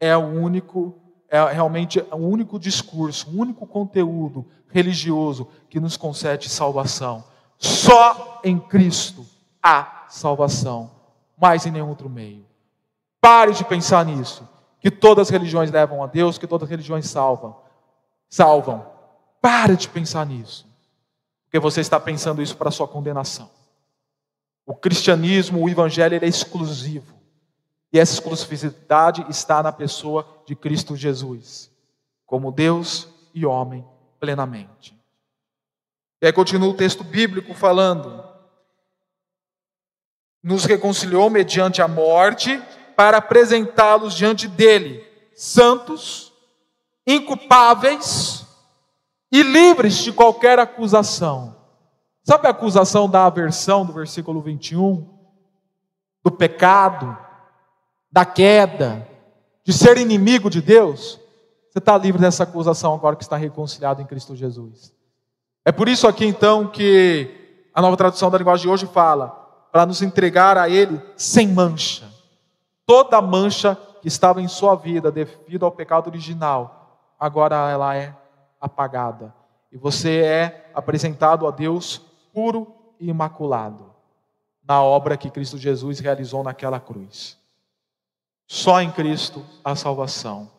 é 0.00 0.16
o 0.16 0.20
único, 0.20 0.94
é 1.28 1.44
realmente 1.52 2.00
o 2.10 2.16
único 2.16 2.58
discurso, 2.58 3.30
o 3.30 3.40
único 3.40 3.66
conteúdo 3.66 4.46
religioso 4.68 5.48
que 5.68 5.78
nos 5.78 5.96
concede 5.96 6.48
salvação. 6.48 7.24
Só 7.58 8.40
em 8.42 8.58
Cristo 8.58 9.24
há 9.62 10.06
salvação, 10.08 10.90
mais 11.40 11.64
em 11.64 11.70
nenhum 11.70 11.88
outro 11.88 12.10
meio. 12.10 12.44
Pare 13.20 13.52
de 13.52 13.64
pensar 13.64 14.04
nisso 14.04 14.48
que 14.80 14.90
todas 14.90 15.28
as 15.28 15.30
religiões 15.30 15.70
levam 15.70 16.02
a 16.02 16.06
Deus, 16.08 16.36
que 16.36 16.46
todas 16.46 16.64
as 16.64 16.70
religiões 16.70 17.08
salvam. 17.08 17.56
Salvam. 18.28 18.84
Para 19.40 19.76
de 19.76 19.88
pensar 19.88 20.26
nisso. 20.26 20.66
Porque 21.44 21.60
você 21.60 21.80
está 21.80 22.00
pensando 22.00 22.42
isso 22.42 22.56
para 22.56 22.72
sua 22.72 22.88
condenação. 22.88 23.48
O 24.64 24.74
cristianismo, 24.74 25.62
o 25.62 25.68
evangelho, 25.68 26.14
ele 26.14 26.26
é 26.26 26.28
exclusivo. 26.28 27.14
E 27.92 27.98
essa 27.98 28.14
exclusividade 28.14 29.26
está 29.28 29.62
na 29.62 29.72
pessoa 29.72 30.26
de 30.46 30.56
Cristo 30.56 30.96
Jesus, 30.96 31.70
como 32.24 32.50
Deus 32.50 33.08
e 33.34 33.44
homem 33.44 33.84
plenamente. 34.18 34.96
E 36.20 36.26
aí 36.26 36.32
continua 36.32 36.68
o 36.68 36.76
texto 36.76 37.04
bíblico 37.04 37.52
falando: 37.52 38.24
nos 40.42 40.64
reconciliou 40.64 41.28
mediante 41.28 41.82
a 41.82 41.88
morte 41.88 42.62
para 42.96 43.18
apresentá-los 43.18 44.14
diante 44.14 44.48
dele, 44.48 45.04
santos, 45.34 46.32
inculpáveis 47.06 48.46
e 49.30 49.42
livres 49.42 49.96
de 49.98 50.12
qualquer 50.12 50.58
acusação. 50.58 51.61
Sabe 52.24 52.46
a 52.46 52.50
acusação 52.50 53.08
da 53.08 53.26
aversão 53.26 53.84
do 53.84 53.92
versículo 53.92 54.40
21? 54.40 55.08
Do 56.24 56.30
pecado, 56.30 57.16
da 58.10 58.24
queda, 58.24 59.06
de 59.64 59.72
ser 59.72 59.98
inimigo 59.98 60.48
de 60.48 60.62
Deus? 60.62 61.20
Você 61.70 61.78
está 61.78 61.96
livre 61.96 62.20
dessa 62.20 62.44
acusação 62.44 62.94
agora 62.94 63.16
que 63.16 63.22
está 63.22 63.36
reconciliado 63.36 64.00
em 64.00 64.06
Cristo 64.06 64.36
Jesus. 64.36 64.94
É 65.64 65.72
por 65.72 65.88
isso 65.88 66.06
aqui 66.06 66.24
então 66.24 66.68
que 66.68 67.68
a 67.74 67.80
nova 67.80 67.96
tradução 67.96 68.30
da 68.30 68.38
linguagem 68.38 68.62
de 68.62 68.68
hoje 68.68 68.86
fala: 68.86 69.28
para 69.72 69.86
nos 69.86 70.02
entregar 70.02 70.56
a 70.56 70.68
Ele 70.68 71.00
sem 71.16 71.48
mancha 71.48 72.12
toda 72.92 73.16
a 73.16 73.22
mancha 73.22 73.74
que 74.02 74.08
estava 74.08 74.42
em 74.42 74.48
sua 74.48 74.74
vida 74.74 75.10
devido 75.10 75.64
ao 75.64 75.72
pecado 75.72 76.08
original, 76.08 77.14
agora 77.18 77.70
ela 77.70 77.96
é 77.96 78.14
apagada. 78.60 79.34
E 79.72 79.78
você 79.78 80.20
é 80.20 80.70
apresentado 80.74 81.46
a 81.46 81.50
Deus 81.50 82.02
puro 82.32 82.94
e 82.98 83.08
imaculado 83.08 83.92
na 84.66 84.82
obra 84.82 85.16
que 85.16 85.30
Cristo 85.30 85.58
Jesus 85.58 85.98
realizou 85.98 86.42
naquela 86.42 86.78
cruz. 86.78 87.36
Só 88.46 88.80
em 88.80 88.90
Cristo 88.90 89.44
a 89.64 89.74
salvação. 89.74 90.50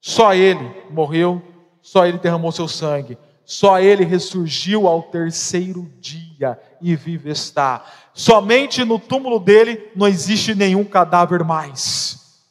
Só 0.00 0.34
Ele 0.34 0.84
morreu, 0.90 1.42
só 1.80 2.06
Ele 2.06 2.18
derramou 2.18 2.50
seu 2.52 2.68
sangue, 2.68 3.18
só 3.44 3.80
Ele 3.80 4.04
ressurgiu 4.04 4.86
ao 4.86 5.02
terceiro 5.04 5.90
dia 6.00 6.60
e 6.80 6.94
vive 6.96 7.30
está. 7.30 7.84
Somente 8.12 8.84
no 8.84 8.98
túmulo 8.98 9.38
dele 9.38 9.90
não 9.94 10.08
existe 10.08 10.54
nenhum 10.54 10.84
cadáver 10.84 11.44
mais. 11.44 12.44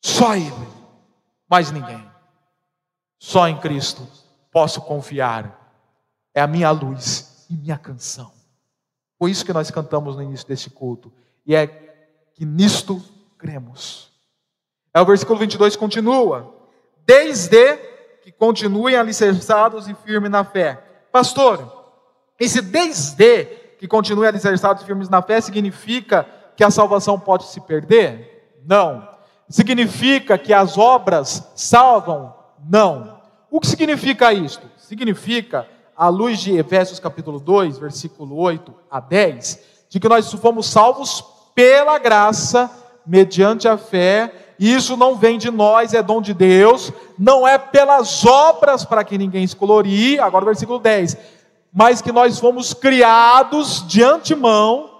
Só 0.00 0.34
Ele, 0.34 0.68
mais 1.48 1.70
ninguém. 1.70 2.04
Só 3.18 3.46
em 3.48 3.56
Cristo 3.58 4.06
posso 4.50 4.80
confiar. 4.80 5.60
É 6.34 6.40
a 6.40 6.46
minha 6.46 6.70
luz 6.70 7.31
e 7.52 7.56
minha 7.56 7.76
canção. 7.76 8.32
Foi 9.18 9.30
isso 9.30 9.44
que 9.44 9.52
nós 9.52 9.70
cantamos 9.70 10.16
no 10.16 10.22
início 10.22 10.48
deste 10.48 10.70
culto. 10.70 11.12
E 11.46 11.54
é 11.54 11.66
que 12.34 12.44
nisto 12.44 13.00
cremos. 13.38 14.10
É 14.94 15.00
o 15.00 15.04
versículo 15.04 15.38
22 15.38 15.76
continua. 15.76 16.54
Desde 17.04 17.76
que 18.22 18.32
continuem 18.32 18.96
alicerçados 18.96 19.88
e 19.88 19.94
firmes 19.94 20.30
na 20.30 20.44
fé. 20.44 20.76
Pastor, 21.12 21.92
esse 22.40 22.62
desde 22.62 23.44
que 23.78 23.86
continue 23.86 24.26
alicerçados 24.26 24.82
e 24.82 24.86
firmes 24.86 25.08
na 25.08 25.20
fé, 25.20 25.40
significa 25.40 26.26
que 26.56 26.64
a 26.64 26.70
salvação 26.70 27.18
pode 27.18 27.44
se 27.44 27.60
perder? 27.60 28.60
Não. 28.64 29.08
Significa 29.48 30.38
que 30.38 30.52
as 30.52 30.78
obras 30.78 31.52
salvam? 31.54 32.34
Não. 32.64 33.20
O 33.50 33.60
que 33.60 33.66
significa 33.66 34.32
isto? 34.32 34.66
Significa, 34.78 35.66
à 35.96 36.08
luz 36.08 36.40
de 36.40 36.56
Efésios 36.56 36.98
capítulo 36.98 37.38
2, 37.38 37.78
versículo 37.78 38.36
8 38.36 38.74
a 38.90 39.00
10, 39.00 39.60
de 39.88 40.00
que 40.00 40.08
nós 40.08 40.32
fomos 40.32 40.66
salvos 40.66 41.24
pela 41.54 41.98
graça, 41.98 42.70
mediante 43.06 43.68
a 43.68 43.76
fé, 43.76 44.54
e 44.58 44.72
isso 44.72 44.96
não 44.96 45.16
vem 45.16 45.38
de 45.38 45.50
nós, 45.50 45.92
é 45.92 46.02
dom 46.02 46.22
de 46.22 46.32
Deus, 46.32 46.92
não 47.18 47.46
é 47.46 47.58
pelas 47.58 48.24
obras 48.24 48.84
para 48.84 49.04
que 49.04 49.18
ninguém 49.18 49.46
se 49.46 49.56
colorie, 49.56 50.18
agora 50.18 50.44
versículo 50.44 50.78
10 50.78 51.42
mas 51.72 52.02
que 52.02 52.12
nós 52.12 52.38
fomos 52.38 52.74
criados 52.74 53.86
de 53.88 54.04
antemão, 54.04 54.90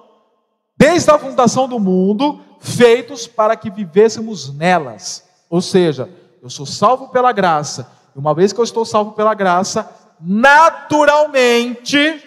desde 0.76 1.11
a 1.11 1.18
fundação 1.18 1.68
do 1.68 1.78
mundo, 1.78 2.40
feitos 2.59 3.26
para 3.26 3.55
que 3.55 3.70
vivêssemos 3.70 4.53
nelas. 4.55 5.28
Ou 5.51 5.61
seja, 5.61 6.09
eu 6.43 6.49
sou 6.49 6.64
salvo 6.64 7.09
pela 7.09 7.30
graça, 7.30 7.93
e 8.16 8.18
uma 8.18 8.34
vez 8.34 8.53
que 8.53 8.59
eu 8.59 8.64
estou 8.64 8.86
salvo 8.86 9.12
pela 9.12 9.34
graça, 9.34 9.88
naturalmente 10.24 12.22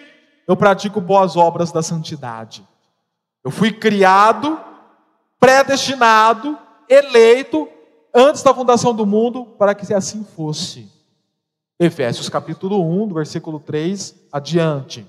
eu 0.46 0.56
pratico 0.56 1.00
boas 1.00 1.36
obras 1.36 1.72
da 1.72 1.82
santidade. 1.82 2.66
Eu 3.42 3.50
fui 3.50 3.72
criado, 3.72 4.60
predestinado, 5.40 6.56
eleito 6.88 7.68
antes 8.14 8.42
da 8.42 8.54
fundação 8.54 8.94
do 8.94 9.04
mundo 9.04 9.46
para 9.58 9.74
que 9.74 9.92
assim 9.92 10.24
fosse. 10.24 10.88
Efésios 11.78 12.28
capítulo 12.28 12.80
1, 13.02 13.08
do 13.08 13.14
versículo 13.14 13.60
3 13.60 14.14
adiante, 14.32 15.06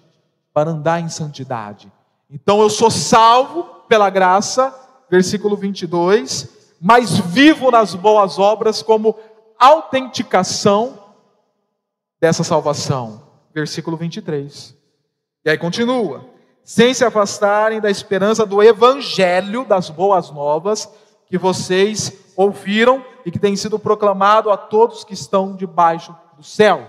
para 0.53 0.71
andar 0.71 0.99
em 0.99 1.07
santidade. 1.07 1.91
Então 2.29 2.61
eu 2.61 2.69
sou 2.69 2.91
salvo 2.91 3.63
pela 3.87 4.09
graça, 4.09 4.73
versículo 5.09 5.55
22, 5.55 6.49
mas 6.81 7.17
vivo 7.17 7.71
nas 7.71 7.95
boas 7.95 8.37
obras 8.37 8.81
como 8.81 9.15
autenticação 9.57 11.06
dessa 12.19 12.43
salvação. 12.43 13.21
Versículo 13.53 13.97
23. 13.97 14.75
E 15.45 15.49
aí 15.49 15.57
continua: 15.57 16.25
sem 16.63 16.93
se 16.93 17.05
afastarem 17.05 17.79
da 17.79 17.89
esperança 17.89 18.45
do 18.45 18.61
evangelho 18.61 19.65
das 19.65 19.89
boas 19.89 20.29
novas 20.31 20.91
que 21.25 21.37
vocês 21.37 22.33
ouviram 22.35 23.05
e 23.25 23.31
que 23.31 23.39
tem 23.39 23.55
sido 23.55 23.79
proclamado 23.79 24.49
a 24.49 24.57
todos 24.57 25.03
que 25.03 25.13
estão 25.13 25.55
debaixo 25.55 26.15
do 26.35 26.43
céu. 26.43 26.87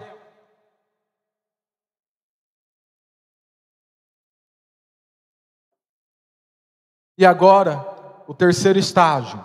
E 7.17 7.27
agora, 7.27 7.85
o 8.29 8.35
terceiro 8.35 8.79
estágio. 8.79 9.45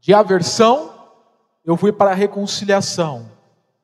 De 0.00 0.12
aversão, 0.12 0.92
eu 1.64 1.76
fui 1.76 1.92
para 1.92 2.10
a 2.10 2.14
reconciliação. 2.14 3.30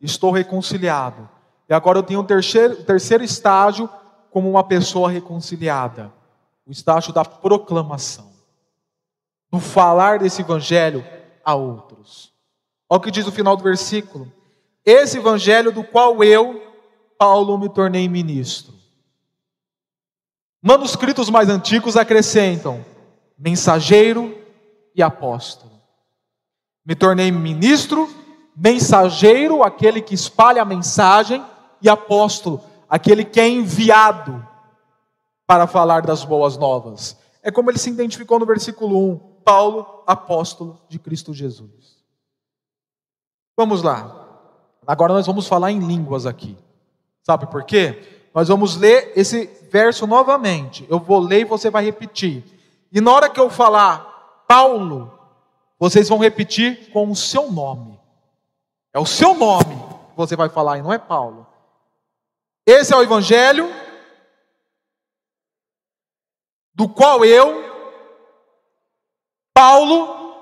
Estou 0.01 0.30
reconciliado. 0.30 1.28
E 1.68 1.74
agora 1.74 1.99
eu 1.99 2.03
tenho 2.03 2.20
o 2.20 2.24
terceiro, 2.24 2.74
o 2.74 2.84
terceiro 2.84 3.24
estágio 3.24 3.88
como 4.30 4.51
uma 4.51 4.64
pessoa 4.64 5.11
reconciliada. 5.11 6.12
O 6.66 6.70
estágio 6.70 7.12
da 7.12 7.24
proclamação. 7.24 8.30
Do 9.51 9.61
falar 9.61 10.18
desse 10.18 10.42
evangelho 10.42 11.05
a 11.44 11.55
outros. 11.55 12.32
Olha 12.88 12.99
o 12.99 13.01
que 13.01 13.11
diz 13.11 13.26
o 13.26 13.32
final 13.32 13.57
do 13.57 13.62
versículo. 13.62 14.30
Esse 14.84 15.18
evangelho 15.18 15.72
do 15.72 15.82
qual 15.82 16.22
eu, 16.22 16.62
Paulo, 17.18 17.59
me 17.59 17.68
tornei 17.68 18.09
ministro. 18.09 18.74
Manuscritos 20.62 21.30
mais 21.30 21.49
antigos 21.49 21.97
acrescentam 21.97 22.84
mensageiro 23.38 24.36
e 24.94 25.03
apóstolo. 25.03 25.72
Me 26.84 26.94
tornei 26.94 27.30
ministro, 27.30 28.09
mensageiro, 28.57 29.63
aquele 29.63 30.01
que 30.01 30.15
espalha 30.15 30.63
a 30.63 30.65
mensagem, 30.65 31.45
e 31.83 31.89
apóstolo, 31.89 32.63
aquele 32.89 33.25
que 33.25 33.39
é 33.39 33.49
enviado 33.49 34.45
para 35.47 35.67
falar 35.67 36.03
das 36.03 36.25
boas 36.25 36.57
novas. 36.57 37.17
É 37.43 37.51
como 37.51 37.71
ele 37.71 37.79
se 37.79 37.91
identificou 37.91 38.39
no 38.39 38.47
versículo 38.47 39.13
1, 39.13 39.19
Paulo, 39.45 40.03
apóstolo 40.07 40.81
de 40.89 40.99
Cristo 40.99 41.35
Jesus. 41.35 41.97
Vamos 43.57 43.83
lá. 43.83 44.25
Agora 44.87 45.13
nós 45.13 45.27
vamos 45.27 45.47
falar 45.47 45.71
em 45.71 45.79
línguas 45.79 46.27
aqui. 46.27 46.57
Sabe 47.23 47.47
por 47.47 47.65
quê? 47.65 48.29
Nós 48.35 48.49
vamos 48.49 48.77
ler 48.77 49.13
esse 49.17 49.47
verso 49.71 50.07
novamente. 50.07 50.87
Eu 50.89 50.99
vou 50.99 51.19
ler 51.19 51.41
e 51.41 51.45
você 51.45 51.71
vai 51.71 51.85
repetir. 51.85 52.45
E 52.93 53.01
na 53.01 53.13
hora 53.13 53.31
que 53.31 53.41
eu 53.41 53.51
falar 53.51 54.45
Paulo, 54.47 55.13
vocês 55.79 56.09
vão 56.09 56.19
repetir 56.19 56.91
com 56.93 57.11
o 57.11 57.17
seu 57.17 57.51
nome. 57.51 57.99
É 58.97 58.99
o 58.99 59.05
seu 59.05 59.34
nome 59.34 59.76
que 60.09 60.16
você 60.16 60.34
vai 60.34 60.49
falar 60.49 60.78
e 60.78 60.82
não 60.82 60.90
é 60.90 60.97
Paulo. 60.97 61.47
Esse 62.64 62.94
é 62.94 62.97
o 62.97 63.03
evangelho 63.03 63.68
do 66.74 66.88
qual 66.88 67.22
eu, 67.22 67.62
Paulo, 69.53 70.34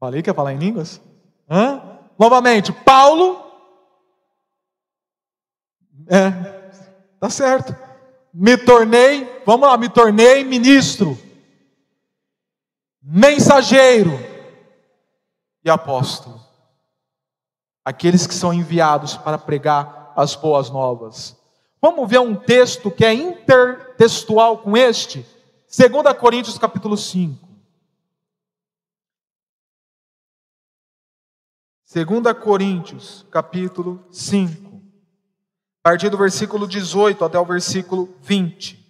falei 0.00 0.22
que 0.24 0.28
ia 0.28 0.34
falar 0.34 0.54
em 0.54 0.58
línguas? 0.58 1.00
Hã? 1.48 2.00
Novamente, 2.18 2.72
Paulo, 2.72 3.48
é, 6.08 6.30
tá 7.20 7.30
certo 7.30 7.76
me 8.34 8.56
tornei, 8.56 9.42
vamos 9.46 9.68
lá, 9.68 9.76
me 9.76 9.88
tornei 9.88 10.42
ministro, 10.42 11.16
mensageiro 13.00 14.18
e 15.64 15.70
apóstolo. 15.70 16.47
Aqueles 17.88 18.26
que 18.26 18.34
são 18.34 18.52
enviados 18.52 19.16
para 19.16 19.38
pregar 19.38 20.12
as 20.14 20.34
boas 20.34 20.68
novas. 20.68 21.34
Vamos 21.80 22.06
ver 22.06 22.18
um 22.18 22.36
texto 22.36 22.90
que 22.90 23.02
é 23.02 23.14
intertextual 23.14 24.58
com 24.58 24.76
este? 24.76 25.24
2 25.74 26.18
Coríntios 26.18 26.58
capítulo 26.58 26.98
5. 26.98 27.48
2 31.90 32.38
Coríntios 32.44 33.24
capítulo 33.30 34.04
5 34.12 34.82
a 35.82 35.88
partir 35.88 36.10
do 36.10 36.18
versículo 36.18 36.68
18 36.68 37.24
até 37.24 37.38
o 37.38 37.46
versículo 37.46 38.14
20. 38.20 38.86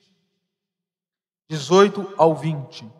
18 1.48 2.14
ao 2.16 2.34
20. 2.34 2.97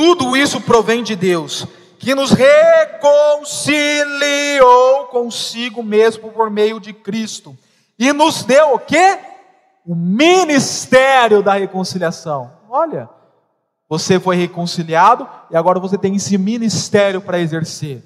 Tudo 0.00 0.34
isso 0.34 0.62
provém 0.62 1.02
de 1.02 1.14
Deus, 1.14 1.66
que 1.98 2.14
nos 2.14 2.30
reconciliou 2.30 5.04
consigo 5.08 5.82
mesmo 5.82 6.32
por 6.32 6.48
meio 6.48 6.80
de 6.80 6.94
Cristo 6.94 7.54
e 7.98 8.10
nos 8.10 8.42
deu 8.42 8.72
o 8.72 8.78
quê? 8.78 9.18
O 9.84 9.94
ministério 9.94 11.42
da 11.42 11.52
reconciliação. 11.52 12.50
Olha, 12.70 13.10
você 13.90 14.18
foi 14.18 14.36
reconciliado 14.36 15.28
e 15.50 15.56
agora 15.56 15.78
você 15.78 15.98
tem 15.98 16.16
esse 16.16 16.38
ministério 16.38 17.20
para 17.20 17.38
exercer 17.38 18.02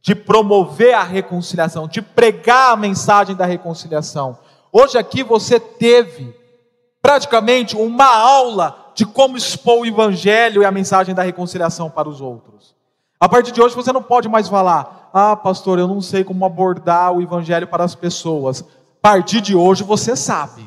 de 0.00 0.14
promover 0.14 0.94
a 0.94 1.02
reconciliação, 1.02 1.88
de 1.88 2.00
pregar 2.00 2.74
a 2.74 2.76
mensagem 2.76 3.34
da 3.34 3.44
reconciliação. 3.44 4.38
Hoje 4.70 4.96
aqui 4.96 5.24
você 5.24 5.58
teve 5.58 6.32
praticamente 7.02 7.74
uma 7.74 8.06
aula 8.06 8.83
de 8.94 9.04
como 9.04 9.36
expor 9.36 9.80
o 9.80 9.86
evangelho 9.86 10.62
e 10.62 10.64
a 10.64 10.70
mensagem 10.70 11.14
da 11.14 11.22
reconciliação 11.22 11.90
para 11.90 12.08
os 12.08 12.20
outros. 12.20 12.74
A 13.18 13.28
partir 13.28 13.52
de 13.52 13.60
hoje 13.60 13.74
você 13.74 13.92
não 13.92 14.02
pode 14.02 14.28
mais 14.28 14.48
falar: 14.48 15.10
"Ah, 15.12 15.36
pastor, 15.36 15.78
eu 15.78 15.88
não 15.88 16.00
sei 16.00 16.24
como 16.24 16.44
abordar 16.44 17.12
o 17.12 17.22
evangelho 17.22 17.66
para 17.66 17.84
as 17.84 17.94
pessoas". 17.94 18.62
A 18.62 19.02
partir 19.02 19.40
de 19.40 19.54
hoje 19.54 19.82
você 19.82 20.16
sabe. 20.16 20.62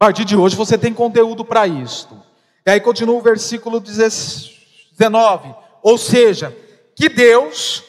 A 0.00 0.04
partir 0.06 0.24
de 0.24 0.36
hoje 0.36 0.54
você 0.54 0.78
tem 0.78 0.94
conteúdo 0.94 1.44
para 1.44 1.66
isto. 1.66 2.16
E 2.64 2.70
aí 2.70 2.80
continua 2.80 3.16
o 3.16 3.22
versículo 3.22 3.80
19. 3.80 5.54
Ou 5.82 5.98
seja, 5.98 6.56
que 6.94 7.08
Deus, 7.08 7.82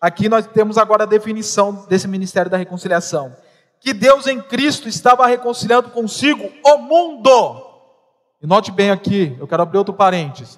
aqui 0.00 0.28
nós 0.28 0.46
temos 0.46 0.76
agora 0.78 1.04
a 1.04 1.06
definição 1.06 1.86
desse 1.88 2.08
ministério 2.08 2.50
da 2.50 2.56
reconciliação. 2.56 3.34
Que 3.80 3.94
Deus 3.94 4.26
em 4.26 4.40
Cristo 4.40 4.88
estava 4.88 5.26
reconciliando 5.26 5.90
consigo 5.90 6.50
o 6.64 6.78
mundo. 6.78 7.65
Note 8.46 8.70
bem 8.70 8.92
aqui, 8.92 9.36
eu 9.40 9.48
quero 9.48 9.64
abrir 9.64 9.78
outro 9.78 9.92
parênteses. 9.92 10.56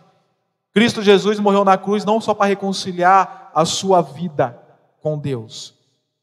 Cristo 0.75 1.03
Jesus 1.03 1.39
morreu 1.39 1.65
na 1.65 1.79
cruz 1.79 2.05
não 2.05 2.21
só 2.21 2.35
para 2.35 2.45
reconciliar 2.45 3.51
a 3.55 3.65
sua 3.65 4.03
vida 4.03 4.61
com 5.01 5.19
Deus. 5.19 5.75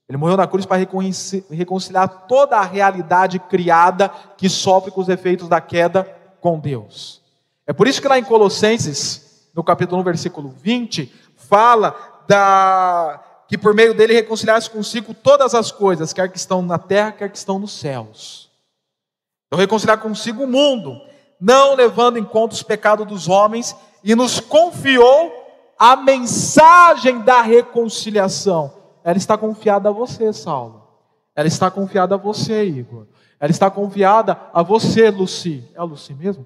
Ele 0.08 0.16
morreu 0.16 0.38
na 0.38 0.46
cruz 0.46 0.64
para 0.64 0.78
reconciliar 0.78 2.28
toda 2.28 2.58
a 2.58 2.64
realidade 2.64 3.40
criada 3.40 4.10
que 4.38 4.48
sofre 4.48 4.92
com 4.92 5.02
os 5.02 5.10
efeitos 5.10 5.50
da 5.50 5.60
queda 5.60 6.04
com 6.40 6.60
Deus. 6.60 7.20
É 7.66 7.74
por 7.74 7.88
isso 7.88 8.00
que 8.00 8.08
lá 8.08 8.20
em 8.20 8.24
Colossenses, 8.24 9.50
no 9.52 9.64
capítulo 9.64 10.00
1, 10.02 10.04
versículo 10.04 10.50
20, 10.50 11.12
fala 11.36 11.96
da 12.28 13.24
que 13.48 13.58
por 13.58 13.74
meio 13.74 13.96
dele 13.96 14.14
reconciliasse 14.14 14.70
consigo 14.70 15.16
todas 15.16 15.56
as 15.56 15.72
coisas, 15.72 16.14
quer 16.14 16.30
que 16.30 16.38
estão 16.38 16.62
na 16.62 16.78
terra, 16.78 17.12
quer 17.12 17.32
que 17.32 17.38
estão 17.40 17.58
nos 17.58 17.72
céus. 17.72 18.52
Então 19.48 19.60
reconciliar 19.60 19.98
consigo 19.98 20.44
o 20.44 20.48
mundo, 20.48 21.02
não 21.40 21.76
levando 21.76 22.18
em 22.18 22.24
conta 22.24 22.54
os 22.54 22.64
pecados 22.64 23.06
dos 23.08 23.28
homens, 23.28 23.76
e 24.04 24.16
nos 24.16 24.40
confiou 24.40 25.34
a 25.78 25.96
mensagem 25.96 27.20
da 27.22 27.42
reconciliação. 27.42 28.74
Ela 29.04 29.18
está 29.18 29.38
confiada 29.38 29.90
a 29.90 29.92
você, 29.92 30.32
Saulo. 30.32 30.84
Ela 31.36 31.48
está 31.48 31.70
confiada 31.70 32.16
a 32.16 32.18
você, 32.18 32.64
Igor. 32.64 33.08
Ela 33.40 33.52
está 33.52 33.70
confiada 33.70 34.40
a 34.54 34.64
você, 34.64 35.10
Luci. 35.10 35.64
É 35.76 35.80
a 35.80 35.84
Luci 35.84 36.14
mesmo? 36.14 36.46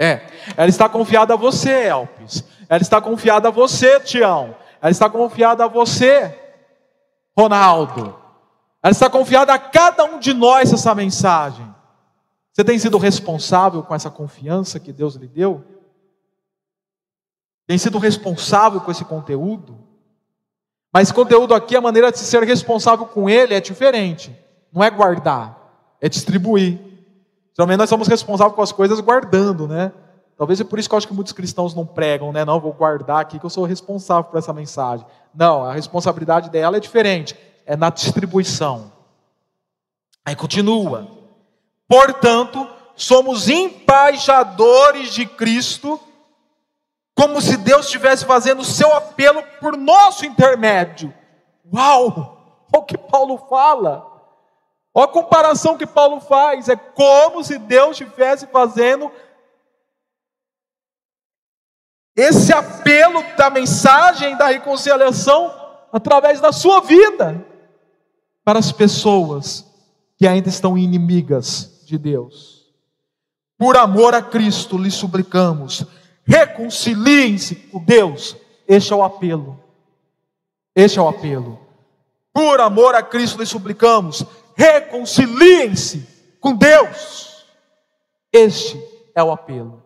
É, 0.00 0.22
ela 0.56 0.68
está 0.68 0.88
confiada 0.88 1.34
a 1.34 1.36
você, 1.36 1.88
Elpis. 1.88 2.44
Ela 2.68 2.80
está 2.80 3.00
confiada 3.00 3.48
a 3.48 3.50
você, 3.50 3.98
Tião. 3.98 4.54
Ela 4.80 4.92
está 4.92 5.10
confiada 5.10 5.64
a 5.64 5.68
você, 5.68 6.32
Ronaldo. 7.36 8.16
Ela 8.80 8.92
está 8.92 9.10
confiada 9.10 9.52
a 9.52 9.58
cada 9.58 10.04
um 10.04 10.20
de 10.20 10.32
nós 10.32 10.72
essa 10.72 10.94
mensagem. 10.94 11.67
Você 12.58 12.64
tem 12.64 12.76
sido 12.76 12.98
responsável 12.98 13.84
com 13.84 13.94
essa 13.94 14.10
confiança 14.10 14.80
que 14.80 14.92
Deus 14.92 15.14
lhe 15.14 15.28
deu? 15.28 15.62
Tem 17.68 17.78
sido 17.78 17.98
responsável 17.98 18.80
com 18.80 18.90
esse 18.90 19.04
conteúdo? 19.04 19.78
Mas 20.92 21.12
conteúdo 21.12 21.54
aqui, 21.54 21.76
a 21.76 21.80
maneira 21.80 22.10
de 22.10 22.18
ser 22.18 22.42
responsável 22.42 23.06
com 23.06 23.30
ele 23.30 23.54
é 23.54 23.60
diferente. 23.60 24.36
Não 24.72 24.82
é 24.82 24.90
guardar, 24.90 25.56
é 26.00 26.08
distribuir. 26.08 26.80
Geralmente 27.56 27.78
nós 27.78 27.88
somos 27.88 28.08
responsáveis 28.08 28.56
com 28.56 28.62
as 28.62 28.72
coisas 28.72 28.98
guardando, 28.98 29.68
né? 29.68 29.92
Talvez 30.36 30.60
é 30.60 30.64
por 30.64 30.80
isso 30.80 30.88
que 30.88 30.96
eu 30.96 30.98
acho 30.98 31.06
que 31.06 31.14
muitos 31.14 31.32
cristãos 31.32 31.76
não 31.76 31.86
pregam, 31.86 32.32
né? 32.32 32.44
Não, 32.44 32.58
vou 32.58 32.72
guardar 32.72 33.20
aqui 33.20 33.38
que 33.38 33.46
eu 33.46 33.50
sou 33.50 33.66
responsável 33.66 34.24
por 34.24 34.36
essa 34.36 34.52
mensagem. 34.52 35.06
Não, 35.32 35.62
a 35.62 35.74
responsabilidade 35.74 36.50
dela 36.50 36.76
é 36.76 36.80
diferente, 36.80 37.36
é 37.64 37.76
na 37.76 37.88
distribuição. 37.88 38.90
Aí 40.26 40.34
continua. 40.34 41.17
Portanto, 41.88 42.68
somos 42.94 43.48
embaixadores 43.48 45.14
de 45.14 45.24
Cristo, 45.24 45.98
como 47.16 47.40
se 47.40 47.56
Deus 47.56 47.86
estivesse 47.86 48.26
fazendo 48.26 48.60
o 48.60 48.64
seu 48.64 48.92
apelo 48.92 49.42
por 49.58 49.76
nosso 49.76 50.26
intermédio. 50.26 51.12
Uau! 51.72 52.66
Olha 52.70 52.82
o 52.82 52.84
que 52.84 52.98
Paulo 52.98 53.38
fala. 53.48 54.06
Olha 54.92 55.06
a 55.06 55.08
comparação 55.08 55.78
que 55.78 55.86
Paulo 55.86 56.20
faz. 56.20 56.68
É 56.68 56.76
como 56.76 57.42
se 57.42 57.58
Deus 57.58 57.92
estivesse 57.92 58.46
fazendo 58.48 59.10
esse 62.14 62.52
apelo 62.52 63.22
da 63.36 63.48
mensagem 63.48 64.36
da 64.36 64.48
reconciliação 64.48 65.54
através 65.90 66.40
da 66.40 66.52
sua 66.52 66.80
vida 66.80 67.46
para 68.44 68.58
as 68.58 68.72
pessoas 68.72 69.64
que 70.16 70.26
ainda 70.26 70.48
estão 70.48 70.76
inimigas 70.76 71.77
de 71.88 71.96
Deus. 71.96 72.66
Por 73.56 73.76
amor 73.76 74.14
a 74.14 74.22
Cristo 74.22 74.76
lhe 74.78 74.90
suplicamos, 74.90 75.84
reconciliem-se 76.24 77.54
com 77.54 77.82
Deus. 77.82 78.36
Este 78.68 78.92
é 78.92 78.96
o 78.96 79.02
apelo. 79.02 79.58
Este 80.76 80.98
é 80.98 81.02
o 81.02 81.08
apelo. 81.08 81.58
Por 82.32 82.60
amor 82.60 82.94
a 82.94 83.02
Cristo 83.02 83.38
lhe 83.38 83.46
suplicamos, 83.46 84.24
reconciliem-se 84.54 86.06
com 86.38 86.54
Deus. 86.54 87.46
Este 88.30 88.80
é 89.14 89.24
o 89.24 89.32
apelo. 89.32 89.82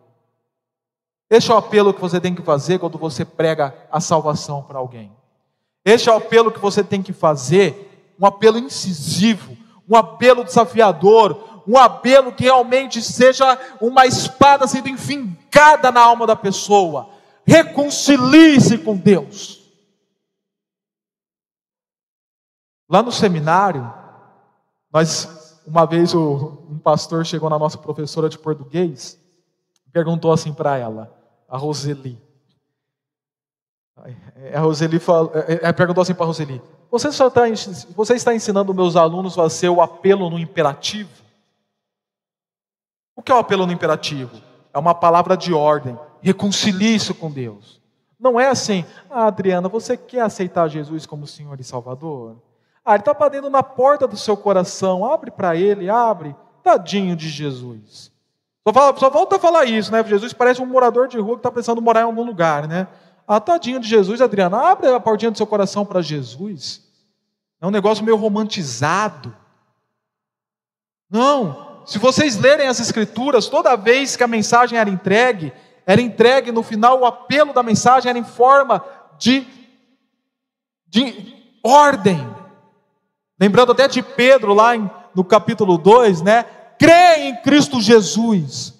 Este 1.29 1.49
é 1.49 1.53
o 1.55 1.57
apelo 1.57 1.93
que 1.93 2.01
você 2.01 2.19
tem 2.19 2.35
que 2.35 2.43
fazer 2.43 2.77
quando 2.77 2.97
você 2.97 3.25
prega 3.25 3.73
a 3.89 3.99
salvação 3.99 4.61
para 4.61 4.77
alguém. 4.77 5.11
Este 5.85 6.09
é 6.09 6.11
o 6.11 6.17
apelo 6.17 6.51
que 6.51 6.59
você 6.59 6.83
tem 6.83 7.01
que 7.01 7.13
fazer, 7.13 8.13
um 8.19 8.25
apelo 8.25 8.59
incisivo, 8.59 9.57
um 9.89 9.95
apelo 9.95 10.43
desafiador, 10.43 11.52
um 11.67 11.77
apelo 11.77 12.31
que 12.31 12.43
realmente 12.43 13.01
seja 13.01 13.57
uma 13.79 14.05
espada 14.05 14.67
sendo 14.67 14.89
enfincada 14.89 15.91
na 15.91 16.01
alma 16.01 16.27
da 16.27 16.35
pessoa. 16.35 17.09
Reconcilie-se 17.45 18.77
com 18.77 18.95
Deus. 18.95 19.61
Lá 22.89 23.01
no 23.01 23.11
seminário, 23.11 23.91
nós, 24.91 25.61
uma 25.65 25.85
vez 25.85 26.13
um 26.13 26.79
pastor 26.83 27.25
chegou 27.25 27.49
na 27.49 27.57
nossa 27.57 27.77
professora 27.77 28.29
de 28.29 28.37
português, 28.37 29.19
perguntou 29.91 30.31
assim 30.31 30.53
para 30.53 30.77
ela: 30.77 31.11
a 31.49 31.57
Roseli. 31.57 32.21
A 34.53 34.59
Roseli 34.59 34.99
falou, 34.99 35.31
é, 35.33 35.69
é, 35.69 35.73
perguntou 35.73 36.01
assim 36.01 36.13
para 36.13 36.25
a 36.25 36.27
Roseli: 36.27 36.61
você, 36.91 37.07
está, 37.07 37.25
você 37.95 38.13
está 38.15 38.35
ensinando 38.35 38.73
meus 38.73 38.95
alunos 38.95 39.37
a 39.39 39.49
ser 39.49 39.69
o 39.69 39.81
apelo 39.81 40.29
no 40.29 40.37
imperativo? 40.37 41.22
O 43.15 43.21
que 43.21 43.31
é 43.31 43.35
o 43.35 43.39
apelo 43.39 43.65
no 43.65 43.73
imperativo? 43.73 44.41
É 44.73 44.79
uma 44.79 44.95
palavra 44.95 45.37
de 45.37 45.53
ordem. 45.53 45.97
Reconcilie 46.21 46.95
isso 46.95 47.13
com 47.13 47.29
Deus. 47.29 47.81
Não 48.19 48.39
é 48.39 48.47
assim, 48.47 48.85
ah, 49.09 49.25
Adriana, 49.25 49.67
você 49.67 49.97
quer 49.97 50.21
aceitar 50.21 50.69
Jesus 50.69 51.05
como 51.05 51.27
Senhor 51.27 51.59
e 51.59 51.63
Salvador? 51.63 52.37
Ah, 52.83 52.93
Ele 52.93 53.01
está 53.01 53.13
batendo 53.13 53.49
na 53.49 53.61
porta 53.61 54.07
do 54.07 54.17
seu 54.17 54.35
coração, 54.37 55.05
abre 55.05 55.29
para 55.29 55.55
Ele, 55.55 55.89
abre. 55.89 56.35
Tadinho 56.63 57.15
de 57.15 57.29
Jesus. 57.29 58.11
Só, 58.65 58.73
fala, 58.73 58.97
só 58.97 59.09
volta 59.09 59.35
a 59.35 59.39
falar 59.39 59.65
isso, 59.65 59.91
né? 59.91 60.01
Jesus 60.05 60.31
parece 60.31 60.61
um 60.61 60.65
morador 60.65 61.07
de 61.07 61.19
rua 61.19 61.35
que 61.35 61.39
está 61.39 61.51
pensando 61.51 61.81
em 61.81 61.83
morar 61.83 62.01
em 62.01 62.05
algum 62.05 62.23
lugar, 62.23 62.67
né? 62.67 62.87
Ah, 63.27 63.39
tadinho 63.39 63.79
de 63.79 63.87
Jesus, 63.87 64.21
Adriana, 64.21 64.57
abre 64.57 64.87
a 64.87 64.99
portinha 64.99 65.31
do 65.31 65.37
seu 65.37 65.47
coração 65.47 65.85
para 65.85 66.01
Jesus. 66.01 66.81
É 67.59 67.67
um 67.67 67.71
negócio 67.71 68.03
meio 68.03 68.17
romantizado. 68.17 69.35
Não, 71.09 71.72
se 71.85 71.97
vocês 71.99 72.37
lerem 72.37 72.67
as 72.67 72.79
Escrituras, 72.79 73.47
toda 73.47 73.75
vez 73.75 74.15
que 74.15 74.23
a 74.23 74.27
mensagem 74.27 74.77
era 74.77 74.89
entregue, 74.89 75.53
era 75.85 76.01
entregue 76.01 76.51
no 76.51 76.63
final, 76.63 77.01
o 77.01 77.05
apelo 77.05 77.53
da 77.53 77.61
mensagem 77.61 78.09
era 78.09 78.17
em 78.17 78.23
forma 78.23 78.83
de, 79.17 79.45
de 80.87 81.35
ordem. 81.63 82.25
Lembrando 83.39 83.71
até 83.71 83.87
de 83.87 84.01
Pedro, 84.01 84.53
lá 84.53 84.75
em, 84.75 84.89
no 85.13 85.23
capítulo 85.23 85.77
2, 85.77 86.21
né? 86.21 86.45
crê 86.77 87.29
em 87.29 87.35
Cristo 87.37 87.79
Jesus, 87.79 88.73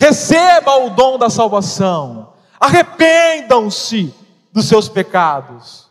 receba 0.00 0.76
o 0.84 0.90
dom 0.90 1.18
da 1.18 1.30
salvação, 1.30 2.32
arrependam-se 2.58 4.14
dos 4.52 4.66
seus 4.66 4.88
pecados. 4.88 5.85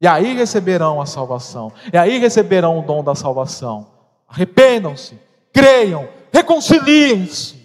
E 0.00 0.06
aí 0.06 0.34
receberão 0.34 1.00
a 1.00 1.06
salvação, 1.06 1.72
e 1.92 1.96
aí 1.96 2.18
receberão 2.18 2.78
o 2.78 2.82
dom 2.82 3.02
da 3.02 3.14
salvação. 3.14 3.88
Arrependam-se, 4.28 5.18
creiam, 5.52 6.08
reconciliem-se. 6.32 7.58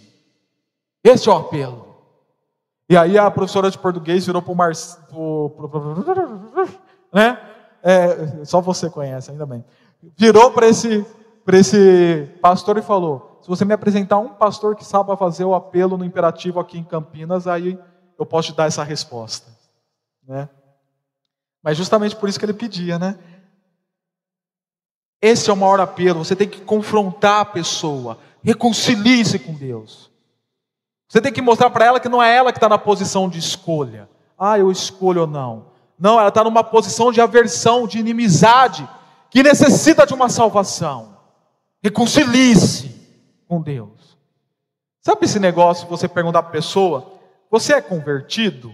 Esse 1.04 1.30
é 1.30 1.32
o 1.32 1.36
apelo. 1.36 1.84
E 2.90 2.98
aí 2.98 3.18
a 3.18 3.30
professora 3.30 3.70
de 3.70 3.78
português 3.78 4.26
virou 4.26 4.42
para 4.42 4.52
o 4.52 4.56
Marcelo, 4.56 5.52
né? 7.14 7.40
É, 7.84 8.46
só 8.46 8.62
você 8.62 8.90
conhece, 8.90 9.30
ainda 9.30 9.46
bem. 9.46 9.64
Virou 10.18 10.52
para 10.52 10.68
esse, 10.68 11.06
esse 11.48 12.30
pastor 12.42 12.78
e 12.78 12.82
falou: 12.82 13.40
se 13.42 13.48
você 13.50 13.66
me 13.66 13.74
apresentar 13.74 14.18
um 14.20 14.30
pastor 14.30 14.76
que 14.76 14.86
saiba 14.86 15.18
fazer 15.18 15.44
o 15.44 15.54
apelo 15.54 15.98
no 15.98 16.06
imperativo 16.06 16.60
aqui 16.60 16.78
em 16.78 16.84
Campinas, 16.84 17.46
aí 17.46 17.78
eu 18.18 18.26
posso 18.26 18.52
te 18.52 18.58
dar 18.58 18.68
essa 18.68 18.84
resposta. 18.84 19.52
Né? 20.26 20.48
Mas 21.64 21.78
justamente 21.78 22.16
por 22.16 22.28
isso 22.28 22.38
que 22.38 22.46
ele 22.46 22.54
pedia, 22.54 23.00
né? 23.00 23.18
Esse 25.22 25.50
é 25.50 25.54
o 25.54 25.58
maior 25.58 25.80
apelo. 25.80 26.24
Você 26.24 26.36
tem 26.36 26.50
que 26.50 26.60
confrontar 26.60 27.40
a 27.40 27.46
pessoa, 27.46 28.20
reconcilie-se 28.44 29.40
com 29.40 29.54
Deus. 29.54 30.12
Você 31.08 31.22
tem 31.22 31.32
que 31.32 31.42
mostrar 31.42 31.70
para 31.70 31.86
ela 31.86 32.00
que 32.00 32.10
não 32.10 32.22
é 32.22 32.36
ela 32.36 32.52
que 32.52 32.58
está 32.58 32.68
na 32.68 32.78
posição 32.78 33.30
de 33.30 33.40
escolha. 33.40 34.10
Ah, 34.38 34.60
eu 34.60 34.70
escolho 34.70 35.22
ou 35.22 35.28
não. 35.28 35.68
Não, 35.98 36.20
ela 36.20 36.30
está 36.30 36.44
numa 36.44 36.64
posição 36.64 37.12
de 37.12 37.22
aversão, 37.22 37.88
de 37.88 38.00
inimizade, 38.00 38.88
que 39.30 39.42
necessita 39.42 40.06
de 40.06 40.14
uma 40.14 40.28
salvação. 40.28 41.18
Reconcilie-se 41.82 42.94
com 43.48 43.62
Deus. 43.62 44.18
Sabe 45.02 45.26
esse 45.26 45.40
negócio, 45.40 45.88
você 45.88 46.08
perguntar 46.08 46.42
para 46.42 46.50
a 46.50 46.54
pessoa, 46.54 47.14
você 47.50 47.74
é 47.74 47.82
convertido? 47.82 48.74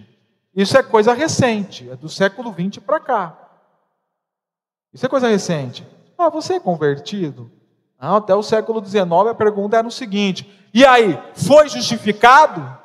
Isso 0.55 0.77
é 0.77 0.83
coisa 0.83 1.13
recente, 1.13 1.89
é 1.89 1.95
do 1.95 2.09
século 2.09 2.51
20 2.51 2.81
para 2.81 2.99
cá. 2.99 3.49
Isso 4.93 5.05
é 5.05 5.09
coisa 5.09 5.27
recente. 5.27 5.87
Ah, 6.17 6.29
você 6.29 6.55
é 6.55 6.59
convertido? 6.59 7.51
Até 7.97 8.33
o 8.33 8.41
século 8.41 8.81
19 8.81 9.29
a 9.29 9.35
pergunta 9.35 9.77
era 9.77 9.87
o 9.87 9.91
seguinte: 9.91 10.49
e 10.73 10.85
aí, 10.85 11.21
foi 11.33 11.67
justificado? 11.69 12.77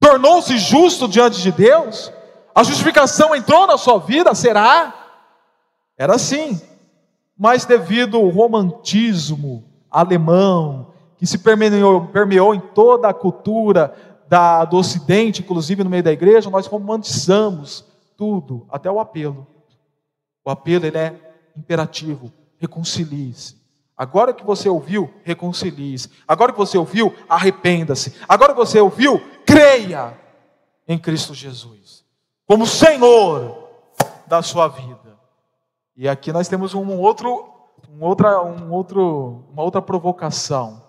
Tornou-se 0.00 0.56
justo 0.58 1.08
diante 1.08 1.40
de 1.42 1.50
Deus? 1.50 2.12
A 2.54 2.62
justificação 2.62 3.34
entrou 3.34 3.66
na 3.66 3.76
sua 3.76 3.98
vida? 3.98 4.34
Será? 4.34 4.94
Era 5.98 6.14
assim. 6.14 6.60
Mas 7.36 7.64
devido 7.64 8.16
ao 8.16 8.28
romantismo 8.28 9.64
alemão, 9.90 10.92
que 11.18 11.26
se 11.26 11.38
permeou, 11.38 12.06
permeou 12.06 12.54
em 12.54 12.60
toda 12.60 13.08
a 13.08 13.14
cultura 13.14 13.94
da, 14.28 14.64
do 14.64 14.76
Ocidente, 14.76 15.42
inclusive 15.42 15.84
no 15.84 15.90
meio 15.90 16.02
da 16.02 16.12
igreja, 16.12 16.50
nós 16.50 16.66
romantizamos 16.66 17.84
tudo, 18.16 18.66
até 18.70 18.90
o 18.90 18.98
apelo. 18.98 19.46
O 20.44 20.50
apelo 20.50 20.86
ele 20.86 20.98
é 20.98 21.34
imperativo, 21.56 22.32
reconcilie-se. 22.58 23.56
Agora 23.96 24.34
que 24.34 24.44
você 24.44 24.68
ouviu, 24.68 25.12
reconcilie-se. 25.24 26.10
Agora 26.28 26.52
que 26.52 26.58
você 26.58 26.76
ouviu, 26.76 27.14
arrependa-se. 27.28 28.14
Agora 28.28 28.52
que 28.52 28.58
você 28.58 28.78
ouviu, 28.78 29.20
creia 29.46 30.18
em 30.86 30.98
Cristo 30.98 31.34
Jesus 31.34 32.04
como 32.46 32.64
Senhor 32.64 33.68
da 34.26 34.40
sua 34.40 34.68
vida. 34.68 35.18
E 35.96 36.08
aqui 36.08 36.32
nós 36.32 36.48
temos 36.48 36.74
um 36.74 36.98
outro, 36.98 37.48
um 37.90 38.04
outra, 38.04 38.40
um 38.42 38.72
outro, 38.72 39.44
uma 39.50 39.62
outra 39.62 39.82
provocação. 39.82 40.82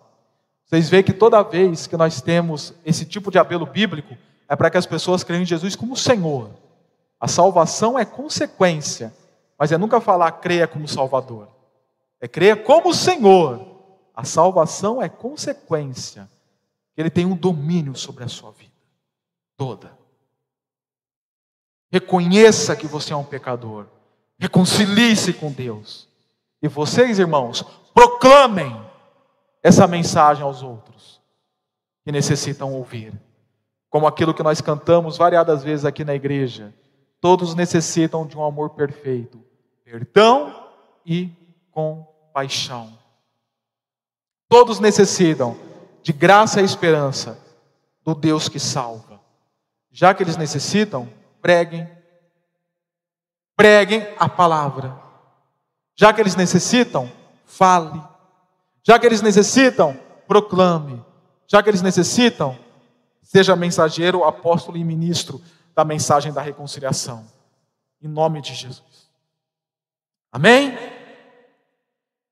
Vocês 0.68 0.90
veem 0.90 1.04
que 1.04 1.14
toda 1.14 1.42
vez 1.42 1.88
que 1.88 1.96
nós 1.96 2.22
temos 2.22 2.74
esse 2.86 3.06
tipo 3.06 3.32
de 3.32 3.40
apelo 3.40 3.66
bíblico, 3.66 4.18
é 4.50 4.56
para 4.56 4.70
que 4.70 4.78
as 4.78 4.86
pessoas 4.86 5.24
creiam 5.24 5.42
em 5.42 5.46
Jesus 5.46 5.76
como 5.76 5.96
Senhor. 5.96 6.52
A 7.20 7.28
salvação 7.28 7.98
é 7.98 8.06
consequência, 8.06 9.14
mas 9.58 9.72
é 9.72 9.78
nunca 9.78 10.00
falar 10.00 10.32
creia 10.34 10.68
como 10.68 10.88
Salvador. 10.88 11.48
É 12.20 12.28
crer 12.28 12.64
como 12.64 12.94
Senhor. 12.94 13.66
A 14.14 14.24
salvação 14.24 15.02
é 15.02 15.08
consequência. 15.08 16.30
Ele 16.96 17.10
tem 17.10 17.26
um 17.26 17.36
domínio 17.36 17.96
sobre 17.96 18.24
a 18.24 18.28
sua 18.28 18.52
vida 18.52 18.68
toda. 19.58 19.92
Reconheça 21.92 22.76
que 22.76 22.86
você 22.86 23.12
é 23.12 23.16
um 23.16 23.24
pecador. 23.24 23.88
Reconcilie-se 24.38 25.34
com 25.34 25.52
Deus. 25.52 26.08
E 26.62 26.68
vocês, 26.68 27.18
irmãos, 27.18 27.64
proclamem 27.94 28.87
essa 29.64 29.88
mensagem 29.88 30.44
aos 30.44 30.64
outros 30.64 31.22
que 32.04 32.12
necessitam 32.12 32.74
ouvir. 32.74 33.14
Como 33.90 34.08
aquilo 34.08 34.34
que 34.34 34.44
nós 34.44 34.62
cantamos 34.62 35.18
variadas 35.18 35.64
vezes 35.64 35.86
aqui 35.86 36.04
na 36.04 36.16
igreja. 36.16 36.74
Todos 37.20 37.56
necessitam 37.56 38.26
de 38.26 38.38
um 38.38 38.44
amor 38.44 38.72
perfeito, 38.72 39.44
perdão 39.84 40.70
e 41.06 41.32
compaixão. 41.72 42.98
Todos 44.48 44.80
necessitam 44.80 45.58
de 46.02 46.14
graça 46.14 46.62
e 46.62 46.66
esperança 46.66 47.38
do 48.06 48.16
Deus 48.16 48.48
que 48.48 48.60
salva. 48.60 49.20
Já 49.92 50.14
que 50.14 50.24
eles 50.24 50.38
necessitam, 50.38 51.10
preguem. 51.42 51.90
Preguem 53.56 54.08
a 54.18 54.30
palavra. 54.30 54.98
Já 55.96 56.14
que 56.14 56.22
eles 56.22 56.36
necessitam, 56.36 57.12
fale. 57.46 58.02
Já 58.88 58.98
que 58.98 59.06
eles 59.06 59.22
necessitam, 59.22 60.00
proclame. 60.30 61.06
Já 61.46 61.62
que 61.62 61.70
eles 61.70 61.82
necessitam, 61.82 62.58
seja 63.22 63.54
mensageiro, 63.54 64.24
apóstolo 64.24 64.78
e 64.78 64.84
ministro 64.84 65.42
da 65.76 65.84
mensagem 65.84 66.32
da 66.32 66.42
reconciliação. 66.42 67.26
Em 68.02 68.08
nome 68.08 68.40
de 68.40 68.54
Jesus. 68.54 69.12
Amém? 70.32 70.78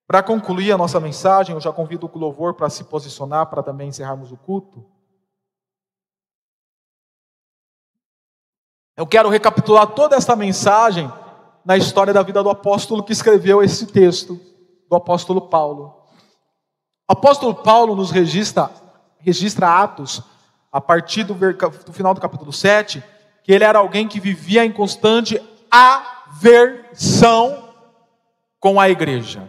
Para 0.07 0.23
concluir 0.23 0.71
a 0.71 0.77
nossa 0.77 0.97
mensagem, 0.97 1.53
eu 1.53 1.59
já 1.59 1.73
convido 1.73 2.09
o 2.11 2.17
louvor 2.17 2.53
para 2.53 2.69
se 2.69 2.85
posicionar, 2.85 3.47
para 3.47 3.61
também 3.61 3.89
encerrarmos 3.89 4.31
o 4.31 4.37
culto. 4.37 4.85
Eu 8.95 9.05
quero 9.05 9.27
recapitular 9.27 9.87
toda 9.87 10.15
esta 10.15 10.37
mensagem 10.37 11.11
na 11.65 11.75
história 11.75 12.13
da 12.13 12.23
vida 12.23 12.41
do 12.41 12.49
apóstolo 12.49 13.03
que 13.03 13.11
escreveu 13.11 13.61
esse 13.61 13.87
texto, 13.87 14.39
do 14.89 14.95
apóstolo 14.95 15.49
Paulo. 15.49 16.04
O 17.07 17.13
apóstolo 17.13 17.53
Paulo 17.53 17.95
nos 17.95 18.09
registra, 18.09 18.71
registra 19.19 19.81
Atos, 19.81 20.23
a 20.71 20.81
partir 20.81 21.23
do, 21.23 21.35
do 21.35 21.93
final 21.93 22.13
do 22.13 22.21
capítulo 22.21 22.51
7, 22.51 23.03
que 23.43 23.53
ele 23.53 23.63
era 23.63 23.77
alguém 23.77 24.07
que 24.07 24.19
vivia 24.19 24.65
em 24.65 24.71
constante 24.71 25.39
aversão 25.69 27.69
com 28.59 28.79
a 28.79 28.89
igreja. 28.89 29.47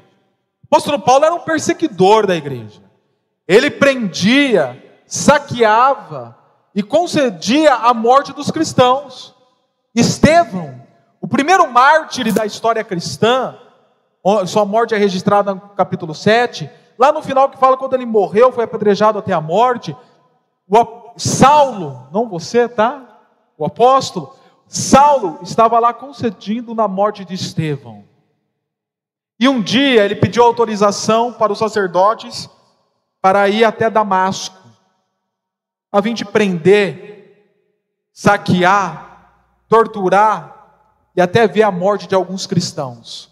O 0.63 0.67
apóstolo 0.67 0.99
Paulo 0.99 1.25
era 1.25 1.35
um 1.35 1.41
perseguidor 1.41 2.27
da 2.27 2.37
igreja. 2.37 2.83
Ele 3.49 3.71
prendia, 3.71 5.01
saqueava 5.07 6.37
e 6.75 6.83
concedia 6.83 7.73
a 7.73 7.95
morte 7.95 8.35
dos 8.35 8.51
cristãos. 8.51 9.35
Estevão, 9.95 10.83
o 11.23 11.27
primeiro 11.27 11.67
mártir 11.73 12.31
da 12.35 12.45
história 12.45 12.85
cristã, 12.85 13.57
sua 14.47 14.67
morte 14.67 14.95
é 14.95 14.99
registrada 14.99 15.55
no 15.55 15.61
capítulo 15.61 16.15
7, 16.15 16.69
lá 16.99 17.13
no 17.13 17.23
final 17.23 17.49
que 17.49 17.59
fala 17.59 17.77
quando 17.77 17.95
ele 17.95 18.07
morreu, 18.07 18.53
foi 18.53 18.65
apedrejado 18.65 19.19
até 19.19 19.33
a 19.33 19.41
morte, 19.41 19.97
o 20.69 21.13
Saulo, 21.17 22.09
não 22.13 22.29
você, 22.29 22.69
tá? 22.69 23.21
O 23.57 23.65
apóstolo, 23.65 24.35
Saulo 24.67 25.39
estava 25.43 25.79
lá 25.79 25.95
concedindo 25.95 26.75
na 26.75 26.89
morte 26.89 27.25
de 27.25 27.35
Estevão. 27.35 28.05
E 29.39 29.49
um 29.49 29.61
dia 29.61 30.05
ele 30.05 30.17
pediu 30.17 30.43
autorização 30.43 31.33
para 31.33 31.53
os 31.53 31.59
sacerdotes 31.59 32.49
para 33.21 33.49
ir 33.49 33.65
até 33.65 33.91
Damasco, 33.91 34.57
a 35.91 36.03
fim 36.03 36.15
de 36.15 36.25
prender, 36.25 37.17
saquear, 38.13 39.33
torturar 39.69 40.57
e 41.15 41.21
até 41.21 41.47
ver 41.47 41.63
a 41.63 41.71
morte 41.71 42.07
de 42.07 42.15
alguns 42.15 42.47
cristãos. 42.47 43.31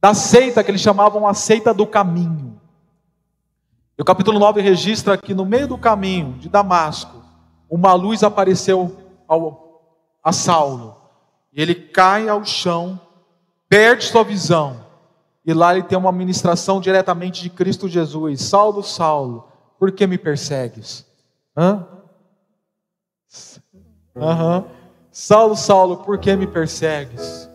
Da 0.00 0.14
seita 0.14 0.62
que 0.64 0.70
eles 0.70 0.80
chamavam 0.80 1.26
a 1.26 1.34
seita 1.34 1.72
do 1.72 1.86
caminho. 1.86 2.60
E 3.98 4.02
o 4.02 4.04
capítulo 4.04 4.38
9 4.38 4.60
registra 4.60 5.16
que 5.16 5.34
no 5.34 5.44
meio 5.44 5.68
do 5.68 5.78
caminho 5.78 6.34
de 6.38 6.48
Damasco, 6.48 7.22
uma 7.68 7.94
luz 7.94 8.22
apareceu 8.22 8.96
ao, 9.28 9.96
a 10.22 10.32
Saulo. 10.32 10.96
E 11.52 11.60
ele 11.60 11.74
cai 11.74 12.28
ao 12.28 12.44
chão, 12.44 13.00
perde 13.68 14.04
sua 14.04 14.24
visão 14.24 14.82
e 15.44 15.52
lá 15.52 15.74
ele 15.74 15.82
tem 15.82 15.98
uma 15.98 16.12
ministração 16.12 16.80
diretamente 16.80 17.42
de 17.42 17.50
Cristo 17.50 17.88
Jesus. 17.88 18.40
Saulo, 18.42 18.82
Saulo, 18.82 19.48
por 19.78 19.90
que 19.90 20.06
me 20.06 20.16
persegues? 20.16 21.04
Hã? 21.56 21.84
Uhum. 24.14 24.64
Saulo, 25.10 25.56
Saulo, 25.56 25.96
por 25.98 26.18
que 26.18 26.36
me 26.36 26.46
persegues? 26.46 27.48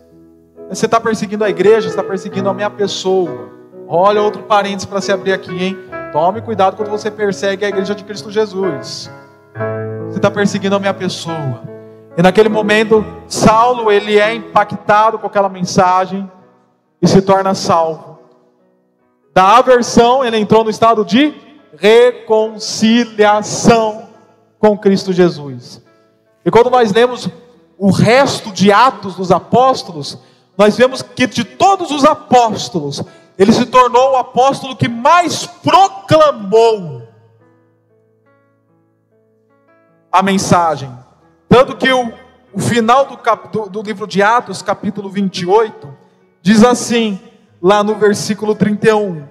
Você 0.68 0.84
está 0.84 1.00
perseguindo 1.00 1.44
a 1.44 1.50
igreja, 1.50 1.88
está 1.88 2.04
perseguindo 2.04 2.48
a 2.48 2.54
minha 2.54 2.68
pessoa. 2.68 3.48
Olha 3.88 4.20
outro 4.20 4.42
parênteses 4.42 4.84
para 4.84 5.00
se 5.00 5.10
abrir 5.10 5.32
aqui, 5.32 5.64
hein? 5.64 5.78
Tome 6.12 6.40
cuidado 6.40 6.76
quando 6.76 6.88
você 6.88 7.10
persegue 7.10 7.66
a 7.66 7.68
igreja 7.68 7.94
de 7.94 8.02
Cristo 8.02 8.30
Jesus. 8.30 9.10
Você 10.06 10.16
está 10.16 10.30
perseguindo 10.30 10.74
a 10.74 10.78
minha 10.78 10.94
pessoa. 10.94 11.60
E 12.16 12.22
naquele 12.22 12.48
momento, 12.48 13.04
Saulo, 13.26 13.92
ele 13.92 14.18
é 14.18 14.34
impactado 14.34 15.18
com 15.18 15.26
aquela 15.26 15.50
mensagem 15.50 16.26
e 17.02 17.06
se 17.06 17.20
torna 17.20 17.54
salvo. 17.54 18.20
Da 19.34 19.58
aversão, 19.58 20.24
ele 20.24 20.38
entrou 20.38 20.64
no 20.64 20.70
estado 20.70 21.04
de 21.04 21.34
reconciliação 21.76 24.08
com 24.58 24.78
Cristo 24.78 25.12
Jesus. 25.12 25.84
E 26.42 26.50
quando 26.50 26.70
nós 26.70 26.90
lemos 26.90 27.28
o 27.76 27.90
resto 27.90 28.50
de 28.50 28.72
Atos 28.72 29.14
dos 29.14 29.30
Apóstolos, 29.30 30.16
nós 30.56 30.74
vemos 30.74 31.02
que 31.02 31.26
de 31.26 31.44
todos 31.44 31.90
os 31.90 32.02
apóstolos, 32.04 33.04
ele 33.38 33.52
se 33.52 33.64
tornou 33.64 34.12
o 34.12 34.16
apóstolo 34.16 34.76
que 34.76 34.88
mais 34.88 35.46
proclamou 35.46 37.06
a 40.10 40.22
mensagem. 40.22 40.90
Tanto 41.48 41.76
que 41.76 41.90
o, 41.90 42.12
o 42.52 42.60
final 42.60 43.06
do, 43.06 43.16
cap, 43.16 43.48
do, 43.48 43.68
do 43.68 43.82
livro 43.82 44.06
de 44.06 44.22
Atos, 44.22 44.60
capítulo 44.60 45.08
28, 45.08 45.96
Diz 46.48 46.64
assim, 46.64 47.20
lá 47.60 47.82
no 47.82 47.96
versículo 47.96 48.54
31, 48.54 49.24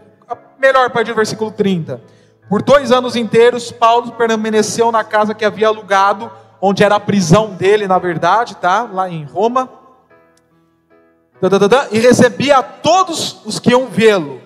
melhor 0.60 0.86
a 0.86 0.90
partir 0.90 1.12
do 1.12 1.16
versículo 1.16 1.52
30. 1.52 2.02
Por 2.50 2.62
dois 2.62 2.92
anos 2.92 3.16
inteiros, 3.16 3.72
Paulo 3.72 4.12
permaneceu 4.12 4.92
na 4.92 5.04
casa 5.04 5.34
que 5.34 5.44
havia 5.46 5.68
alugado, 5.68 6.30
onde 6.62 6.84
era 6.84 6.96
a 6.96 7.00
prisão 7.00 7.56
dele, 7.56 7.88
na 7.88 7.98
verdade, 7.98 8.56
tá? 8.58 8.84
Lá 8.84 9.10
em 9.10 9.24
Roma. 9.24 9.70
E 11.92 12.00
recebia 12.00 12.58
a 12.58 12.64
todos 12.64 13.42
os 13.46 13.60
que 13.60 13.72
iam 13.72 13.88
vê-lo. 13.88 14.42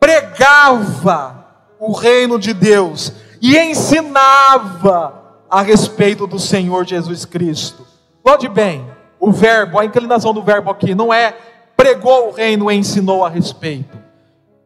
Pregava 0.00 1.44
o 1.78 1.92
reino 1.92 2.38
de 2.38 2.52
Deus 2.52 3.12
e 3.40 3.58
ensinava 3.58 5.22
a 5.50 5.60
respeito 5.62 6.26
do 6.26 6.38
Senhor 6.38 6.86
Jesus 6.86 7.24
Cristo. 7.24 7.86
Note 8.24 8.48
bem, 8.48 8.86
o 9.20 9.30
verbo, 9.30 9.78
a 9.78 9.84
inclinação 9.84 10.32
do 10.32 10.42
verbo 10.42 10.70
aqui 10.70 10.94
não 10.94 11.12
é 11.12 11.36
pregou 11.76 12.28
o 12.28 12.32
reino 12.32 12.70
e 12.70 12.74
ensinou 12.74 13.24
a 13.24 13.28
respeito, 13.28 13.98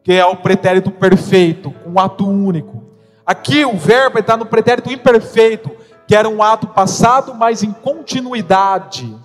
que 0.03 0.13
é 0.13 0.25
o 0.25 0.35
pretérito 0.35 0.91
perfeito, 0.91 1.73
um 1.85 1.99
ato 1.99 2.27
único. 2.27 2.83
Aqui 3.25 3.65
o 3.65 3.77
verbo 3.77 4.19
está 4.19 4.37
no 4.37 4.45
pretérito 4.45 4.91
imperfeito, 4.91 5.71
que 6.07 6.15
era 6.15 6.27
um 6.27 6.41
ato 6.41 6.67
passado, 6.67 7.35
mas 7.35 7.61
em 7.61 7.71
continuidade. 7.71 9.15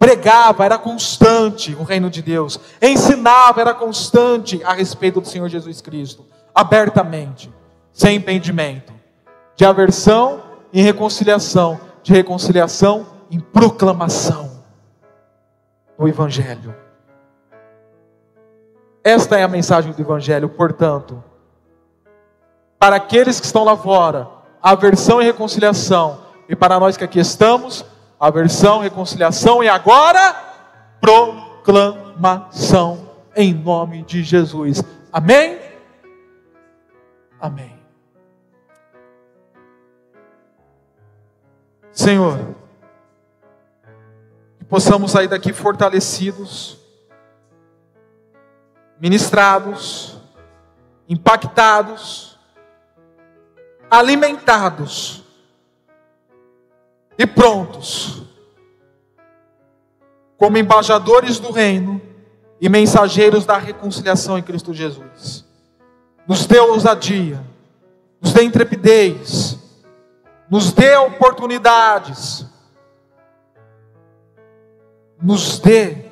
Pregava, 0.00 0.64
era 0.64 0.78
constante 0.78 1.74
o 1.74 1.82
reino 1.82 2.08
de 2.08 2.22
Deus. 2.22 2.58
Ensinava, 2.80 3.60
era 3.60 3.74
constante 3.74 4.64
a 4.64 4.72
respeito 4.72 5.20
do 5.20 5.28
Senhor 5.28 5.46
Jesus 5.46 5.82
Cristo, 5.82 6.24
abertamente, 6.54 7.52
sem 7.92 8.16
impedimento. 8.16 8.94
De 9.54 9.66
aversão 9.66 10.42
em 10.72 10.82
reconciliação, 10.82 11.78
de 12.02 12.14
reconciliação 12.14 13.06
em 13.30 13.38
proclamação 13.38 14.50
o 15.98 16.08
Evangelho. 16.08 16.74
Esta 19.04 19.38
é 19.38 19.42
a 19.42 19.48
mensagem 19.48 19.92
do 19.92 20.00
Evangelho, 20.00 20.48
portanto, 20.48 21.22
para 22.78 22.96
aqueles 22.96 23.38
que 23.38 23.44
estão 23.44 23.64
lá 23.64 23.76
fora, 23.76 24.26
aversão 24.62 25.20
e 25.20 25.26
reconciliação, 25.26 26.22
e 26.48 26.56
para 26.56 26.80
nós 26.80 26.96
que 26.96 27.04
aqui 27.04 27.20
estamos, 27.20 27.84
aversão, 28.20 28.80
reconciliação 28.80 29.64
e 29.64 29.68
agora 29.68 30.36
proclamação 31.00 32.28
em 33.34 33.54
nome 33.54 34.02
de 34.02 34.22
Jesus. 34.22 34.84
Amém? 35.10 35.58
Amém. 37.40 37.80
Senhor, 41.90 42.38
possamos 44.68 45.12
sair 45.12 45.28
daqui 45.28 45.54
fortalecidos, 45.54 46.78
ministrados, 49.00 50.18
impactados, 51.08 52.38
alimentados 53.90 55.19
e 57.20 57.26
prontos, 57.26 58.22
como 60.38 60.56
embaixadores 60.56 61.38
do 61.38 61.52
reino, 61.52 62.00
e 62.58 62.66
mensageiros 62.66 63.44
da 63.44 63.58
reconciliação 63.58 64.38
em 64.38 64.42
Cristo 64.42 64.72
Jesus. 64.72 65.44
Nos 66.26 66.46
dê 66.46 66.58
ousadia, 66.58 67.44
nos 68.22 68.32
dê 68.32 68.42
intrepidez, 68.42 69.58
nos 70.48 70.72
dê 70.72 70.96
oportunidades, 70.96 72.46
nos 75.20 75.58
dê 75.58 76.06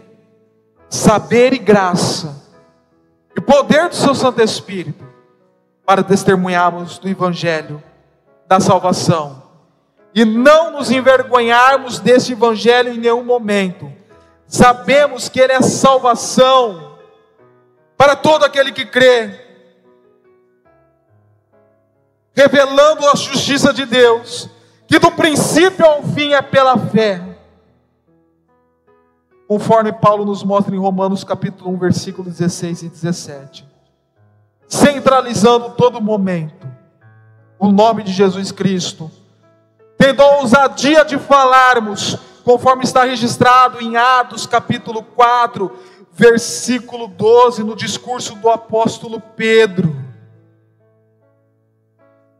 saber 0.90 1.54
e 1.54 1.58
graça, 1.58 2.36
e 3.34 3.40
poder 3.40 3.88
do 3.88 3.94
Seu 3.94 4.14
Santo 4.14 4.42
Espírito, 4.42 5.06
para 5.86 6.02
testemunharmos 6.02 6.98
do 6.98 7.08
Evangelho 7.08 7.82
da 8.46 8.60
salvação, 8.60 9.47
e 10.14 10.24
não 10.24 10.72
nos 10.72 10.90
envergonharmos 10.90 12.00
desse 12.00 12.32
Evangelho 12.32 12.92
em 12.92 12.98
nenhum 12.98 13.24
momento, 13.24 13.92
sabemos 14.46 15.28
que 15.28 15.40
Ele 15.40 15.52
é 15.52 15.62
salvação 15.62 16.98
para 17.96 18.14
todo 18.16 18.44
aquele 18.44 18.72
que 18.72 18.86
crê, 18.86 19.46
revelando 22.32 23.06
a 23.08 23.16
justiça 23.16 23.72
de 23.72 23.84
Deus, 23.84 24.48
que 24.86 24.98
do 24.98 25.10
princípio 25.10 25.84
ao 25.84 26.02
fim 26.04 26.32
é 26.32 26.40
pela 26.40 26.78
fé, 26.78 27.20
conforme 29.48 29.92
Paulo 29.92 30.24
nos 30.24 30.44
mostra 30.44 30.74
em 30.74 30.78
Romanos 30.78 31.24
capítulo 31.24 31.70
1, 31.72 31.78
versículos 31.78 32.36
16 32.36 32.82
e 32.82 32.88
17, 32.88 33.68
centralizando 34.68 35.70
todo 35.70 36.00
momento 36.00 36.68
o 37.58 37.72
nome 37.72 38.04
de 38.04 38.12
Jesus 38.12 38.52
Cristo, 38.52 39.10
tendo 39.98 40.22
a 40.22 40.36
ousadia 40.36 41.04
de 41.04 41.18
falarmos 41.18 42.16
conforme 42.44 42.84
está 42.84 43.02
registrado 43.02 43.82
em 43.82 43.96
Atos 43.96 44.46
capítulo 44.46 45.02
4, 45.02 45.70
versículo 46.12 47.08
12, 47.08 47.64
no 47.64 47.74
discurso 47.74 48.36
do 48.36 48.48
apóstolo 48.48 49.20
Pedro. 49.20 49.94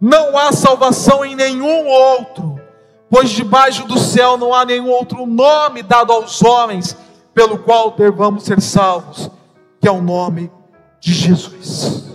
Não 0.01 0.39
há 0.39 0.53
salvação 0.53 1.25
em 1.25 1.35
nenhum 1.35 1.87
outro, 1.87 2.61
pois 3.11 3.31
debaixo 3.31 3.87
do 3.87 3.99
céu 3.99 4.39
não 4.39 4.55
há 4.55 4.65
nenhum 4.65 4.89
outro 4.89 5.27
nome 5.27 5.83
dado 5.83 6.13
aos 6.13 6.41
homens 6.43 6.97
pelo 7.35 7.59
qual 7.59 7.91
devamos 7.91 8.45
ser 8.45 8.61
salvos, 8.63 9.29
que 9.81 9.89
é 9.89 9.91
o 9.91 10.01
nome 10.01 10.51
de 11.01 11.13
Jesus. 11.13 12.09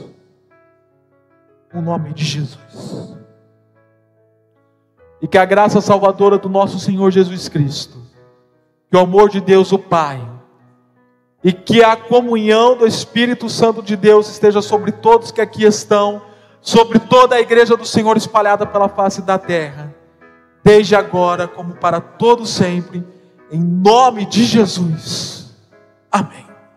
O 1.74 1.82
nome 1.82 2.14
de 2.14 2.24
Jesus 2.24 3.13
e 5.24 5.28
que 5.28 5.38
a 5.38 5.46
graça 5.46 5.80
salvadora 5.80 6.38
do 6.38 6.50
nosso 6.50 6.78
Senhor 6.78 7.10
Jesus 7.10 7.48
Cristo, 7.48 7.98
que 8.92 8.98
o 8.98 9.00
amor 9.00 9.30
de 9.30 9.40
Deus 9.40 9.72
o 9.72 9.80
Pai, 9.80 10.22
e 11.42 11.54
que 11.54 11.82
a 11.82 11.96
comunhão 11.96 12.76
do 12.76 12.86
Espírito 12.86 13.50
Santo 13.50 13.82
de 13.82 13.96
Deus 13.96 14.30
esteja 14.30 14.62
sobre 14.62 14.92
todos 14.92 15.32
que 15.32 15.40
aqui 15.40 15.64
estão, 15.64 16.22
sobre 16.60 17.00
toda 17.00 17.38
a 17.38 17.40
igreja 17.40 17.78
do 17.78 17.86
Senhor 17.86 18.18
espalhada 18.18 18.66
pela 18.66 18.90
face 18.90 19.22
da 19.22 19.38
terra, 19.38 19.96
desde 20.62 20.94
agora 20.94 21.48
como 21.48 21.74
para 21.76 22.02
todo 22.02 22.46
sempre, 22.46 23.02
em 23.50 23.62
nome 23.62 24.26
de 24.26 24.44
Jesus. 24.44 25.56
Amém. 26.12 26.53